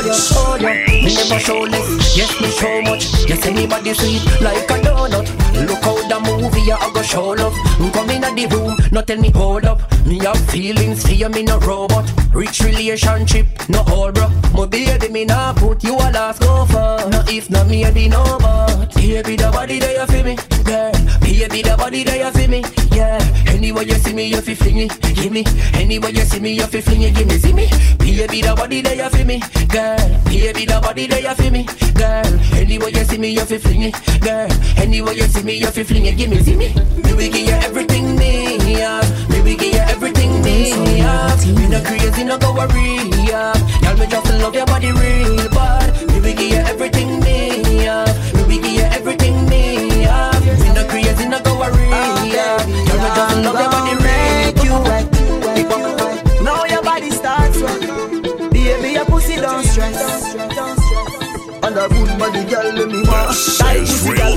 ever 1.30 1.40
soulless. 1.40 2.16
Yes, 2.16 2.40
me 2.40 2.48
so 2.48 2.82
much. 2.82 3.28
Yes, 3.28 3.44
anybody 3.46 3.94
sweet 3.94 4.24
like 4.40 4.70
a 4.70 4.78
donut. 4.84 5.26
Look 5.66 5.82
how 5.82 5.96
the 6.08 6.20
movie 6.20 6.72
I 6.72 6.90
go 6.92 7.02
show 7.02 7.30
love. 7.30 7.54
Come 7.92 8.10
in 8.10 8.20
the 8.20 8.46
room, 8.54 8.76
not 8.92 9.06
tell 9.06 9.18
me 9.18 9.30
hold 9.30 9.64
up. 9.64 9.80
Me 10.06 10.18
have 10.18 10.38
feelings, 10.50 11.06
fear 11.06 11.28
me 11.28 11.42
no 11.42 11.58
robot. 11.60 12.10
Rich 12.34 12.60
relationship, 12.60 13.46
no 13.68 13.82
hold 13.82 14.14
bro. 14.14 14.28
My 14.54 14.66
baby, 14.66 15.08
me 15.08 15.24
not 15.24 15.56
put 15.56 15.82
you 15.82 15.94
a 15.94 16.08
last 16.12 16.40
go 16.40 16.64
for. 16.66 17.08
No 17.10 17.22
if, 17.28 17.50
not 17.50 17.66
maybe 17.68 18.08
no 18.08 18.22
but. 18.40 18.94
Here 18.96 19.22
be 19.22 19.36
the 19.36 19.50
body 19.50 19.78
that 19.78 19.94
you 19.96 20.06
feel 20.06 20.24
me, 20.24 20.36
girl. 20.64 20.95
Baby, 21.36 21.60
the 21.62 21.76
body 21.76 22.02
that 22.02 22.18
you 22.18 22.30
feel 22.32 22.48
me, 22.48 22.64
yeah. 22.96 23.20
Anywhere 23.52 23.84
you 23.84 23.94
see 23.96 24.12
me, 24.14 24.24
you 24.26 24.40
feel 24.40 24.56
fling 24.56 24.76
me, 24.76 24.88
give 25.14 25.30
me. 25.30 25.44
Anywhere 25.74 26.10
you 26.10 26.22
see 26.22 26.40
me, 26.40 26.52
you 26.56 26.66
feel 26.66 26.80
fling 26.80 27.00
me, 27.00 27.10
give 27.12 27.28
me. 27.28 27.38
See 27.38 27.52
me, 27.52 27.68
baby, 28.00 28.40
the 28.40 28.54
body 28.56 28.80
that 28.80 28.96
you 28.96 29.08
feel 29.10 29.26
me, 29.26 29.38
girl. 29.68 30.00
Baby, 30.24 30.64
the 30.64 30.80
body 30.80 31.06
that 31.06 31.22
you 31.22 31.34
feel 31.36 31.52
me, 31.52 31.62
girl. 31.92 32.26
Anywhere 32.58 32.88
you 32.88 33.04
see 33.04 33.18
me, 33.18 33.28
you 33.28 33.44
feel 33.44 33.60
fling 33.60 33.80
me, 33.80 33.92
girl. 34.20 34.48
Anywhere 34.80 35.12
you 35.12 35.28
see 35.28 35.42
me, 35.44 35.54
you 35.54 35.68
feel 35.68 35.84
fling 35.84 36.02
me, 36.02 36.12
give 36.14 36.30
me. 36.30 36.42
See 36.42 36.56
me, 36.56 36.72
baby, 37.04 37.28
give 37.28 37.46
you 37.46 37.54
everything 37.68 38.16
me, 38.16 38.56
yeah. 38.80 39.04
Baby, 39.28 39.56
give 39.56 39.74
you 39.74 39.80
everything 39.92 40.42
me, 40.42 40.72
yeah. 40.98 41.36
Me 41.52 41.68
no 41.68 41.84
crazy, 41.84 42.24
no 42.24 42.38
go 42.38 42.54
worry, 42.54 43.12
yeah. 43.28 43.52
Y'all 43.84 43.96
me 43.96 44.06
just 44.08 44.32
love 44.40 44.54
your 44.54 44.66
body 44.66 44.90
real 44.90 45.48
bad. 45.50 45.92
Baby, 46.08 46.32
give 46.32 46.50
you 46.50 46.64
everything 46.64 47.20
me. 47.20 47.65
Yeah. 52.96 53.02
Me 53.02 53.08
just 53.14 53.36
love 53.44 53.60
your 53.60 53.70
body 53.70 53.94
real 54.64 54.82
bad. 54.84 55.06
Now 56.42 56.64
your 56.64 56.82
body 56.82 57.10
starts 57.10 57.60
wet. 57.60 57.80
Baby, 58.52 58.92
your 58.92 59.04
pussy 59.04 59.36
don't 59.36 59.64
stress. 59.64 60.34
And 61.62 61.76
a 61.76 61.88
good 61.88 62.18
body 62.18 62.44
girl, 62.44 62.72
let 62.72 62.88
me 62.88 63.02
want. 63.02 63.36
Tight 63.58 63.80
pussy 63.80 64.14
girl. 64.16 64.36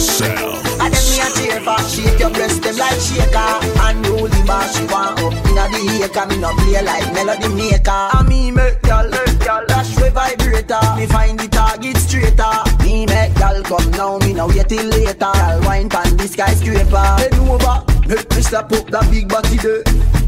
And 0.82 0.94
then 0.94 1.06
me 1.36 1.50
a 1.50 1.60
for 1.60 1.80
shake 1.90 2.20
your 2.20 2.30
breast 2.32 2.64
them 2.64 2.78
like 2.78 3.00
shaker. 3.00 3.52
And 3.84 4.08
roll 4.08 4.28
the 4.28 4.44
bar 4.48 4.68
she 4.70 4.84
want 4.86 5.20
up 5.20 5.34
inna 5.48 5.68
the 5.70 6.04
acre. 6.06 6.26
Me 6.28 6.38
no 6.40 6.54
play 6.56 6.82
like 6.82 7.14
melody 7.14 7.50
maker. 7.50 8.10
And 8.18 8.28
me 8.28 8.52
make 8.52 8.82
girl, 8.82 9.10
girl 9.10 9.66
dash 9.68 9.96
with 9.98 10.14
vibrator. 10.14 10.80
Me 10.98 11.06
find 11.06 11.40
the 11.40 11.48
target 11.50 11.98
straighter. 11.98 12.64
Me 12.84 13.06
make 13.06 13.36
girl 13.36 13.62
come 13.64 13.92
now, 13.92 14.18
me 14.20 14.34
no 14.34 14.48
wait 14.48 14.68
till 14.70 14.88
later. 14.88 15.32
Girl 15.34 15.62
wine 15.66 15.90
pan 15.90 16.18
the 16.18 16.28
skyscraper. 16.28 17.16
Bend 17.20 17.36
over, 17.50 17.84
make 18.10 18.30
me 18.36 18.42
slap 18.42 18.72
up 18.74 18.88
that 18.90 19.06
big 19.12 19.30
body 19.30 19.58
there. 19.62 19.84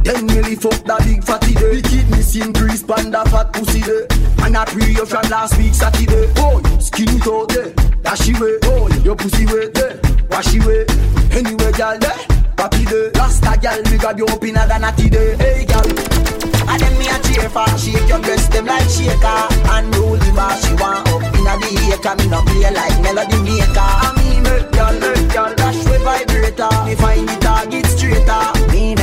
Then 0.06 0.28
lift 0.28 0.66
up 0.66 0.78
that 0.86 1.02
big 1.03 1.24
fatty 1.24 1.53
there. 1.58 1.76
The 1.76 1.82
kidneys 1.82 2.36
increase, 2.38 2.84
panda 2.84 3.26
fat 3.26 3.52
pussy 3.52 3.82
there. 3.82 4.06
And 4.45 4.56
I 4.56 4.66
pre 4.66 4.94
you 4.94 5.06
from 5.06 5.26
last 5.30 5.58
week 5.58 5.74
Saturday. 5.74 6.30
Oh, 6.38 6.62
skin 6.80 7.10
it 7.10 7.28
out 7.28 7.49
there, 7.49 7.74
dash 8.06 8.30
it 8.30 8.40
way. 8.40 8.58
Oh, 8.70 8.88
your 9.03 9.16
pussy 9.16 9.45
weight 9.49 9.74
there, 9.74 9.99
wash 10.30 10.53
it 10.53 10.64
way. 10.64 10.86
Anyway, 11.34 11.72
girl 11.74 11.98
there, 11.98 12.22
papi 12.56 12.86
there. 12.86 13.10
Rasta 13.18 13.58
girl, 13.58 13.82
me 13.90 13.98
grab 13.98 14.18
you 14.18 14.26
up 14.30 14.44
inna 14.44 14.64
the 14.70 14.78
natty 14.78 15.10
there. 15.10 15.36
Hey, 15.38 15.66
girl. 15.66 15.90
And 16.70 16.80
then 16.80 16.94
me 16.99 17.10
a 17.10 17.18
cheer 17.26 17.49
for 17.49 17.68
Shake 17.76 18.08
your 18.08 18.20
breast 18.20 18.52
them 18.52 18.66
like 18.66 18.88
shaker 18.88 19.44
And 19.76 19.94
roll 19.98 20.16
the 20.16 20.32
bar 20.32 20.56
she 20.62 20.72
want 20.80 21.10
up 21.10 21.20
inna 21.20 21.58
the 21.58 21.68
acre 21.91 22.16
Me 22.16 22.30
no 22.30 22.40
play 22.45 22.72
like 22.72 23.02
melody 23.02 23.40
maker 23.44 23.91
And 24.08 24.31
with 25.86 26.03
vibrator. 26.03 26.69
Me 26.86 26.95
find 26.95 27.28
the 27.28 27.36
target 27.40 27.86
Me 28.72 28.95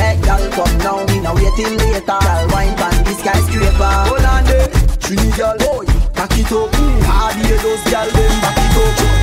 come 0.51 0.77
now, 0.79 1.05
me 1.05 1.19
no 1.21 1.33
wait 1.33 1.53
till 1.55 1.73
later. 1.75 2.19
Y'all 2.25 2.47
wine 2.51 2.75
pan 2.75 3.03
the 3.03 3.13
skyscraper. 3.19 3.93
Hold 4.09 4.25
on 4.25 4.43
there, 4.45 4.67
Trini 4.99 5.29
girl, 5.37 5.57
boy 5.57 5.85
Back 6.13 6.37
it 6.37 6.51
up, 6.51 6.71
party 7.05 7.41
those 7.63 7.83
girl 7.89 8.09
them 8.11 8.33
back 8.41 8.57
it 8.57 8.77
up. 8.77 9.19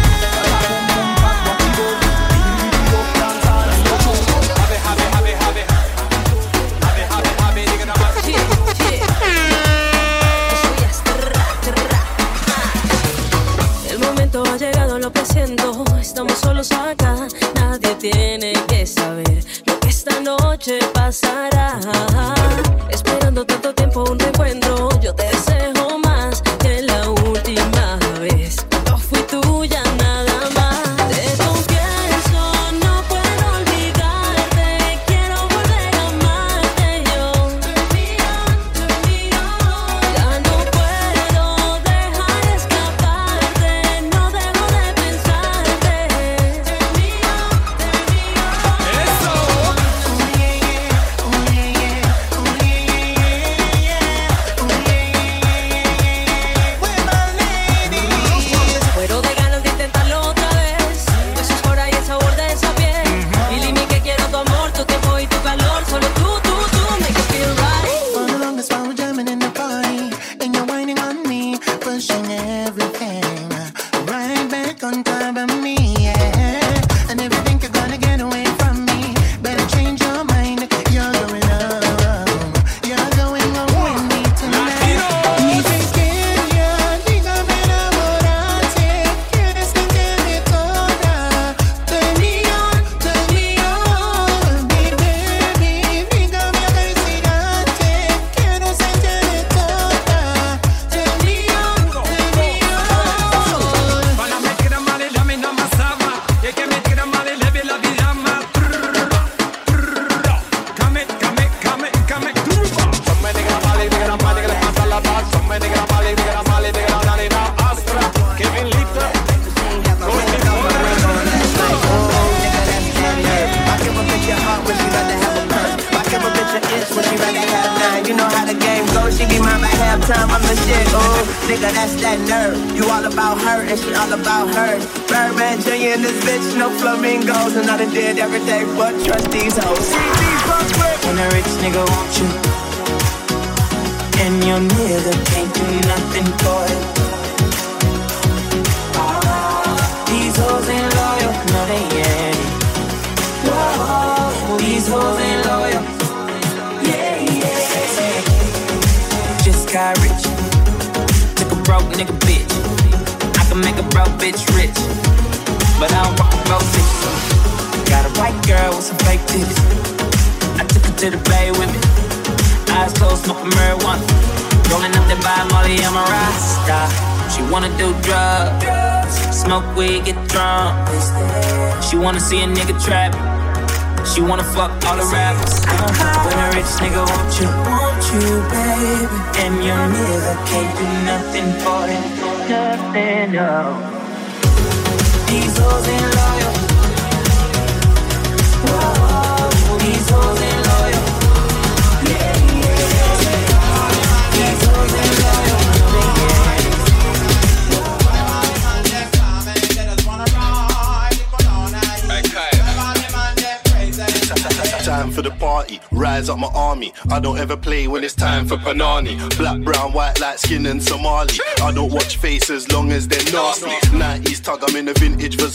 El 13.90 13.98
momento 13.98 14.43
ha 14.44 14.57
llegado, 14.57 14.98
lo. 14.98 15.85
Estamos 16.07 16.39
solos 16.39 16.70
acá. 16.70 17.27
Nadie 17.57 17.97
tiene 17.97 18.53
que 18.69 18.87
saber 18.87 19.45
lo 19.66 19.81
que 19.81 19.89
esta 19.89 20.20
noche 20.20 20.78
pasará. 20.95 21.81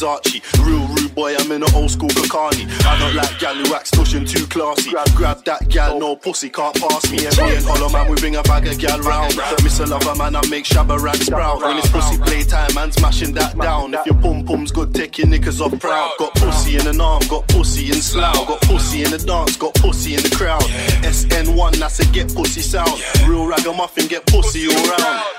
Versace. 0.02 0.42
Real 0.66 0.88
rude 0.88 1.14
boy, 1.16 1.36
I'm 1.36 1.52
in 1.52 1.64
an 1.64 1.76
old 1.76 1.92
school 1.92 2.10
Kakani. 2.10 2.66
I 2.86 3.00
don't 3.00 3.16
like 3.16 3.40
gal 3.40 3.56
who 3.56 3.74
acts 3.76 3.92
pushing 3.92 4.26
too 4.26 4.46
classy. 4.48 4.90
Grab, 4.90 5.08
grab 5.16 5.46
that 5.46 5.70
gal, 5.70 6.00
no 6.00 6.16
pussy 6.16 6.50
can't 6.50 6.76
pass 6.76 7.10
me. 7.12 7.26
And 7.26 7.38
me 7.38 7.56
and 7.56 7.66
Hollow 7.66 7.90
man, 7.90 8.10
we 8.10 8.16
bring 8.18 8.36
a 8.36 8.44
bag 8.44 8.68
of 8.68 8.78
gal 8.80 9.00
round. 9.02 9.36
Miss 9.64 9.80
a 9.80 9.86
lover 9.86 10.16
man, 10.16 10.36
I 10.36 10.48
make 10.48 10.66
shabba 10.66 11.00
rag 11.00 11.18
sprout. 11.18 11.62
When 11.62 11.78
it's 11.78 11.90
pussy 11.90 12.18
playtime, 12.18 12.74
man, 12.74 12.92
smashing 12.92 13.34
that 13.34 13.58
down. 13.58 13.94
If 13.94 14.06
your 14.06 14.16
pum 14.16 14.44
pum's 14.46 14.72
good, 14.72 14.94
take 14.94 15.18
your 15.18 15.28
knickers 15.28 15.62
off 15.62 15.78
proud. 15.80 16.12
Got 16.18 16.36
pussy 16.36 16.78
in 16.78 16.88
an 16.88 17.00
arm, 17.00 17.22
got 17.30 17.48
pussy 17.48 17.88
in 17.88 18.02
slough. 18.02 18.48
Got 18.48 18.62
pussy 18.62 19.04
in 19.04 19.12
the 19.12 19.18
dance, 19.18 19.58
got 19.58 19.74
pussy 19.76 20.16
in 20.16 20.24
the 20.24 20.36
crowd. 20.36 20.64
SN1, 21.04 21.76
that's 21.78 22.00
a 22.00 22.06
get 22.08 22.34
pussy 22.34 22.62
sound. 22.62 23.00
Real 23.28 23.46
ragamuffin, 23.46 24.08
get 24.08 24.26
pussy 24.26 24.68
all 24.68 24.98
round. 24.98 25.31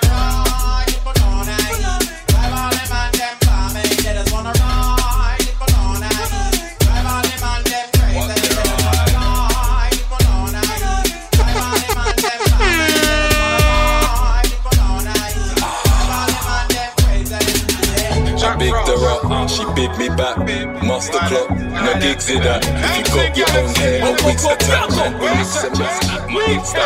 Back. 20.17 20.37
Master 20.83 21.19
clock, 21.19 21.51
no 21.51 21.93
gigs 22.01 22.31
in 22.31 22.43
that. 22.43 22.65
If 22.67 23.09
you 23.09 23.15
got 23.15 23.37
your 23.37 23.51
own 23.59 23.75
hair, 23.75 24.01
no 24.01 24.11
wigs 24.25 24.45
attack, 24.45 24.91
man. 24.91 25.19
When 25.19 25.39
you 25.39 25.45
send 25.45 25.79
me 25.79 25.85
my 26.33 26.43
Insta. 26.49 26.85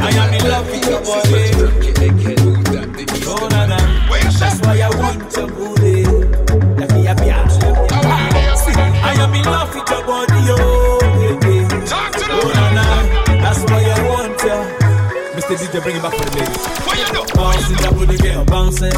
I 0.00 0.10
am 0.10 0.34
in 0.34 0.48
love 0.48 0.66
with 0.70 0.86
your 0.88 1.00
body. 1.00 1.44
Oh, 3.26 3.48
na, 3.50 3.66
na. 3.66 3.78
That's 4.38 4.60
why 4.60 4.80
I 4.80 4.88
want 5.00 5.23
DJ, 15.74 15.82
bring 15.82 15.96
it 15.96 16.02
back 16.02 16.14
for 16.14 16.24
the 16.24 16.38
ladies. 16.38 17.34
Bouncing 17.34 17.76
that 17.82 17.92
booty 17.94 18.16
girl, 18.16 18.44
bouncing. 18.44 18.94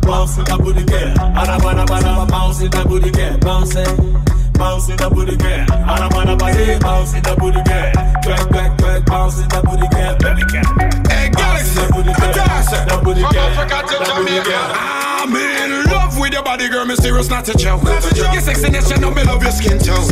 Bouncing 0.00 0.44
that 0.44 0.58
booty 0.58 0.84
girl. 0.84 1.12
Arabana, 1.36 1.86
banana, 1.86 2.24
bouncing 2.26 2.70
that 2.70 2.86
booty 2.88 3.10
girl, 3.10 3.36
bouncing. 3.38 3.84
Bouncing 4.52 4.96
that 4.96 5.12
booty 5.12 5.36
girl. 5.36 5.66
Arabana, 5.84 6.38
banana, 6.38 6.78
bouncing 6.80 7.22
that 7.22 7.36
booty 7.38 7.60
girl. 7.68 7.92
Twerk, 8.24 8.48
twerk, 8.48 8.76
twerk, 8.78 9.04
bouncing 9.06 9.48
that 9.48 9.62
bouty 9.64 9.88
girl, 9.92 10.16
baby 10.16 10.44
girl. 10.48 10.68
Hey, 11.12 11.28
guys, 11.28 11.74
that 11.76 11.90
booty 11.92 12.12
girl, 12.16 12.32
that 12.32 13.00
booty 13.04 13.20
from 13.20 13.32
girl, 13.32 13.52
Africa 13.52 13.76
to 13.84 13.94
that 14.00 14.16
booty 14.16 14.40
Jamaica. 14.40 14.48
girl. 14.48 14.72
I'm 14.72 15.36
in 15.36 15.84
love 15.84 15.95
with 16.18 16.32
your 16.32 16.42
body, 16.42 16.68
girl. 16.68 16.84
Mysterious, 16.84 17.28
not 17.28 17.48
a 17.48 17.54
joke. 17.54 17.82
Your 17.82 18.42
sexiness, 18.42 18.90
you 18.90 18.98
know 19.00 19.10
me 19.10 19.22
love 19.24 19.42
your 19.42 19.52
skin 19.52 19.78
tone. 19.78 20.04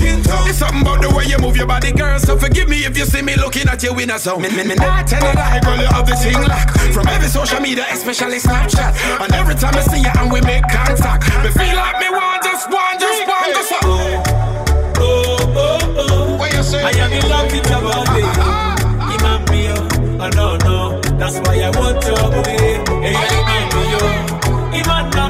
It's 0.48 0.58
something 0.58 0.82
about 0.82 1.02
the 1.02 1.10
way 1.14 1.24
you 1.24 1.38
move 1.38 1.56
your 1.56 1.66
body, 1.66 1.92
girl. 1.92 2.18
So 2.18 2.36
forgive 2.38 2.68
me 2.68 2.84
if 2.84 2.96
you 2.96 3.04
see 3.04 3.22
me 3.22 3.36
looking 3.36 3.68
at 3.68 3.82
you 3.82 3.96
in 3.98 4.10
a 4.10 4.18
zone. 4.18 4.42
Me, 4.42 4.50
me, 4.50 4.64
me 4.64 4.74
not 4.74 5.06
tell 5.06 5.22
a 5.22 5.32
lie, 5.34 5.60
girl. 5.60 5.76
You 5.78 5.86
have 5.86 6.06
the 6.06 6.16
thing 6.16 6.40
lock 6.42 6.70
from 6.92 7.06
every 7.08 7.28
social 7.28 7.60
media, 7.60 7.84
especially 7.90 8.38
Snapchat. 8.38 8.94
And 9.20 9.32
every 9.34 9.54
time 9.54 9.74
I 9.74 9.82
see 9.82 10.00
you 10.00 10.10
and 10.18 10.32
we 10.32 10.40
make 10.42 10.64
contact, 10.68 11.24
me 11.42 11.50
feel 11.50 11.76
like 11.76 11.98
me 12.00 12.08
want 12.10 12.42
just 12.42 12.70
one, 12.70 12.98
just 12.98 13.26
one, 13.26 13.50
just 13.52 13.72
one. 13.72 13.80
Oh, 13.84 14.98
oh, 14.98 15.52
oh, 15.56 15.94
oh. 15.98 16.36
What 16.38 16.52
you 16.52 16.62
say? 16.62 16.82
I 16.82 16.90
am 16.90 17.12
in 17.12 17.28
love 17.28 17.50
with 17.52 17.68
your 17.70 17.80
body. 17.80 18.22
Ah, 18.24 18.36
ah, 18.38 18.98
ah. 19.00 19.14
Imam 19.14 19.44
Mio, 19.50 19.74
oh, 19.74 20.24
oh 20.24 20.30
no, 20.34 20.56
no. 20.58 21.00
That's 21.18 21.38
why 21.46 21.60
I 21.62 21.70
want 21.70 22.04
your 22.04 22.30
booty. 22.30 22.50
Hey, 22.50 23.14
Imam 23.14 23.32
Mio. 23.32 23.43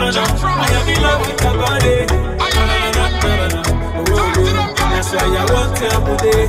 I 0.04 0.06
am 0.06 0.12
in 0.86 1.00
love 1.02 1.20
with 1.24 1.40
your 1.40 1.56
body. 1.56 2.04
No, 3.24 3.48
no. 3.48 3.62
Oh, 3.96 4.04
oh, 4.04 4.12
oh. 4.12 4.76
That's 4.76 5.08
I. 5.14 5.16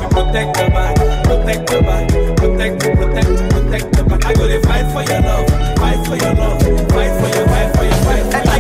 Protect 0.10 0.58
your 0.60 0.70
back, 0.72 0.96
protect 1.24 1.72
your 1.72 1.82
back, 1.82 2.10
protect, 2.36 2.76
protect, 2.82 3.28
protect 3.50 3.96
your 3.96 4.06
back. 4.10 4.26
I 4.26 4.28
gotta 4.34 4.60
fight 4.62 4.86
for 4.92 5.04
your 5.10 5.22
love, 5.22 5.48
fight 5.78 6.06
for 6.06 6.16
your 6.18 6.34
love, 6.36 6.62
fight 6.92 7.14
for 7.16 7.28
your, 7.32 7.48
fight 7.48 7.70
for 7.78 7.84
your, 7.86 7.96
fight 8.04 8.24
for 8.28 8.52
your. 8.52 8.60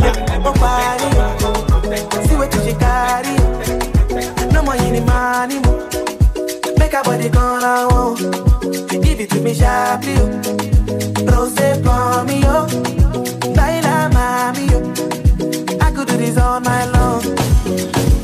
See 2.25 2.35
what 2.35 2.53
you 2.65 2.75
carry. 2.75 3.35
No 4.53 4.61
more 4.63 4.75
any 4.75 5.01
money. 5.01 5.59
mo. 5.59 5.89
Make 6.79 6.93
a 6.93 7.01
body 7.03 7.29
gonna 7.29 7.87
want. 7.91 8.19
Give 9.03 9.19
it 9.19 9.29
to 9.31 9.39
me 9.41 9.53
sharply. 9.53 10.15
oh. 10.17 10.41
Rose 11.27 11.59
for 11.83 12.23
me, 12.23 12.39
yo. 12.41 12.65
Baila 13.55 14.09
mami. 14.13 14.65
I 14.69 14.71
could 15.95 16.07
do 16.09 16.17
this 16.17 16.37
all 16.37 16.59
night 16.59 16.87
long. 16.91 17.21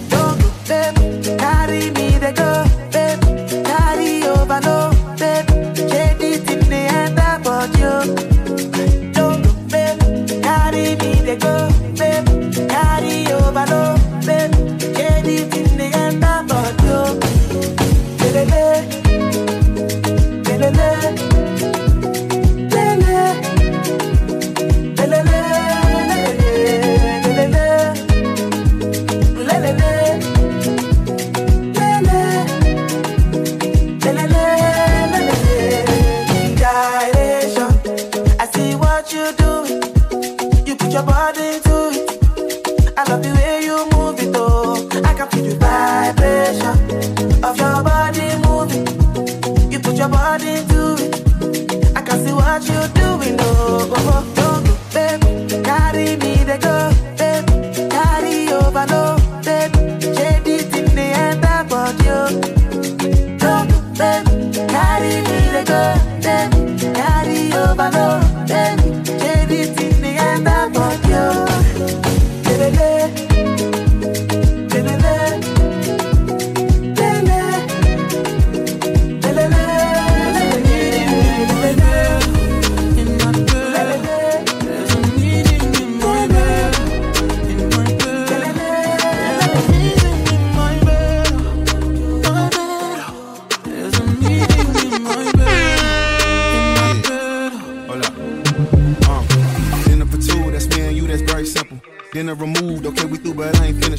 Don't 0.10 0.38
go, 0.41 0.49
babe. 0.68 1.39
Carry 1.39 1.89
me, 1.91 2.18
they 2.19 2.34
go, 2.34 2.65
babe. 2.91 3.22
Carry 3.65 4.23
over, 4.27 4.60
no, 4.60 4.91
babe. 5.18 5.48
Shake 5.76 6.22
it 6.22 6.52
in 6.52 6.60
the 6.69 6.81
end, 6.99 7.15
but 7.45 7.69
you. 7.80 9.11
Don't 9.14 9.41
go, 9.43 9.52
babe. 9.72 10.43
Carry 10.43 10.95
me, 11.02 11.11
they 11.27 11.38
go, 11.38 11.69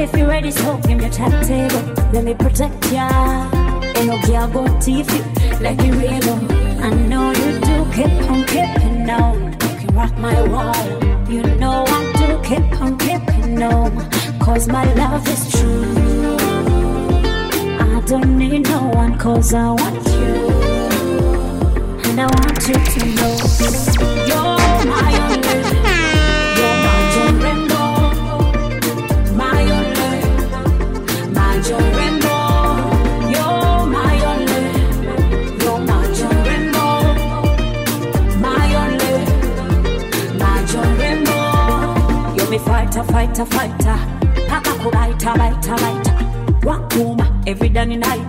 If 0.00 0.16
you're 0.16 0.28
ready, 0.28 0.50
so 0.50 0.78
give 0.78 0.98
me 0.98 1.10
tap 1.10 1.30
table. 1.46 1.82
Let 2.10 2.24
me 2.24 2.32
protect 2.32 2.90
ya. 2.90 3.06
Ain't 3.96 4.06
no 4.06 4.18
girl 4.22 4.48
go 4.48 4.80
teeth 4.80 5.12
you 5.14 5.22
like 5.60 5.78
a 5.78 5.92
rainbow. 5.92 6.40
I 6.82 6.88
know 6.88 7.32
you 7.32 7.60
do 7.60 7.84
keep 7.92 8.30
on 8.30 8.46
keeping 8.46 9.10
on. 9.10 9.52
You 9.52 9.58
can 9.58 9.94
rock 9.94 10.16
my 10.16 10.40
world. 10.48 11.28
You 11.28 11.42
know 11.60 11.84
I 11.86 12.00
do 12.16 12.40
keep 12.48 12.80
on 12.80 12.96
keeping 12.96 13.62
on. 13.62 14.10
Cause 14.40 14.68
my 14.68 14.90
love 14.94 15.28
is 15.28 15.52
true. 15.52 15.84
I 17.78 18.00
don't 18.06 18.38
need 18.38 18.70
no 18.70 18.88
one 18.88 19.18
cause 19.18 19.52
I 19.52 19.68
want 19.68 20.02
you. 20.06 20.34
And 22.08 22.18
I 22.18 22.24
want 22.24 22.58
you 22.66 22.74
to 22.92 23.00
know 23.18 23.36
you're 24.30 24.86
my 24.86 25.12
only. 25.28 25.79
Fighter, 43.12 43.44
fighter, 43.46 43.98
kubaita, 44.82 45.34
baita, 45.34 45.76
baita. 45.82 46.12
Wakuma 46.62 47.26
every 47.46 47.68
day 47.68 47.84
night. 47.84 48.20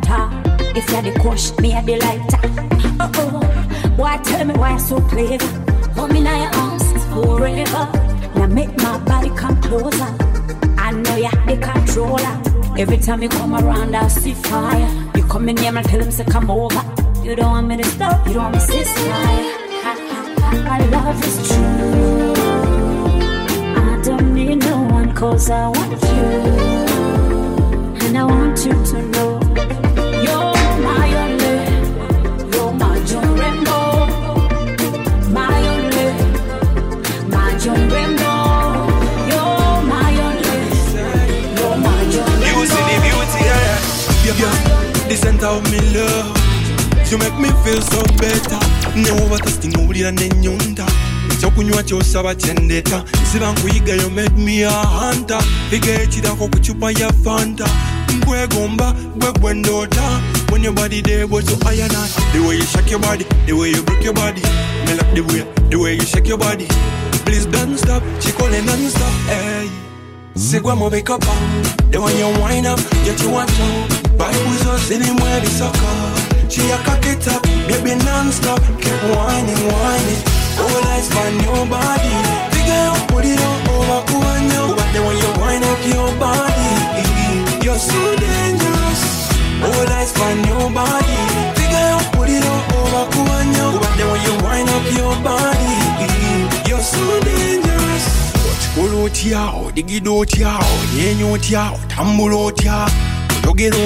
If 0.76 0.90
you're 0.92 1.02
the 1.02 1.20
kush, 1.20 1.52
me 1.60 1.74
a 1.74 1.82
the 1.82 1.98
lighter. 1.98 2.40
Oh 3.00 3.12
oh, 3.16 3.98
boy, 3.98 4.18
tell 4.24 4.46
me 4.46 4.54
why 4.54 4.74
you 4.74 4.80
so 4.80 5.00
clever. 5.02 5.46
Hold 5.96 6.14
me 6.14 6.22
now 6.22 6.38
your 6.44 6.56
arms 6.56 6.84
forever. 7.14 7.84
Now 8.36 8.48
make 8.48 8.76
my 8.78 8.98
body 9.00 9.30
come 9.32 9.62
closer. 9.62 10.12
I 10.78 10.92
know 10.92 11.16
you're 11.16 11.46
the 11.46 11.58
controller. 11.62 12.36
Every 12.78 12.98
time 12.98 13.22
you 13.22 13.30
come 13.30 13.54
around, 13.54 13.96
I 13.96 14.08
see 14.08 14.34
fire. 14.34 14.90
You 15.16 15.24
come 15.24 15.50
in 15.50 15.58
here 15.58 15.76
and 15.76 15.86
tell 15.88 16.02
him 16.02 16.12
to 16.12 16.24
come 16.32 16.50
over. 16.50 16.84
You 17.24 17.36
don't 17.36 17.52
want 17.52 17.68
me 17.68 17.78
to 17.78 17.84
stop, 17.84 18.28
you 18.28 18.34
don't 18.34 18.52
want 18.52 18.56
me 18.56 18.62
to 18.62 18.66
ceasefire. 18.66 19.62
My 20.66 20.80
love 20.92 21.24
is 21.24 21.48
true. 21.48 22.21
Cause 25.22 25.52
I 25.52 25.68
want 25.68 26.02
you. 26.02 26.30
And 28.06 28.18
I 28.18 28.24
want 28.24 28.58
you 28.66 28.74
to 28.90 28.98
know 29.14 29.32
you're 30.26 30.56
my 30.88 31.08
only. 31.24 31.58
You're 32.52 32.74
my 32.82 32.98
John 33.10 33.30
My 35.38 35.60
only. 35.74 36.08
My 37.34 37.50
John 37.62 37.84
You're 39.32 39.80
my 39.94 40.12
only. 40.28 40.60
You're 41.58 41.78
my 41.86 42.02
John 42.14 42.38
You 42.48 42.66
see 42.74 42.84
the 42.90 42.96
beauty, 43.06 43.42
yeah. 43.50 44.26
Yeah, 44.26 44.42
yeah. 44.42 44.56
The 45.08 45.16
center 45.24 45.50
of 45.58 45.62
me 45.72 45.80
love. 45.96 46.34
You 47.12 47.18
make 47.20 47.38
me 47.38 47.50
feel 47.64 47.82
so 47.94 48.02
better. 48.18 48.62
Never 48.96 49.38
testing 49.38 49.74
owulira 49.78 50.12
nenyonda 50.12 50.88
ekyokunywa 51.42 51.84
kyosaba 51.84 52.36
kyendeta 52.36 53.04
nsiba 53.24 53.52
nkuyiga 53.52 53.94
yo 53.94 54.10
made 54.10 54.38
me 54.38 54.64
a 54.64 54.70
hunter. 54.70 55.42
Figa 55.70 56.02
ekirako 56.04 56.48
ku 56.48 56.60
cupa 56.60 56.92
ya 56.92 57.10
fanta. 57.24 57.66
Nkwegomba 58.16 58.94
gwe 59.16 59.32
gwe 59.32 59.54
ndoota. 59.54 60.22
When 60.52 60.64
your 60.64 60.74
body 60.74 61.02
there 61.02 61.26
was 61.26 61.46
so 61.46 61.58
iron 61.66 61.90
The 62.34 62.40
way 62.46 62.58
you 62.58 62.64
shake 62.64 62.92
your 62.92 63.00
body, 63.00 63.26
the 63.48 63.54
way 63.54 63.72
you 63.72 63.82
break 63.82 64.04
your 64.04 64.14
body. 64.14 64.42
Me 64.86 64.94
like 64.94 65.16
the 65.16 65.22
way, 65.22 65.42
the 65.70 65.80
way 65.80 65.96
you 65.96 66.06
shake 66.06 66.28
your 66.28 66.38
body. 66.38 66.68
Please 67.26 67.48
don't 67.48 67.76
stop, 67.78 68.04
she 68.20 68.32
calling 68.34 68.66
non-stop 68.66 69.14
Hey. 69.26 69.70
Sigwa 70.36 70.76
mo 70.78 70.90
wake 70.90 71.10
up 71.10 71.24
ah. 71.26 71.88
The 71.90 72.00
one 72.00 72.16
you 72.18 72.30
wind 72.40 72.68
up, 72.68 72.80
get 73.04 73.20
you 73.24 73.32
want 73.32 73.50
to 73.50 73.66
Bible 74.16 74.54
so 74.62 74.78
sitting 74.78 75.16
where 75.18 75.40
the 75.40 75.48
sucker. 75.50 76.50
She 76.52 76.62
a 76.70 76.78
cock 76.86 77.04
it 77.06 77.28
up, 77.30 77.42
baby 77.68 77.96
non-stop. 78.06 78.62
Keep 78.78 79.02
whining, 79.10 79.58
whining 79.74 80.41
All 80.60 80.88
eyes 80.94 81.10
on 81.16 81.34
your 81.44 81.66
body. 81.66 82.14
Figure 82.54 82.74
out, 82.74 83.00
put 83.10 83.26
it 83.26 83.40
on 83.40 83.60
over 83.70 84.02
Kuanyo 84.12 84.76
But 84.78 84.88
then 84.94 85.04
when 85.06 85.18
you 85.18 85.32
wind 85.42 85.64
up 85.66 85.82
your 85.88 86.10
body 86.20 86.72
You're 87.66 87.80
so 87.80 88.02
dangerous. 88.18 89.02
All 89.64 89.88
eyes 89.98 90.14
on 90.20 90.44
your 90.48 90.70
body. 90.72 91.20
Figure 91.58 91.88
out, 91.94 92.06
put 92.14 92.30
it 92.30 92.44
on 92.46 92.62
over 92.78 93.06
Kuanyo 93.14 93.80
But 93.82 93.94
then 93.98 94.08
when 94.12 94.22
you 94.28 94.36
wind 94.44 94.70
up 94.70 94.86
your 94.98 95.16
body 95.24 95.76
You're 96.70 96.80
so 96.80 97.20
dangerous. 97.22 98.06
Okikola 98.52 99.04
otya 99.04 99.42
odigida 99.66 100.12
otya 100.12 100.60
onyeenya 100.60 101.26
otya 101.34 101.72
otambula 101.72 102.36
otya 102.36 102.88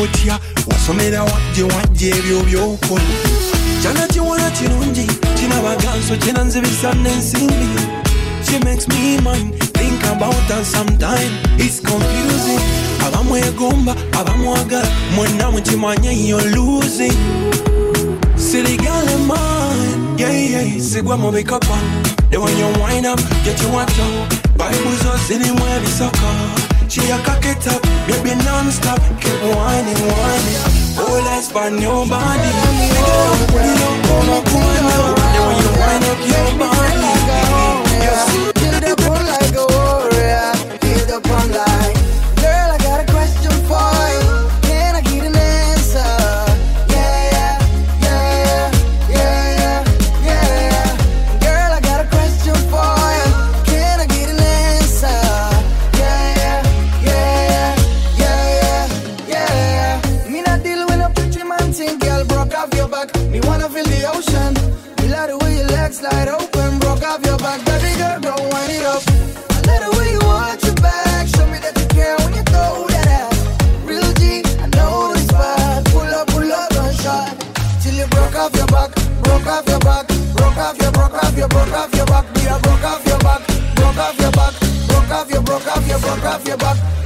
otya 0.02 0.40
wasomera 0.68 1.24
wajje 1.24 1.64
wajje 1.64 2.10
ebyo 2.10 2.40
byokola 2.44 3.04
kyana 3.86 4.08
kiwola 4.08 4.52
kirungi 4.52 5.08
kinabaganso 5.40 6.18
kinanzibisa 6.18 6.94
n'ensimbi 6.94 7.70
She 8.44 8.60
makes 8.60 8.88
me 8.88 9.18
mind 9.22 9.54
think 9.74 10.04
about 10.06 10.34
her 10.50 10.64
sometime. 10.64 11.32
It's 11.60 11.82
confusing. 11.82 12.60
Abamwegomba 13.06 13.96
abamwagala 14.20 14.88
mwenna 15.16 15.52
mukimanye 15.52 16.28
you're 16.28 16.50
losing. 16.50 17.14
Silly 18.36 18.78
girl 18.78 19.08
in 19.08 19.28
mine, 19.28 20.18
yeah, 20.18 20.32
yeah, 20.32 20.82
sigwa 20.82 21.18
mu 21.18 21.32
bikapa 21.32 21.78
The 22.32 22.40
one 22.40 22.58
you 22.58 22.68
wind 22.82 23.06
up, 23.06 23.20
get 23.44 23.62
you 23.62 23.70
Bibles 24.58 25.06
are 25.06 25.18
sitting 25.20 25.56
where 25.56 25.80
we 25.80 25.88
sucker 25.88 26.65
She 26.96 27.12
a 27.12 27.18
cock 27.24 27.44
it 27.44 27.68
up, 27.68 27.82
baby 28.08 28.36
non-stop. 28.46 29.02
Keep 29.20 29.42
whining, 29.54 30.00
whining. 30.00 30.76
All 30.98 31.28
eyes 31.28 31.52
on 31.52 31.82
your 31.82 32.08
body 32.08 32.52
Nigga, 32.80 33.52
put 33.52 33.66
it 33.68 33.82
up 33.84 34.12
on 34.16 34.24
my 34.32 34.40
corner 34.48 35.12
The 35.28 35.42
one 35.44 35.60
you 35.60 35.72
wind 35.76 36.06
up 36.08 36.22
your 36.24 36.50
body 36.58 37.04
Yes, 38.00 38.32
Hit 38.32 38.55
broke 85.60 85.78
off 85.78 85.88
your, 85.88 86.00
broke 86.00 86.26
off 86.26 86.48
your, 86.48 86.58
back. 86.58 87.05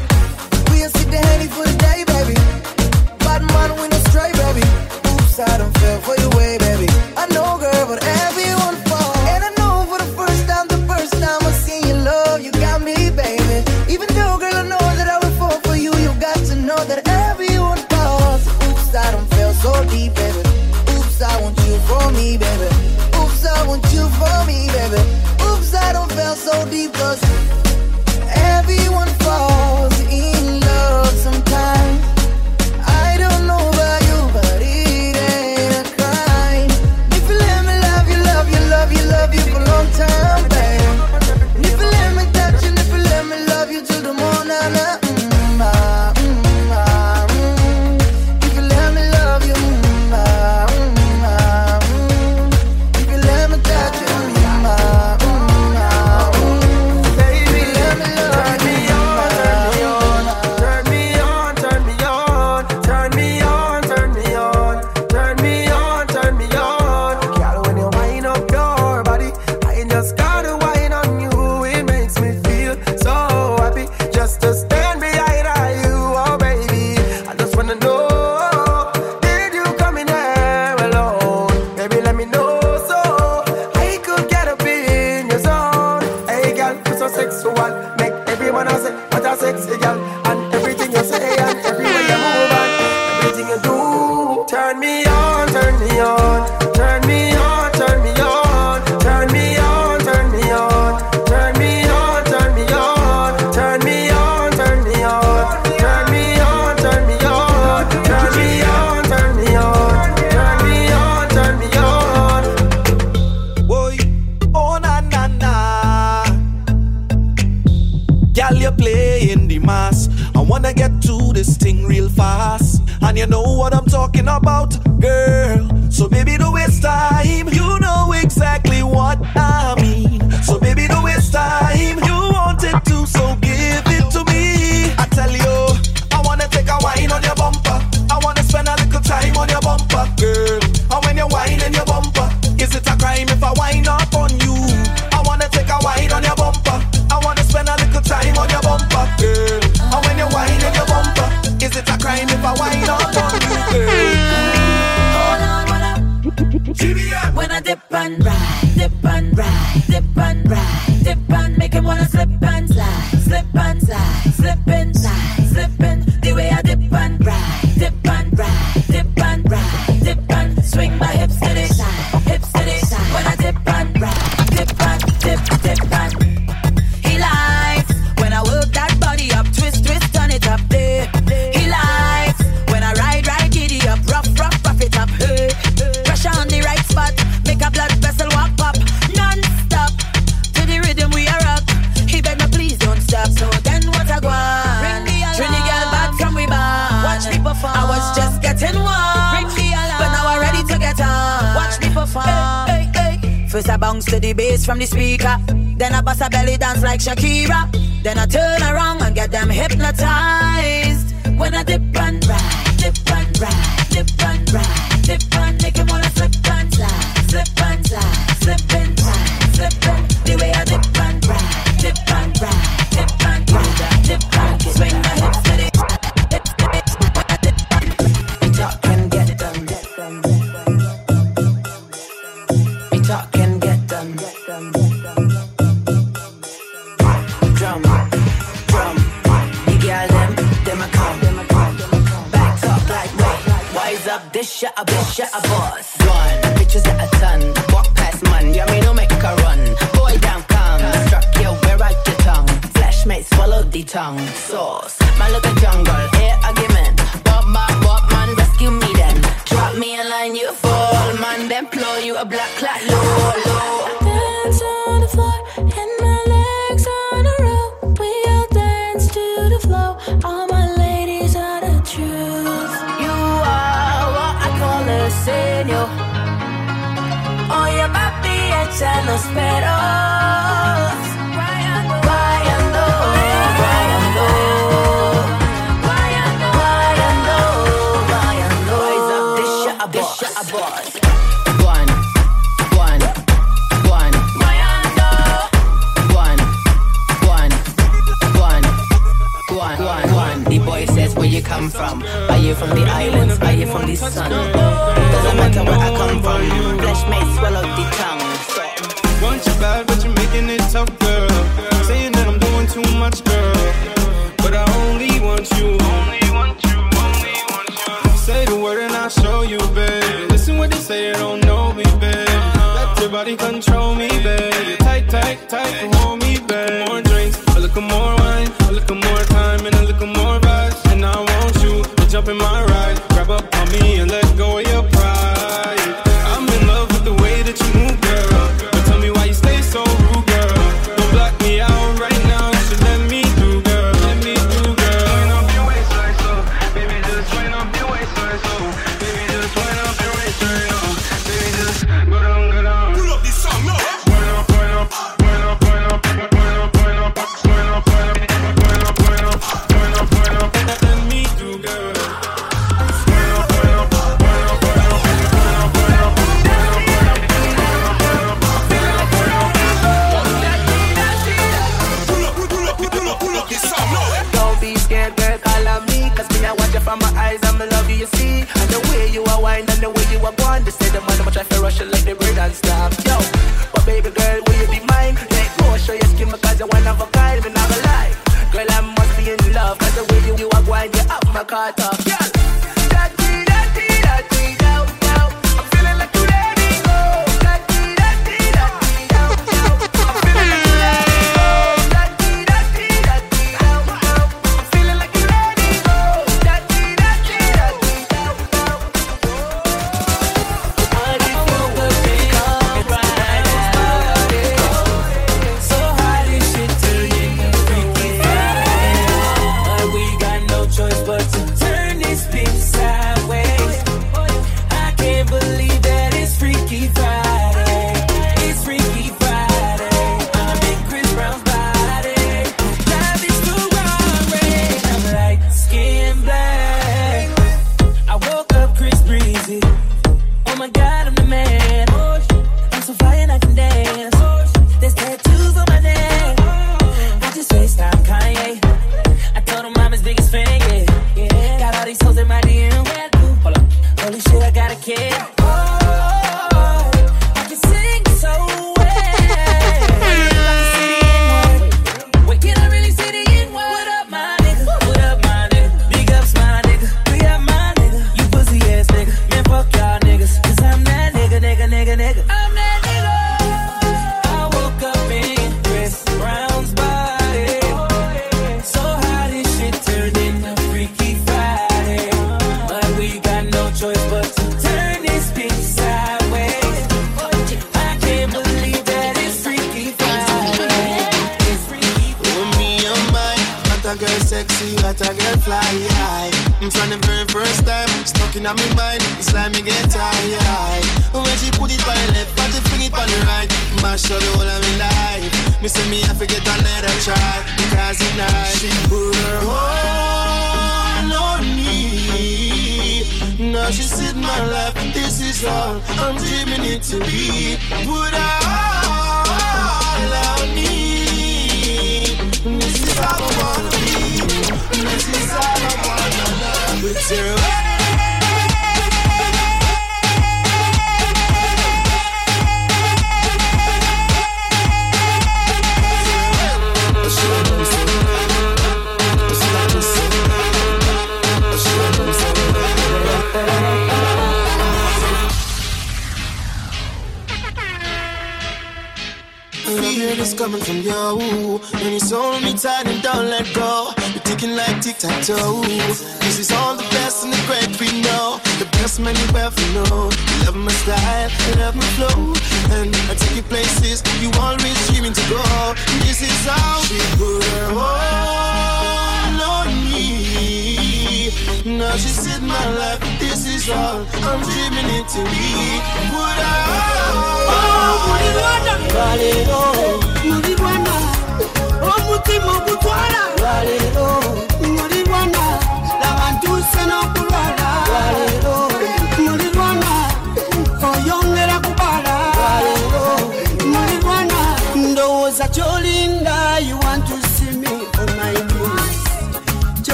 from 204.70 204.78
the 204.78 204.86
speaker. 204.86 205.36
Then 205.78 205.96
I 205.96 206.02
bust 206.02 206.22
a 206.22 206.30
belly 206.30 206.56
dance 206.56 206.84
like 206.84 207.00
Shakira. 207.00 207.72
Then 208.04 208.20
I 208.20 208.28
turn 208.28 208.62
around 208.62 209.02
and 209.02 209.16
get 209.16 209.32
them 209.32 209.50
hypnotized. 209.50 211.08
When 211.40 211.56
I 211.56 211.64
dip 211.64 211.82
and 211.96 212.24
ride, 212.28 212.78
dip 212.78 213.12
and 213.12 213.28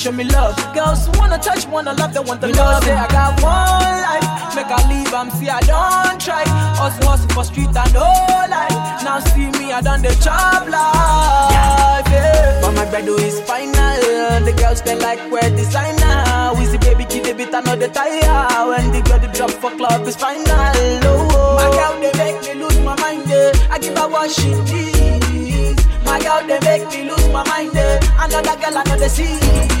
show 0.00 0.12
me 0.12 0.24
love. 0.24 0.56
Girls 0.72 1.10
wanna 1.18 1.36
touch, 1.36 1.66
wanna 1.66 1.92
love, 1.92 2.14
they 2.14 2.20
want 2.20 2.40
the 2.40 2.48
love. 2.48 2.82
Say 2.82 2.92
I 2.92 3.06
got 3.08 3.42
one 3.42 3.96
life, 4.08 4.56
make 4.56 4.72
I 4.72 4.80
leave, 4.88 5.12
I'm 5.12 5.28
see 5.30 5.50
I 5.50 5.60
don't 5.60 6.18
try. 6.18 6.42
Us 6.80 6.96
hustle 7.04 7.28
for 7.28 7.44
street 7.44 7.76
and 7.76 7.92
no 7.92 8.08
life. 8.48 8.78
Now 9.04 9.20
see 9.20 9.50
me, 9.58 9.72
I 9.72 9.82
done 9.82 10.00
the 10.00 10.14
job 10.24 10.68
life. 10.68 12.06
Yeah. 12.08 12.60
But 12.62 12.72
my 12.72 12.86
bredo 12.86 13.18
is 13.20 13.40
final. 13.40 14.40
The 14.46 14.54
girls 14.56 14.80
they 14.80 14.96
like 14.96 15.20
wear 15.30 15.50
designer. 15.50 16.54
We 16.56 16.64
see 16.64 16.78
baby 16.78 17.04
kid 17.04 17.26
a 17.28 17.34
bit 17.34 17.52
another 17.52 17.88
tire. 17.88 18.68
When 18.70 18.92
the 18.92 19.02
girl 19.02 19.18
the 19.18 19.28
drop 19.28 19.50
for 19.50 19.70
club 19.76 20.08
is 20.08 20.16
final. 20.16 20.46
Oh, 20.48 21.56
my 21.60 21.68
girl 21.76 22.00
they 22.00 22.12
make 22.16 22.40
me 22.48 22.54
lose 22.62 22.80
my 22.80 22.96
mind. 22.96 23.28
Yeah. 23.28 23.52
I 23.70 23.78
give 23.78 23.98
her 23.98 24.08
what 24.08 24.30
she 24.30 24.48
needs. 24.72 25.84
My 26.06 26.18
girl 26.20 26.40
they 26.48 26.60
make 26.60 26.88
me 26.88 27.10
lose 27.10 27.28
my 27.28 27.44
mind. 27.44 27.72
Yeah. 27.74 28.24
Another 28.24 28.56
girl 28.56 28.80
another 28.80 29.08
see. 29.10 29.79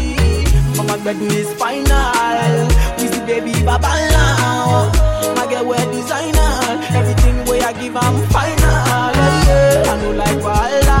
But 1.10 1.16
my 1.16 1.26
bredo 1.26 1.34
is 1.34 1.52
final. 1.54 2.68
We 2.98 3.08
see 3.08 3.26
baby 3.26 3.52
baba 3.64 3.90
now. 4.14 4.92
My 5.34 5.44
girl 5.50 5.66
wear 5.66 5.84
designer. 5.90 6.52
Everything 6.94 7.44
way 7.46 7.60
I 7.62 7.72
give 7.72 7.96
I'm 7.96 8.14
final. 8.28 8.54
Yeah, 8.62 9.46
yeah. 9.48 9.90
I 9.90 9.96
know 10.02 10.12
like 10.12 10.38
Walla. 10.38 10.98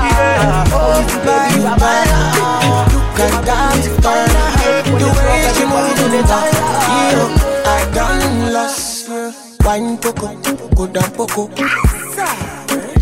Oh, 0.74 0.98
we 0.98 1.06
see 1.12 1.22
baby 1.22 1.62
baba 1.62 1.92
now. 2.10 2.90
Look 2.90 3.20
at 3.22 3.44
that 3.46 3.70
girl, 4.02 4.98
the 4.98 5.06
way 5.14 5.46
she 5.54 5.64
moving 5.70 6.26
back. 6.26 6.46
Yeah, 6.90 7.70
I 7.70 7.90
done 7.94 8.52
lost 8.52 9.06
her. 9.06 9.32
Wine 9.64 9.96
poco, 9.96 10.34
go 10.74 10.86
down 10.88 11.10
poco. 11.12 11.50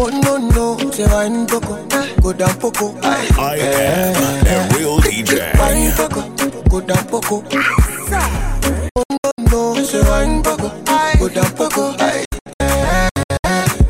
Oh 0.00 0.10
no 0.22 0.36
no, 0.36 0.90
say 0.90 1.06
wine 1.06 1.46
poco, 1.46 1.74
go 2.20 2.32
down 2.34 2.54
poco. 2.58 2.94
I 3.02 3.56
am 3.56 4.46
a 4.46 4.76
real 4.76 4.98
DJ. 5.00 5.58
Wine 5.58 5.92
poco, 5.96 6.20
go 6.20 6.22
down 6.22 6.27
poco. 7.28 7.58
Oh 8.96 9.02
no 9.50 9.74
no, 9.74 9.82
say 9.84 10.00
wine 10.02 10.42
poco, 10.42 10.68
go 11.18 11.28
down 11.28 11.50
poco. 11.52 11.92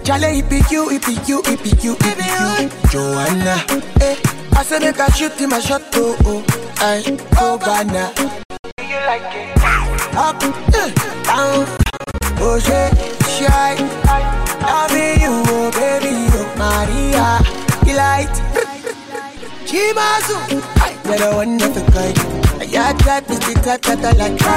Jale 0.02 0.38
ipi 0.38 0.62
you, 0.70 0.88
ipi 0.90 1.12
you, 1.28 1.42
ipi 1.42 1.84
you, 1.84 1.94
ipi 1.94 2.62
you. 2.62 2.68
Joanna, 2.90 3.56
eh. 4.00 4.16
I 4.56 4.62
say 4.64 4.78
make 4.80 4.98
I 4.98 5.08
shoot 5.10 5.32
him 5.38 5.52
a 5.52 5.60
shot, 5.60 5.82
oh 5.94 6.16
oh. 6.24 6.44
I 6.80 7.02
oh 7.38 7.58
banana. 7.58 8.12
That 23.96 24.04
I 24.04 24.28
like. 24.28 24.47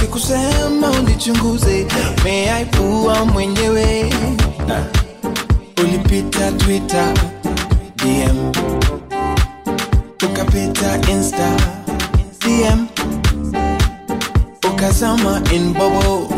Sikusema 0.00 0.90
unichunguze. 0.90 1.86
Meaipua 2.24 3.24
mwenyewe. 3.24 4.12
Ulipita 5.84 6.52
Twitter 6.52 7.14
DM 7.96 8.52
Ukapita 10.24 11.10
Insta 11.10 11.48
DM 12.40 12.86
ukazama 14.72 15.42
inbobo 15.54 16.28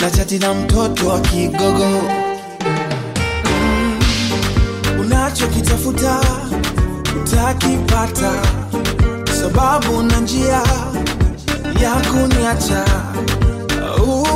na 0.00 0.10
chati 0.10 0.38
na 0.38 0.54
mtoto 0.54 1.08
wa 1.08 1.20
kigogo. 1.20 2.02
Unachokitafuta 5.00 6.20
utakipata. 7.22 8.32
Sababu 9.40 10.02
na 10.02 10.20
njia 10.20 10.62
ya 11.80 11.92
kuniacha 12.10 12.84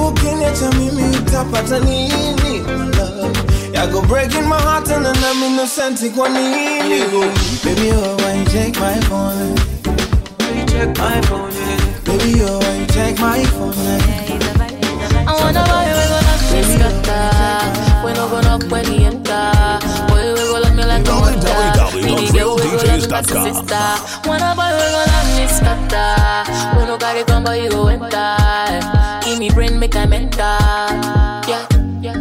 ukiniacha 0.09 0.71
mimi 0.73 1.17
utapata 1.19 1.79
nini 1.79 2.59
love? 2.97 3.39
Yago 3.73 4.03
breaking 4.09 4.49
my 4.49 4.57
heart 4.61 4.89
and 4.91 5.05
then 5.05 5.17
I'm 5.17 5.43
innocent 5.43 6.01
kwa 6.15 6.29
nini 6.29 7.01
baby 7.65 7.91
oh 7.93 8.17
why 8.17 8.35
you 8.39 8.45
take 8.45 8.79
my 8.81 9.01
phone 9.09 9.55
check 10.67 10.99
my 10.99 11.21
phone. 11.23 11.51
Baby, 12.05 12.43
oh, 12.43 12.59
why 12.59 12.77
you 12.81 12.87
check 12.87 13.19
my 13.19 13.45
phone. 13.45 13.73
I 15.27 15.33
wanna 15.41 15.65
buy 15.65 15.87
we 15.89 16.05
go 16.11 16.19
knock 16.21 16.43
me 16.53 16.63
scatter. 16.63 18.05
We 18.05 18.13
no 18.13 18.29
go 18.29 18.41
knock 18.43 18.71
when 18.71 18.85
he 18.85 19.06
a 23.12 23.23
sister. 23.23 24.28
Wanna 24.28 24.55
buy 24.57 24.73
we 24.73 24.87
go 24.95 25.03
knock 25.07 25.27
me 25.37 25.47
scatter. 25.47 26.78
We 26.78 26.87
no 26.87 26.97
carry 26.99 27.24
gun, 27.24 27.45
but 27.45 27.61
you 27.61 27.70
go 27.70 27.89
enter. 27.89 28.37
Give 29.24 29.39
me 29.39 29.51
brain, 29.51 29.78
make 29.78 29.97
I 29.97 30.07
mental. 30.07 30.39
Yeah, 31.49 31.66
yeah. 32.01 32.16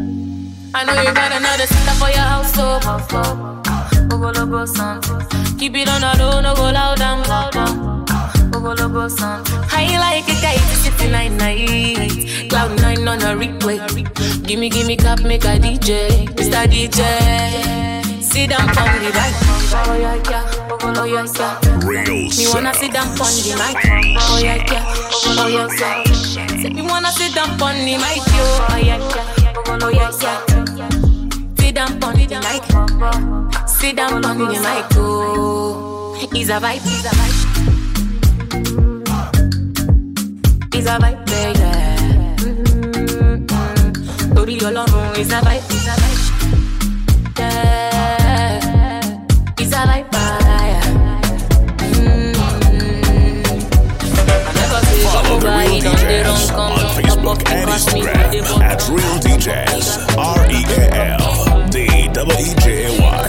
I 0.74 0.84
know 0.84 1.02
you 1.02 1.14
got 1.14 1.32
another 1.32 1.68
sister 1.68 1.95
for 1.99 2.10
your 2.10 2.20
house, 2.20 2.53
so. 2.53 2.80
Go 4.10 4.32
go 4.32 4.45
go 4.45 4.66
son. 4.66 5.02
Keep 5.57 5.76
it 5.76 5.90
on 5.90 6.02
the 6.02 6.16
low, 6.20 6.41
no 6.41 6.53
go 6.56 6.72
loud 6.72 7.02
and 7.02 7.28
loud. 7.28 8.06
Ogologo 8.56 9.10
sound. 9.10 9.48
I 9.72 9.98
like 9.99 10.28
a 10.28 10.57
to 10.57 10.76
sit 10.76 11.12
night 11.12 11.32
night. 11.32 12.49
Cloud 12.49 12.80
nine 12.82 13.07
on 13.07 13.22
a 13.22 13.36
replay. 13.36 13.80
Gimme, 14.45 14.70
gimme 14.70 14.95
cap, 14.95 15.22
make 15.22 15.44
a 15.44 15.60
DJ. 15.60 16.28
Mr. 16.36 16.66
DJ. 16.68 18.22
Sit 18.22 18.49
down 18.49 18.70
on 18.70 19.03
the 19.03 19.12
right. 19.12 19.34
Oh 19.88 19.98
yeah, 19.99 20.30
yeah. 20.30 20.65
Oh 20.88 21.03
yeah, 21.03 21.26
yeah. 21.40 21.57
Real 21.88 22.06
Me 22.06 22.45
wanna 22.53 22.74
sit 22.74 22.94
down 22.94 23.07
on 23.07 23.18
the 23.18 23.53
mic. 23.57 23.78
Oh 24.22 24.38
yeah, 24.41 24.57
yeah. 24.72 24.86
Oh 25.26 25.48
yeah, 25.48 25.68
yeah. 25.80 26.03
Say 26.62 26.70
me 26.70 26.82
wanna 26.82 27.12
sit 27.12 27.34
down 27.34 27.49
on 27.62 27.76
the 27.76 27.98
mic, 27.98 28.26
yo. 28.38 28.45
Oh 28.70 28.78
yeah, 28.78 28.98
yeah. 28.98 29.26
Oh 29.82 29.90
yeah, 29.90 30.12
yeah. 30.22 30.40
Sit 31.57 31.74
down 31.76 32.03
on 32.03 32.16
the 32.16 32.38
mic. 32.45 32.64
Sit 33.68 33.95
down 33.95 34.24
on 34.26 34.38
the 34.38 34.45
mic, 34.45 34.86
oh. 34.98 35.36
A 36.45 36.60
vibe, 36.60 36.86
it's 36.86 37.06
a 37.06 37.10
vibe. 37.10 37.38
It's 40.76 40.88
a 40.88 40.90
vibe, 40.99 41.30
yeah. 41.30 42.36
Mm-hmm. 42.38 43.36
Torí 44.36 44.56
Ọlọ́run, 44.68 45.18
it's 45.20 45.32
a 45.34 45.40
vibe, 45.45 45.66
it's 45.76 45.88
a 45.88 45.95
vibe. 46.02 46.22
Yeah. 47.40 49.02
It's 49.57 49.74
a 49.74 49.82
vibe, 49.90 50.15
DJs 56.26 56.57
on 56.57 56.77
Facebook 56.97 57.38
and 57.52 57.69
Instagram 57.69 58.61
at 58.61 58.81
Real 58.89 59.18
DJs. 59.22 60.18
R 60.18 60.45
E 60.49 60.64
A 60.65 61.18
L 61.22 61.68
D 61.69 62.07
W 62.14 62.39
E 62.39 62.56
J 62.61 62.85
A 62.85 63.02
Y 63.02 63.27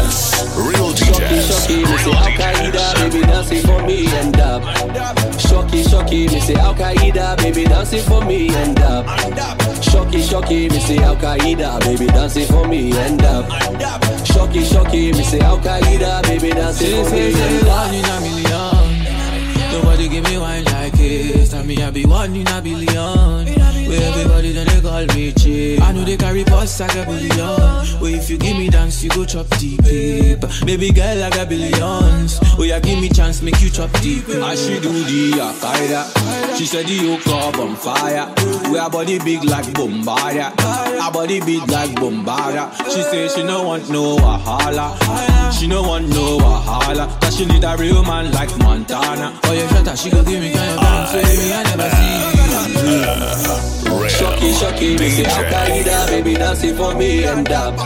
S. 0.00 0.56
Real 0.56 0.92
DJs. 0.92 1.44
Shocky, 1.48 1.84
me 1.84 1.96
say 1.98 2.14
Al 2.14 2.24
Qaeda, 2.32 2.96
baby 2.96 3.20
dancing 3.20 3.62
for 3.62 3.82
me 3.84 4.06
and 4.16 4.40
up. 4.40 4.62
Shocky, 5.38 5.82
shocky, 5.82 6.28
me 6.28 6.40
say 6.40 6.54
Al 6.54 6.74
Qaeda, 6.74 7.36
baby 7.38 7.64
dancing 7.64 8.02
for 8.02 8.24
me 8.24 8.48
and 8.48 8.80
up. 8.80 9.06
Shocky, 9.82 10.22
shocky, 10.22 10.68
me 10.70 10.80
say 10.80 10.98
Al 10.98 11.16
Qaeda, 11.16 11.80
baby 11.80 12.06
dancing 12.06 12.46
for 12.46 12.66
me 12.66 12.92
and 12.96 13.22
up. 13.22 13.44
Shocky, 14.24 14.64
shocky, 14.64 15.12
me 15.12 15.22
say 15.22 15.40
Al 15.40 15.58
Qaeda, 15.58 16.22
baby 16.22 16.50
dancing 16.50 17.04
for 17.04 17.10
me 17.10 17.34
and 17.34 17.68
up. 17.68 18.77
Nobody 19.72 20.08
give 20.08 20.24
me 20.24 20.38
wine 20.38 20.64
like 20.64 20.92
this. 20.92 21.50
Tell 21.50 21.64
me 21.64 21.82
I 21.82 21.90
be 21.90 22.04
one 22.06 22.34
in 22.34 22.48
a 22.48 22.60
billion. 22.62 23.47
Where 23.88 24.02
everybody 24.12 24.52
then 24.52 24.66
they 24.66 24.80
call 24.82 25.06
me 25.16 25.32
cheap. 25.32 25.80
I 25.80 25.92
know 25.92 26.04
they 26.04 26.16
carry 26.18 26.44
dance, 26.44 26.80
I 26.80 26.88
got 26.88 27.06
billions. 27.06 27.94
Oh, 28.00 28.04
if 28.04 28.28
you 28.28 28.36
give 28.36 28.56
me 28.56 28.68
dance, 28.68 29.02
you 29.02 29.10
go 29.10 29.24
chop 29.24 29.48
deep. 29.58 29.80
Baby 29.82 30.92
girl, 30.92 31.24
I 31.24 31.30
got 31.30 31.48
billions. 31.48 32.38
Oh, 32.58 32.64
yeah, 32.64 32.80
give 32.80 33.00
me 33.00 33.08
chance, 33.08 33.40
make 33.40 33.60
you 33.62 33.70
chop 33.70 33.90
deep. 34.00 34.28
I 34.28 34.54
she 34.54 34.78
do 34.78 34.92
the 34.92 35.32
Akaida. 35.40 36.56
She 36.58 36.66
said 36.66 36.86
the 36.86 36.92
yoke 36.92 37.26
up 37.28 37.58
on 37.58 37.76
fire. 37.76 38.32
We 38.70 38.78
are 38.78 38.90
body 38.90 39.18
big 39.20 39.44
like 39.44 39.64
Bombardia. 39.72 40.52
Our 41.00 41.10
body 41.10 41.40
big 41.40 41.66
like 41.70 41.90
Bombardia. 41.92 42.70
She 42.92 43.02
say 43.02 43.28
she 43.28 43.42
no 43.42 43.62
want 43.62 43.88
no 43.88 44.16
wahala. 44.16 44.96
She 45.58 45.66
no 45.66 45.82
want 45.82 46.08
no 46.08 46.38
wahala. 46.38 47.18
That 47.20 47.32
she 47.32 47.46
need 47.46 47.64
a 47.64 47.74
real 47.76 48.02
man 48.02 48.32
like 48.32 48.56
Montana. 48.58 49.38
Oh, 49.44 49.52
yeah, 49.52 49.68
shut 49.68 49.88
up, 49.88 49.96
she 49.96 50.10
go 50.10 50.22
give 50.22 50.40
me 50.40 50.52
kind 50.52 50.72
of 50.72 50.80
dance. 50.80 51.12
Baby, 51.12 51.54
I 51.54 51.62
never 51.62 51.90
see 51.96 52.32
you. 52.32 52.37
Shocky, 54.08 54.52
shocky, 54.52 54.98
me 54.98 55.10
say 55.10 55.24
Al 55.24 55.44
Qaeda, 55.44 56.06
baby 56.08 56.34
dancing 56.34 56.76
for 56.76 56.94
me 56.94 57.24
and 57.24 57.44
dab. 57.46 57.78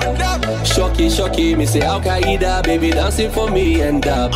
Shocky, 0.66 1.08
shocky, 1.10 1.54
me 1.54 1.66
say 1.66 1.80
Al 1.82 2.00
Qaeda, 2.00 2.62
baby 2.62 2.90
dancing 2.90 3.30
for 3.30 3.50
me 3.50 3.80
and 3.80 4.02
dab. 4.02 4.32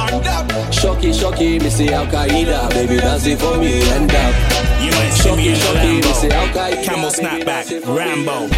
Shocky, 0.72 1.12
shocky, 1.12 1.58
me 1.58 1.70
say 1.70 1.88
Al 1.92 2.06
Qaeda, 2.06 2.70
baby 2.70 2.96
dancing 2.96 3.36
for 3.36 3.56
me 3.58 3.82
and 3.90 4.08
dab. 4.08 4.34
You 4.82 4.90
might 4.92 5.10
see 5.10 5.36
me 5.36 5.48
in 5.48 5.54
a 5.54 5.72
Lambo, 5.74 6.84
camel 6.84 7.10
snapback, 7.10 7.66
Rambo, 7.86 8.48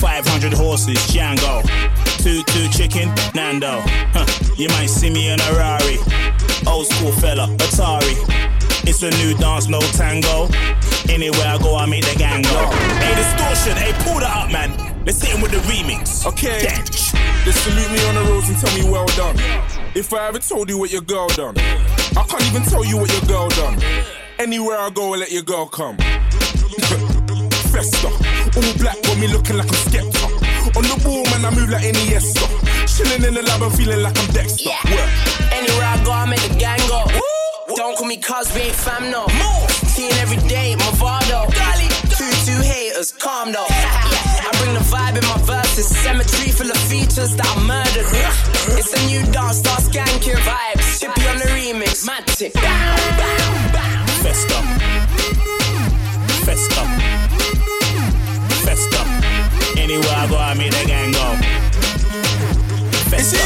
500 0.00 0.52
horses, 0.52 0.98
Django, 1.08 1.62
two 2.18 2.42
two 2.44 2.68
chicken, 2.68 3.12
Nando. 3.34 3.80
Huh. 4.12 4.26
You 4.56 4.68
might 4.68 4.90
see 4.90 5.10
me 5.10 5.28
in 5.30 5.40
a 5.40 5.52
Rari, 5.52 5.98
old 6.66 6.86
school 6.86 7.12
fella, 7.12 7.48
Atari. 7.58 8.16
It's 8.88 9.02
a 9.02 9.10
new 9.22 9.36
dance, 9.36 9.68
no 9.68 9.80
tango. 9.80 10.48
Anywhere 11.08 11.48
I 11.48 11.58
go, 11.58 11.76
I 11.76 11.86
make 11.86 12.04
the 12.04 12.14
gang 12.18 12.42
go. 12.42 12.70
Hey, 13.00 13.14
distortion, 13.16 13.76
hey, 13.76 13.92
pull 14.04 14.20
that 14.20 14.30
up, 14.36 14.52
man. 14.52 14.70
Let's 15.04 15.22
hit 15.22 15.34
him 15.34 15.40
with 15.40 15.52
the 15.52 15.58
remix. 15.64 16.26
Okay. 16.26 16.60
They 17.44 17.52
salute 17.52 17.90
me 17.90 17.98
on 18.08 18.14
the 18.14 18.24
roads 18.30 18.48
and 18.50 18.58
tell 18.58 18.72
me 18.76 18.84
well 18.90 19.06
done. 19.16 19.36
If 19.94 20.12
I 20.12 20.28
ever 20.28 20.38
told 20.38 20.68
you 20.68 20.78
what 20.78 20.92
your 20.92 21.00
girl 21.00 21.28
done, 21.28 21.56
I 21.58 22.24
can't 22.28 22.44
even 22.46 22.62
tell 22.62 22.84
you 22.84 22.98
what 22.98 23.10
your 23.10 23.22
girl 23.22 23.48
done. 23.48 23.80
Anywhere 24.38 24.76
I 24.78 24.90
go, 24.90 25.14
I 25.14 25.18
let 25.18 25.32
your 25.32 25.42
girl 25.42 25.66
come. 25.66 25.96
Festa, 27.72 28.08
all 28.08 28.72
black 28.76 29.00
got 29.02 29.18
me 29.18 29.28
looking 29.28 29.56
like 29.56 29.66
I'm 29.66 29.80
Skepta. 29.88 30.28
On 30.76 30.82
the 30.84 31.00
ball, 31.02 31.24
man, 31.32 31.44
I 31.44 31.50
move 31.56 31.70
like 31.70 31.84
Iniesta. 31.84 32.44
Chilling 32.86 33.24
in 33.24 33.34
the 33.34 33.42
lab, 33.42 33.62
I'm 33.62 33.70
feeling 33.70 34.02
like 34.02 34.18
I'm 34.18 34.30
Dexter. 34.32 34.70
Work. 34.92 35.10
Anywhere 35.52 35.86
I 35.86 36.02
go, 36.04 36.12
I 36.12 36.26
make 36.26 36.40
the 36.42 36.54
gang 36.58 36.80
go. 36.86 37.37
Don't 37.76 37.96
call 37.96 38.06
me 38.06 38.16
cuz, 38.16 38.52
we 38.54 38.62
ain't 38.62 38.74
fam, 38.74 39.10
no. 39.10 39.26
Seeing 39.92 40.12
every 40.14 40.38
day, 40.48 40.74
Movado. 40.78 41.46
Two, 42.16 42.30
two 42.46 42.60
haters, 42.62 43.12
calm 43.12 43.52
though. 43.52 43.66
I 43.68 44.50
bring 44.58 44.72
the 44.72 44.80
vibe 44.80 45.18
in 45.18 45.24
my 45.28 45.38
verses. 45.44 45.86
Cemetery 45.86 46.50
full 46.50 46.70
of 46.70 46.76
features 46.88 47.36
that 47.36 47.46
I 47.46 47.60
murdered. 47.66 48.08
It's 48.78 48.92
a 48.92 49.06
new 49.06 49.20
dance, 49.32 49.58
start 49.58 49.82
skanking 49.82 50.40
vibes. 50.48 51.00
Chippy 51.00 51.28
on 51.28 51.38
the 51.38 51.44
remix, 51.44 52.06
Matic. 52.08 52.52
Festa. 54.22 54.58
Festa. 56.46 56.82
Festa. 58.64 59.00
Anywhere 59.78 60.16
I 60.16 60.26
go, 60.28 60.38
I 60.38 60.54
make 60.54 60.70
the 60.70 60.84
gang 60.86 61.12
go. 61.12 61.36
Festa. 63.10 63.44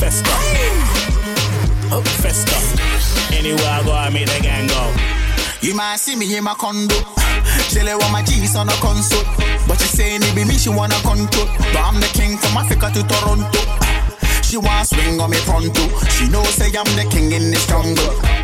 Festa. 0.00 0.87
Festa. 1.88 2.56
Anywhere 3.34 3.64
I 3.64 3.82
go, 3.82 3.92
I 3.92 4.10
make 4.10 4.26
the 4.26 4.40
gang 4.42 4.68
go. 4.68 4.92
You 5.60 5.74
might 5.74 5.96
see 5.96 6.16
me 6.16 6.36
in 6.36 6.44
my 6.44 6.54
condo. 6.54 6.94
Chillin' 7.72 7.96
with 7.96 8.12
my 8.12 8.22
G's 8.22 8.56
on 8.56 8.68
a 8.68 8.72
console. 8.72 9.24
But 9.66 9.80
she 9.80 9.88
saying 9.88 10.22
it 10.22 10.34
be 10.34 10.44
me, 10.44 10.58
she 10.58 10.68
wanna 10.68 11.00
control. 11.00 11.46
But 11.72 11.82
I'm 11.82 12.00
the 12.00 12.10
king 12.12 12.36
from 12.36 12.56
Africa 12.56 12.90
to 12.92 13.02
Toronto. 13.08 13.60
She 14.42 14.56
wanna 14.56 14.84
swing 14.84 15.20
on 15.20 15.30
me 15.30 15.38
pronto. 15.44 15.88
She 16.10 16.28
knows 16.28 16.48
say 16.48 16.68
I'm 16.76 16.84
the 16.96 17.08
king 17.10 17.32
in 17.32 17.50
this 17.50 17.66
jungle. 17.66 18.37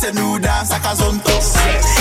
A 0.00 0.12
new 0.12 0.38
dance 0.38 0.70
like 0.70 0.82
a 0.84 0.94
zonto. 0.94 1.34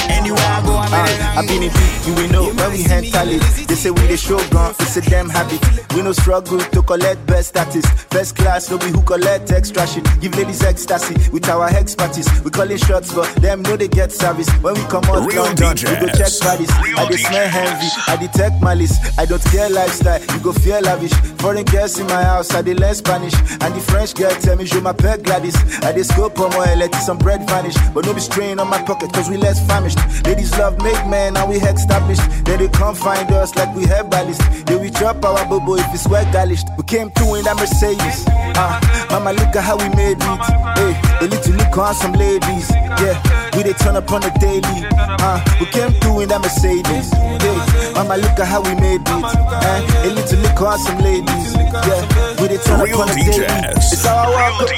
Anywhere 0.09 0.39
I 0.39 0.61
go, 0.63 0.77
I'm 0.77 0.93
Uh, 0.93 1.39
I 1.41 1.45
been 1.45 1.63
in 1.63 1.71
deep, 1.73 2.07
you 2.07 2.13
will 2.13 2.29
know 2.29 2.53
when 2.53 2.71
we 2.71 2.83
handle 2.83 3.27
it. 3.27 3.41
They 3.67 3.75
say 3.75 3.89
we 3.91 4.01
the 4.07 4.15
show 4.15 4.37
gun, 4.49 4.73
it's 4.79 4.95
a 4.97 5.01
damn 5.01 5.27
habit. 5.29 5.59
We 5.93 6.03
no 6.03 6.13
struggle 6.13 6.59
to 6.59 6.81
collect 6.83 7.25
best 7.25 7.49
status. 7.49 7.85
First 8.11 8.35
class, 8.37 8.69
no 8.69 8.77
be 8.77 8.85
who 8.85 9.01
collect 9.01 9.51
extra 9.51 9.85
shit. 9.87 10.05
Give 10.21 10.33
ladies 10.37 10.63
ecstasy 10.63 11.15
with 11.31 11.49
our 11.49 11.67
hex 11.69 11.95
parties. 11.95 12.27
We 12.43 12.51
calling 12.51 12.77
shots, 12.77 13.13
but 13.13 13.27
them 13.41 13.61
know 13.63 13.75
they 13.75 13.87
get 13.89 14.11
service. 14.11 14.47
When 14.61 14.75
we 14.75 14.81
come 14.85 15.03
out, 15.05 15.27
Real 15.27 15.43
London, 15.43 15.75
we 15.89 15.95
go 15.99 16.07
check 16.13 16.31
bodies. 16.39 16.69
I 16.71 17.07
dey 17.09 17.17
smell 17.17 17.49
envy, 17.49 17.89
I 18.07 18.15
detect 18.15 18.61
malice. 18.61 18.95
I 19.17 19.25
don't 19.25 19.43
care 19.51 19.69
lifestyle, 19.69 20.21
you 20.21 20.39
go 20.39 20.53
feel 20.53 20.79
lavish. 20.81 21.13
Foreign 21.41 21.65
girls 21.65 21.99
in 21.99 22.07
my 22.07 22.23
house, 22.23 22.53
I 22.53 22.61
dey 22.61 22.75
learn 22.75 22.93
Spanish. 22.95 23.33
And 23.59 23.73
the 23.75 23.81
French 23.89 24.13
girl 24.13 24.31
tell 24.39 24.55
me, 24.55 24.65
je 24.65 24.79
m'appelle 24.79 25.17
Gladys. 25.23 25.55
I 25.83 25.91
dey 25.93 26.03
scope 26.03 26.39
on 26.39 26.51
my 26.51 26.75
let 26.75 26.93
some 26.95 27.17
bread 27.17 27.45
vanish. 27.49 27.75
But 27.93 28.05
no 28.05 28.13
be 28.13 28.19
strain 28.21 28.59
on 28.59 28.67
my 28.69 28.81
pocket, 28.83 29.11
cause 29.13 29.29
we 29.29 29.37
less 29.37 29.65
famished. 29.65 29.97
Ladies 30.25 30.51
love 30.57 30.77
make 30.83 31.05
men, 31.07 31.35
and 31.37 31.49
we 31.49 31.57
established. 31.57 32.21
Then 32.45 32.59
they 32.59 32.67
come 32.69 32.95
find 32.95 33.31
us 33.31 33.55
like 33.55 33.73
we 33.75 33.85
have 33.87 34.09
ballast. 34.09 34.41
Then 34.65 34.81
we 34.81 34.89
drop 34.89 35.23
our 35.25 35.45
bobo 35.47 35.75
if 35.75 35.93
it's 35.93 36.07
well 36.07 36.25
garnished. 36.31 36.67
We 36.77 36.83
came 36.83 37.09
through 37.11 37.35
in 37.35 37.43
that 37.45 37.55
Mercedes. 37.57 38.25
Ah, 38.55 38.79
mama, 39.11 39.33
look 39.33 39.55
at 39.55 39.63
how 39.63 39.77
we 39.77 39.89
made 39.95 40.17
it. 40.17 40.41
Hey, 40.77 40.93
a 41.21 41.27
little 41.27 41.53
look 41.53 41.77
on 41.77 41.93
some 41.95 42.13
ladies. 42.13 42.69
Yeah, 43.01 43.17
we 43.55 43.63
they 43.63 43.73
turn 43.73 43.95
up 43.95 44.11
on 44.11 44.21
the 44.21 44.31
daily. 44.39 44.85
Ah, 45.19 45.41
we 45.59 45.65
came 45.67 45.91
through 46.01 46.21
in 46.21 46.29
that 46.29 46.41
Mercedes. 46.41 47.09
Hey, 47.11 47.93
mama, 47.93 48.17
look 48.17 48.37
at 48.39 48.47
how 48.47 48.61
we 48.61 48.73
made 48.75 49.01
it. 49.01 49.07
Eh, 49.09 50.07
a 50.07 50.13
little 50.13 50.39
look 50.39 50.61
on 50.61 50.77
some 50.79 50.99
ladies. 50.99 51.55
Yeah, 51.55 52.03
we 52.41 52.47
they 52.47 52.57
turn 52.57 52.81
Real 52.81 53.01
up 53.01 53.07
on 53.09 53.15
the 53.15 53.15
daily. 53.25 53.45
DJs. 53.47 53.93
It's 53.93 54.05
how 54.05 54.31
I 54.31 54.51
walk 54.51 54.61
up. 54.61 54.69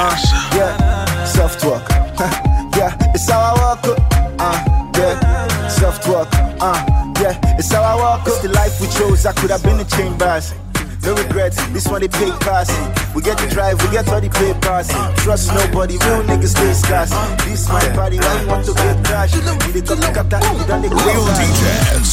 Uh, 0.00 0.16
yeah, 0.54 1.24
self 1.24 1.58
walk. 3.68 3.80
Uh, 4.40 4.90
yeah, 4.96 5.68
self 5.68 6.00
talk. 6.00 6.28
Uh, 6.60 7.12
yeah, 7.20 7.36
it's 7.58 7.70
how 7.72 7.82
I 7.82 7.94
walk 7.96 8.20
up. 8.22 8.28
It's 8.28 8.40
the 8.40 8.48
life 8.48 8.80
we 8.80 8.86
chose. 8.88 9.26
I 9.26 9.32
could 9.32 9.50
have 9.50 9.62
been 9.62 9.80
in 9.80 9.86
chambers. 9.86 10.54
No 11.04 11.14
regrets, 11.14 11.56
this 11.68 11.86
one 11.86 12.00
they 12.00 12.08
pay 12.08 12.30
pass. 12.40 12.68
We 13.14 13.22
get 13.22 13.38
the 13.38 13.46
drive, 13.46 13.80
we 13.82 13.88
get 13.92 14.08
all 14.08 14.20
the 14.20 14.28
papers. 14.28 14.88
Trust 15.22 15.54
nobody, 15.54 15.94
real 15.98 16.22
niggas 16.26 16.56
stay 16.56 16.72
scarce. 16.72 17.10
This 17.44 17.68
my 17.68 17.80
party, 17.94 18.18
why 18.18 18.40
you 18.42 18.48
want 18.48 18.66
to 18.66 18.74
get 18.74 19.04
cash? 19.04 19.34
You 19.34 19.42
dey 19.72 19.82
come 19.86 20.00
look 20.00 20.16
after 20.16 20.38
you, 20.42 20.66
done 20.66 20.82
the 20.82 20.88
Real 20.88 21.24
DJs. 21.38 22.10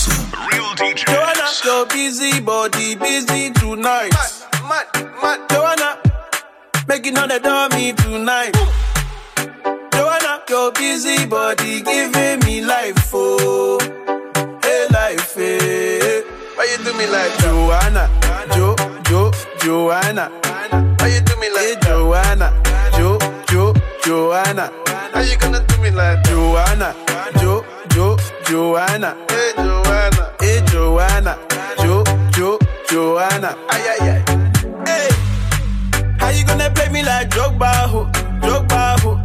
Joanna, 1.07 1.47
your 1.65 1.85
busy 1.87 2.39
body 2.41 2.95
busy 2.95 3.51
tonight. 3.51 4.13
Mad, 4.69 4.85
mad, 5.21 5.49
Joanna, 5.49 5.97
making 6.87 7.17
all 7.17 7.27
the 7.27 7.39
dummy 7.39 7.93
tonight. 7.93 8.53
Your 10.47 10.71
busy 10.73 11.25
body 11.25 11.81
giving 11.81 12.39
me 12.41 12.61
life, 12.61 13.09
oh, 13.13 13.79
hey 14.61 14.85
life, 14.91 15.33
hey. 15.33 16.21
Why 16.55 16.65
you 16.71 16.83
do 16.83 16.93
me 16.97 17.07
like 17.07 17.35
Joanna, 17.39 18.09
Jo, 18.53 18.75
Jo, 19.05 19.31
Joanna? 19.59 20.29
Why 20.99 21.07
you 21.07 21.21
do 21.21 21.35
me 21.39 21.49
like 21.49 21.77
eh, 21.77 21.79
Joanna, 21.81 22.53
Jo, 22.95 23.17
Jo, 23.49 23.73
Joanna? 24.03 24.71
How 25.13 25.21
you 25.21 25.35
gonna 25.37 25.65
do 25.65 25.77
me 25.81 25.89
like 25.91 26.23
Joanna, 26.25 26.93
Jo, 27.39 27.65
Jo, 27.89 28.15
Joanna? 28.45 29.17
Hey 29.29 29.51
Joanna, 29.57 30.33
hey 30.39 30.61
Joanna, 30.67 31.37
Jo, 31.79 32.03
Jo, 32.31 32.59
Joanna? 32.89 33.57
Ay 33.69 33.97
ay 33.99 34.09
ay. 34.09 34.21
Hey, 34.85 35.09
how 36.19 36.29
you 36.29 36.45
gonna 36.45 36.69
play 36.69 36.89
me 36.89 37.01
like 37.03 37.29
Drogba, 37.29 37.71
ho, 37.89 38.05
Drogba, 38.41 38.99
ho? 39.01 39.24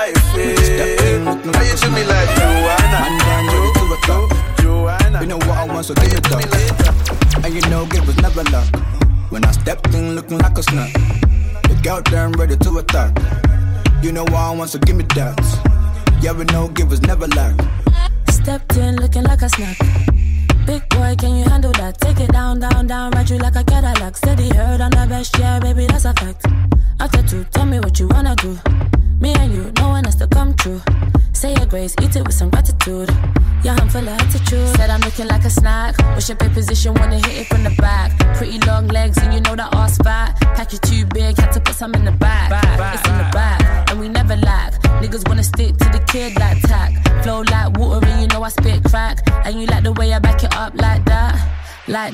life, 0.00 0.16
hey. 0.32 1.18
How 1.24 1.62
you 1.68 1.76
do 1.82 1.88
me 1.96 2.02
like 2.12 2.30
Joanna? 2.36 3.00
Jo, 4.06 4.28
Joanna. 4.60 5.20
You 5.20 5.26
know 5.26 5.40
what 5.46 5.56
I 5.62 5.64
want, 5.66 5.84
so 5.86 5.94
give 5.94 6.12
it 6.12 6.32
up. 6.32 7.44
And 7.44 7.52
you 7.54 7.62
know 7.70 7.82
it 7.96 8.06
was 8.06 8.16
never 8.24 8.44
luck. 8.54 8.68
When 9.30 9.44
I 9.44 9.52
stepped 9.52 9.94
in 9.94 10.14
looking 10.16 10.38
like 10.38 10.56
a 10.58 10.62
snack. 10.62 10.92
The 11.68 11.78
girl 11.82 12.00
there 12.10 12.28
ready 12.30 12.56
to 12.56 12.78
attack. 12.78 13.10
You 14.02 14.12
know 14.12 14.24
what 14.24 14.42
I 14.48 14.54
want, 14.54 14.70
so 14.70 14.78
give 14.78 14.96
me 14.96 15.04
that. 15.16 15.38
Yeah, 16.22 16.32
we 16.32 16.44
know 16.44 16.68
give 16.68 16.90
was 16.90 17.02
never 17.02 17.28
lack. 17.28 17.54
Stepped 18.30 18.76
in 18.76 18.96
looking 18.96 19.24
like 19.24 19.42
a 19.42 19.48
snack. 19.48 19.78
Big 20.66 20.82
boy, 20.90 21.14
can 21.18 21.36
you 21.36 21.44
handle 21.44 21.72
that? 21.72 22.00
Take 22.00 22.20
it 22.20 22.32
down, 22.32 22.60
down, 22.60 22.86
down, 22.86 23.10
ride 23.12 23.28
you 23.28 23.38
like 23.38 23.49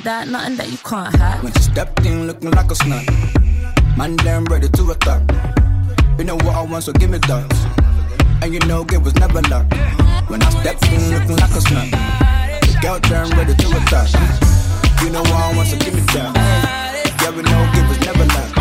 that, 0.07 0.29
nothing 0.29 0.55
that 0.55 0.71
you 0.71 0.79
can't 0.79 1.13
have. 1.17 1.43
When 1.43 1.53
she 1.53 1.63
stepped 1.63 2.07
in 2.07 2.29
looking 2.29 2.53
like 2.53 2.71
a 2.71 2.77
snot. 2.77 3.05
Man, 3.99 4.15
damn 4.17 4.45
ready 4.45 4.69
to 4.69 4.91
attack. 4.93 5.21
You 6.17 6.25
know 6.25 6.37
what 6.37 6.55
I 6.55 6.63
want, 6.63 6.85
so 6.85 6.93
give 6.93 7.11
me 7.11 7.19
that. 7.19 7.47
And 8.41 8.55
you 8.55 8.61
know 8.71 8.87
it 8.89 9.03
was 9.03 9.17
never 9.17 9.43
luck. 9.51 9.67
When 10.29 10.41
I 10.43 10.51
stepped 10.51 10.87
in 10.93 11.11
looking 11.11 11.37
like 11.37 11.51
a 11.51 11.61
snot. 11.61 11.91
The 12.63 12.79
girl 12.81 13.01
turned 13.01 13.37
ready 13.37 13.55
to 13.55 13.69
attack. 13.79 14.09
You 15.03 15.11
know 15.11 15.23
what 15.23 15.33
I 15.33 15.57
want, 15.57 15.69
so 15.71 15.77
give 15.79 15.95
me 15.95 16.03
that. 16.15 16.31
Yeah, 17.21 17.31
we 17.31 17.43
know 17.43 17.63
it 17.75 17.89
was 17.89 17.99
never 18.07 18.27
luck. 18.27 18.56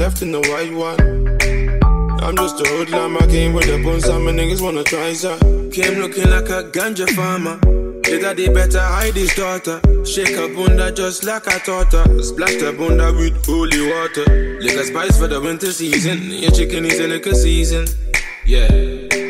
Left 0.00 0.22
in 0.22 0.32
the 0.32 0.40
white 0.40 0.72
one. 0.72 0.98
I'm 2.22 2.34
just 2.34 2.58
a 2.58 2.64
hoodlum, 2.70 3.18
I 3.18 3.26
came 3.26 3.52
with 3.52 3.66
the 3.66 3.82
bones, 3.84 4.08
my 4.08 4.32
niggas 4.32 4.62
wanna 4.62 4.82
try 4.82 5.12
something. 5.12 5.70
Came 5.70 5.98
looking 6.00 6.30
like 6.30 6.48
a 6.48 6.64
ganja 6.74 7.06
farmer. 7.10 7.60
His 8.06 8.22
daddy 8.22 8.48
better 8.48 8.80
hide 8.80 9.14
his 9.14 9.34
daughter. 9.34 9.78
Shake 10.06 10.34
her 10.36 10.48
bunda 10.54 10.90
just 10.90 11.24
like 11.24 11.46
I 11.48 11.58
taught 11.58 11.92
her. 11.92 12.22
Splash 12.22 12.56
the 12.56 12.72
bunda 12.72 13.12
with 13.12 13.44
holy 13.44 13.82
water. 13.92 14.24
Liquor 14.60 14.84
spice 14.84 15.18
for 15.18 15.28
the 15.28 15.38
winter 15.38 15.70
season. 15.70 16.30
Your 16.30 16.50
chicken 16.50 16.86
is 16.86 16.98
liquor 16.98 17.34
season. 17.34 17.86
Yeah. 18.46 19.29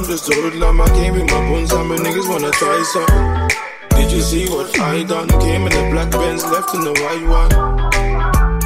I'm 0.00 0.06
just 0.06 0.30
a 0.30 0.34
hoodlum, 0.34 0.80
I 0.80 0.88
came 0.96 1.12
with 1.12 1.26
my 1.26 1.50
buns, 1.50 1.70
and 1.72 1.86
my 1.90 1.96
niggas 1.96 2.26
wanna 2.26 2.50
try 2.52 2.82
something. 2.84 4.00
Did 4.00 4.10
you 4.10 4.22
see 4.22 4.48
what 4.48 4.80
I 4.80 5.02
done? 5.02 5.28
Came 5.28 5.66
in 5.66 5.72
a 5.74 5.90
black 5.90 6.10
Benz, 6.10 6.42
left 6.42 6.74
in 6.74 6.80
the 6.80 6.92
white 7.04 7.28
one. 7.28 7.52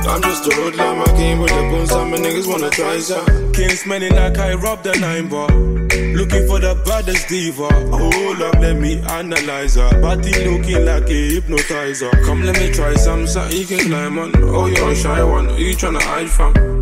I'm 0.07 0.23
just 0.23 0.47
a 0.47 0.55
hoodlum, 0.55 1.03
I 1.03 1.07
came 1.17 1.41
with 1.41 1.51
the 1.51 1.99
and 1.99 2.11
my 2.13 2.19
niggas 2.19 2.47
wanna 2.47 2.71
try 2.71 3.01
something. 3.01 3.53
Came 3.53 3.71
smelling 3.71 4.15
like 4.15 4.39
I 4.39 4.55
robbed 4.55 4.87
a 4.87 4.97
nine 5.01 5.29
bar. 5.29 5.49
Looking 5.49 6.47
for 6.47 6.61
the 6.61 6.81
baddest 6.87 7.27
diva. 7.29 7.67
Hold 7.91 8.41
up, 8.41 8.55
let 8.61 8.77
me 8.77 9.03
analyze 9.03 9.75
her. 9.75 9.91
Body 10.01 10.31
looking 10.49 10.85
like 10.85 11.11
a 11.11 11.35
hypnotizer. 11.35 12.13
Come, 12.25 12.45
let 12.45 12.61
me 12.61 12.73
try 12.73 12.95
some, 12.95 13.27
something 13.27 13.59
you 13.59 13.67
can 13.67 13.89
climb 13.89 14.21
on. 14.21 14.31
Oh, 14.37 14.67
you're 14.67 14.93
a 14.93 14.95
shy 14.95 15.21
one. 15.25 15.53
You 15.59 15.75
tryna 15.75 16.01
hide 16.01 16.31
from? 16.31 16.74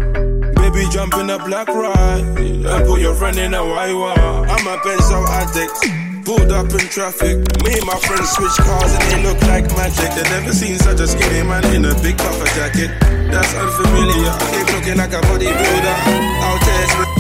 Baby, 0.73 0.89
jump 0.91 1.15
in 1.15 1.29
a 1.29 1.39
black 1.39 1.69
ride 1.69 2.25
and 2.39 2.87
put 2.87 3.01
your 3.01 3.15
friend 3.15 3.37
in 3.37 3.53
a 3.53 3.63
white 3.63 3.93
one. 3.93 4.49
I'm 4.49 4.67
a 4.67 4.79
pencil 4.81 5.27
addict. 5.29 6.25
Pulled 6.25 6.51
up 6.51 6.71
in 6.73 6.89
traffic. 6.89 7.37
Me 7.63 7.77
and 7.77 7.85
my 7.85 7.99
friends 8.01 8.31
switch 8.31 8.57
cars 8.57 8.93
and 8.95 9.03
they 9.11 9.23
look 9.23 9.41
like 9.43 9.69
magic. 9.77 10.09
They 10.17 10.23
never 10.31 10.53
seen 10.53 10.79
such 10.79 11.01
a 11.01 11.07
skinny 11.07 11.43
man 11.47 11.65
in 11.75 11.85
a 11.85 11.95
big 12.01 12.17
puffer 12.17 12.47
jacket. 12.57 12.89
That's 13.29 13.53
unfamiliar. 13.55 14.33
I 14.33 14.49
keep 14.57 14.75
looking 14.75 14.97
like 14.97 15.13
a 15.13 15.21
bodybuilder. 15.21 15.97
Out 16.41 16.61
there, 16.65 17.12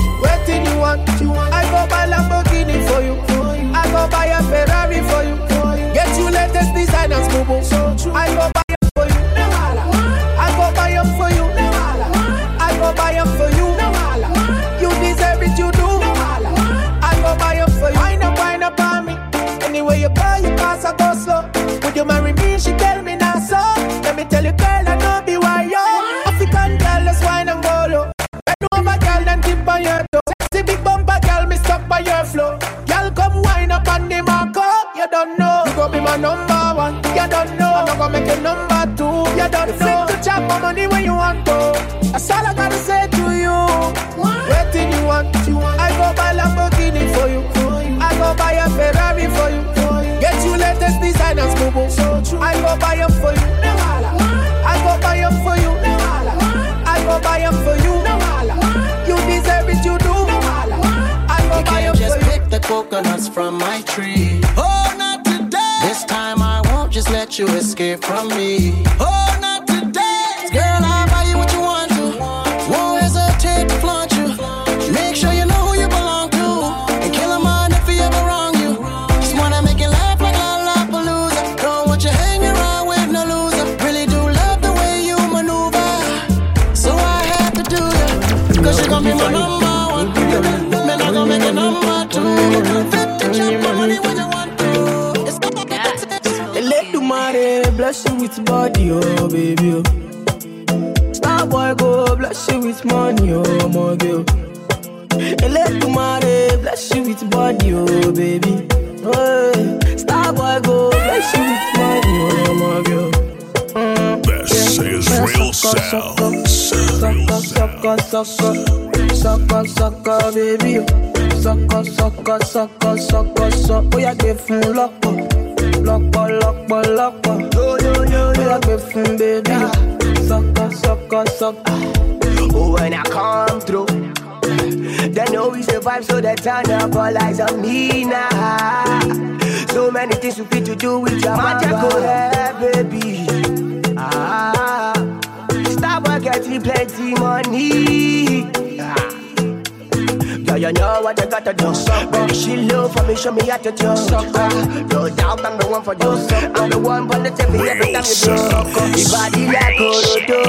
me 158.02 158.12
broke 158.22 158.82
Ibadi 159.02 159.42
ya 159.54 159.66
korodo 159.78 160.40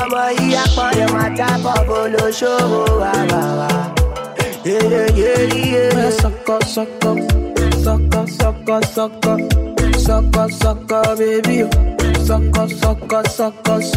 Ọmọ 0.00 0.22
yìí 0.38 0.54
apọ̀yọ̀ 0.64 1.08
máa 1.14 1.30
tábọ̀ 1.38 1.78
bó 1.88 1.98
ló 2.14 2.24
ṣòro 2.38 2.82
wà 3.00 3.12
wà 3.30 3.42
wà. 3.58 3.70
Sọkọ 6.20 6.56
sọkọ 6.74 7.10
sọkọ 7.84 8.20
sọkọ 8.38 8.76
sọkọ 8.94 9.32
sọkọ 10.06 10.42
sọkọ 10.60 10.98
bébí 11.18 11.56
o 11.64 11.68
sọkọ 12.26 12.62
sọkọ 12.80 13.18
sọkọ 13.36 13.74
sọkọ. 13.92 13.93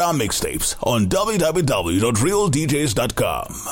Our 0.00 0.12
mixtapes 0.12 0.74
on 0.82 1.06
www.realdjs.com. 1.08 3.63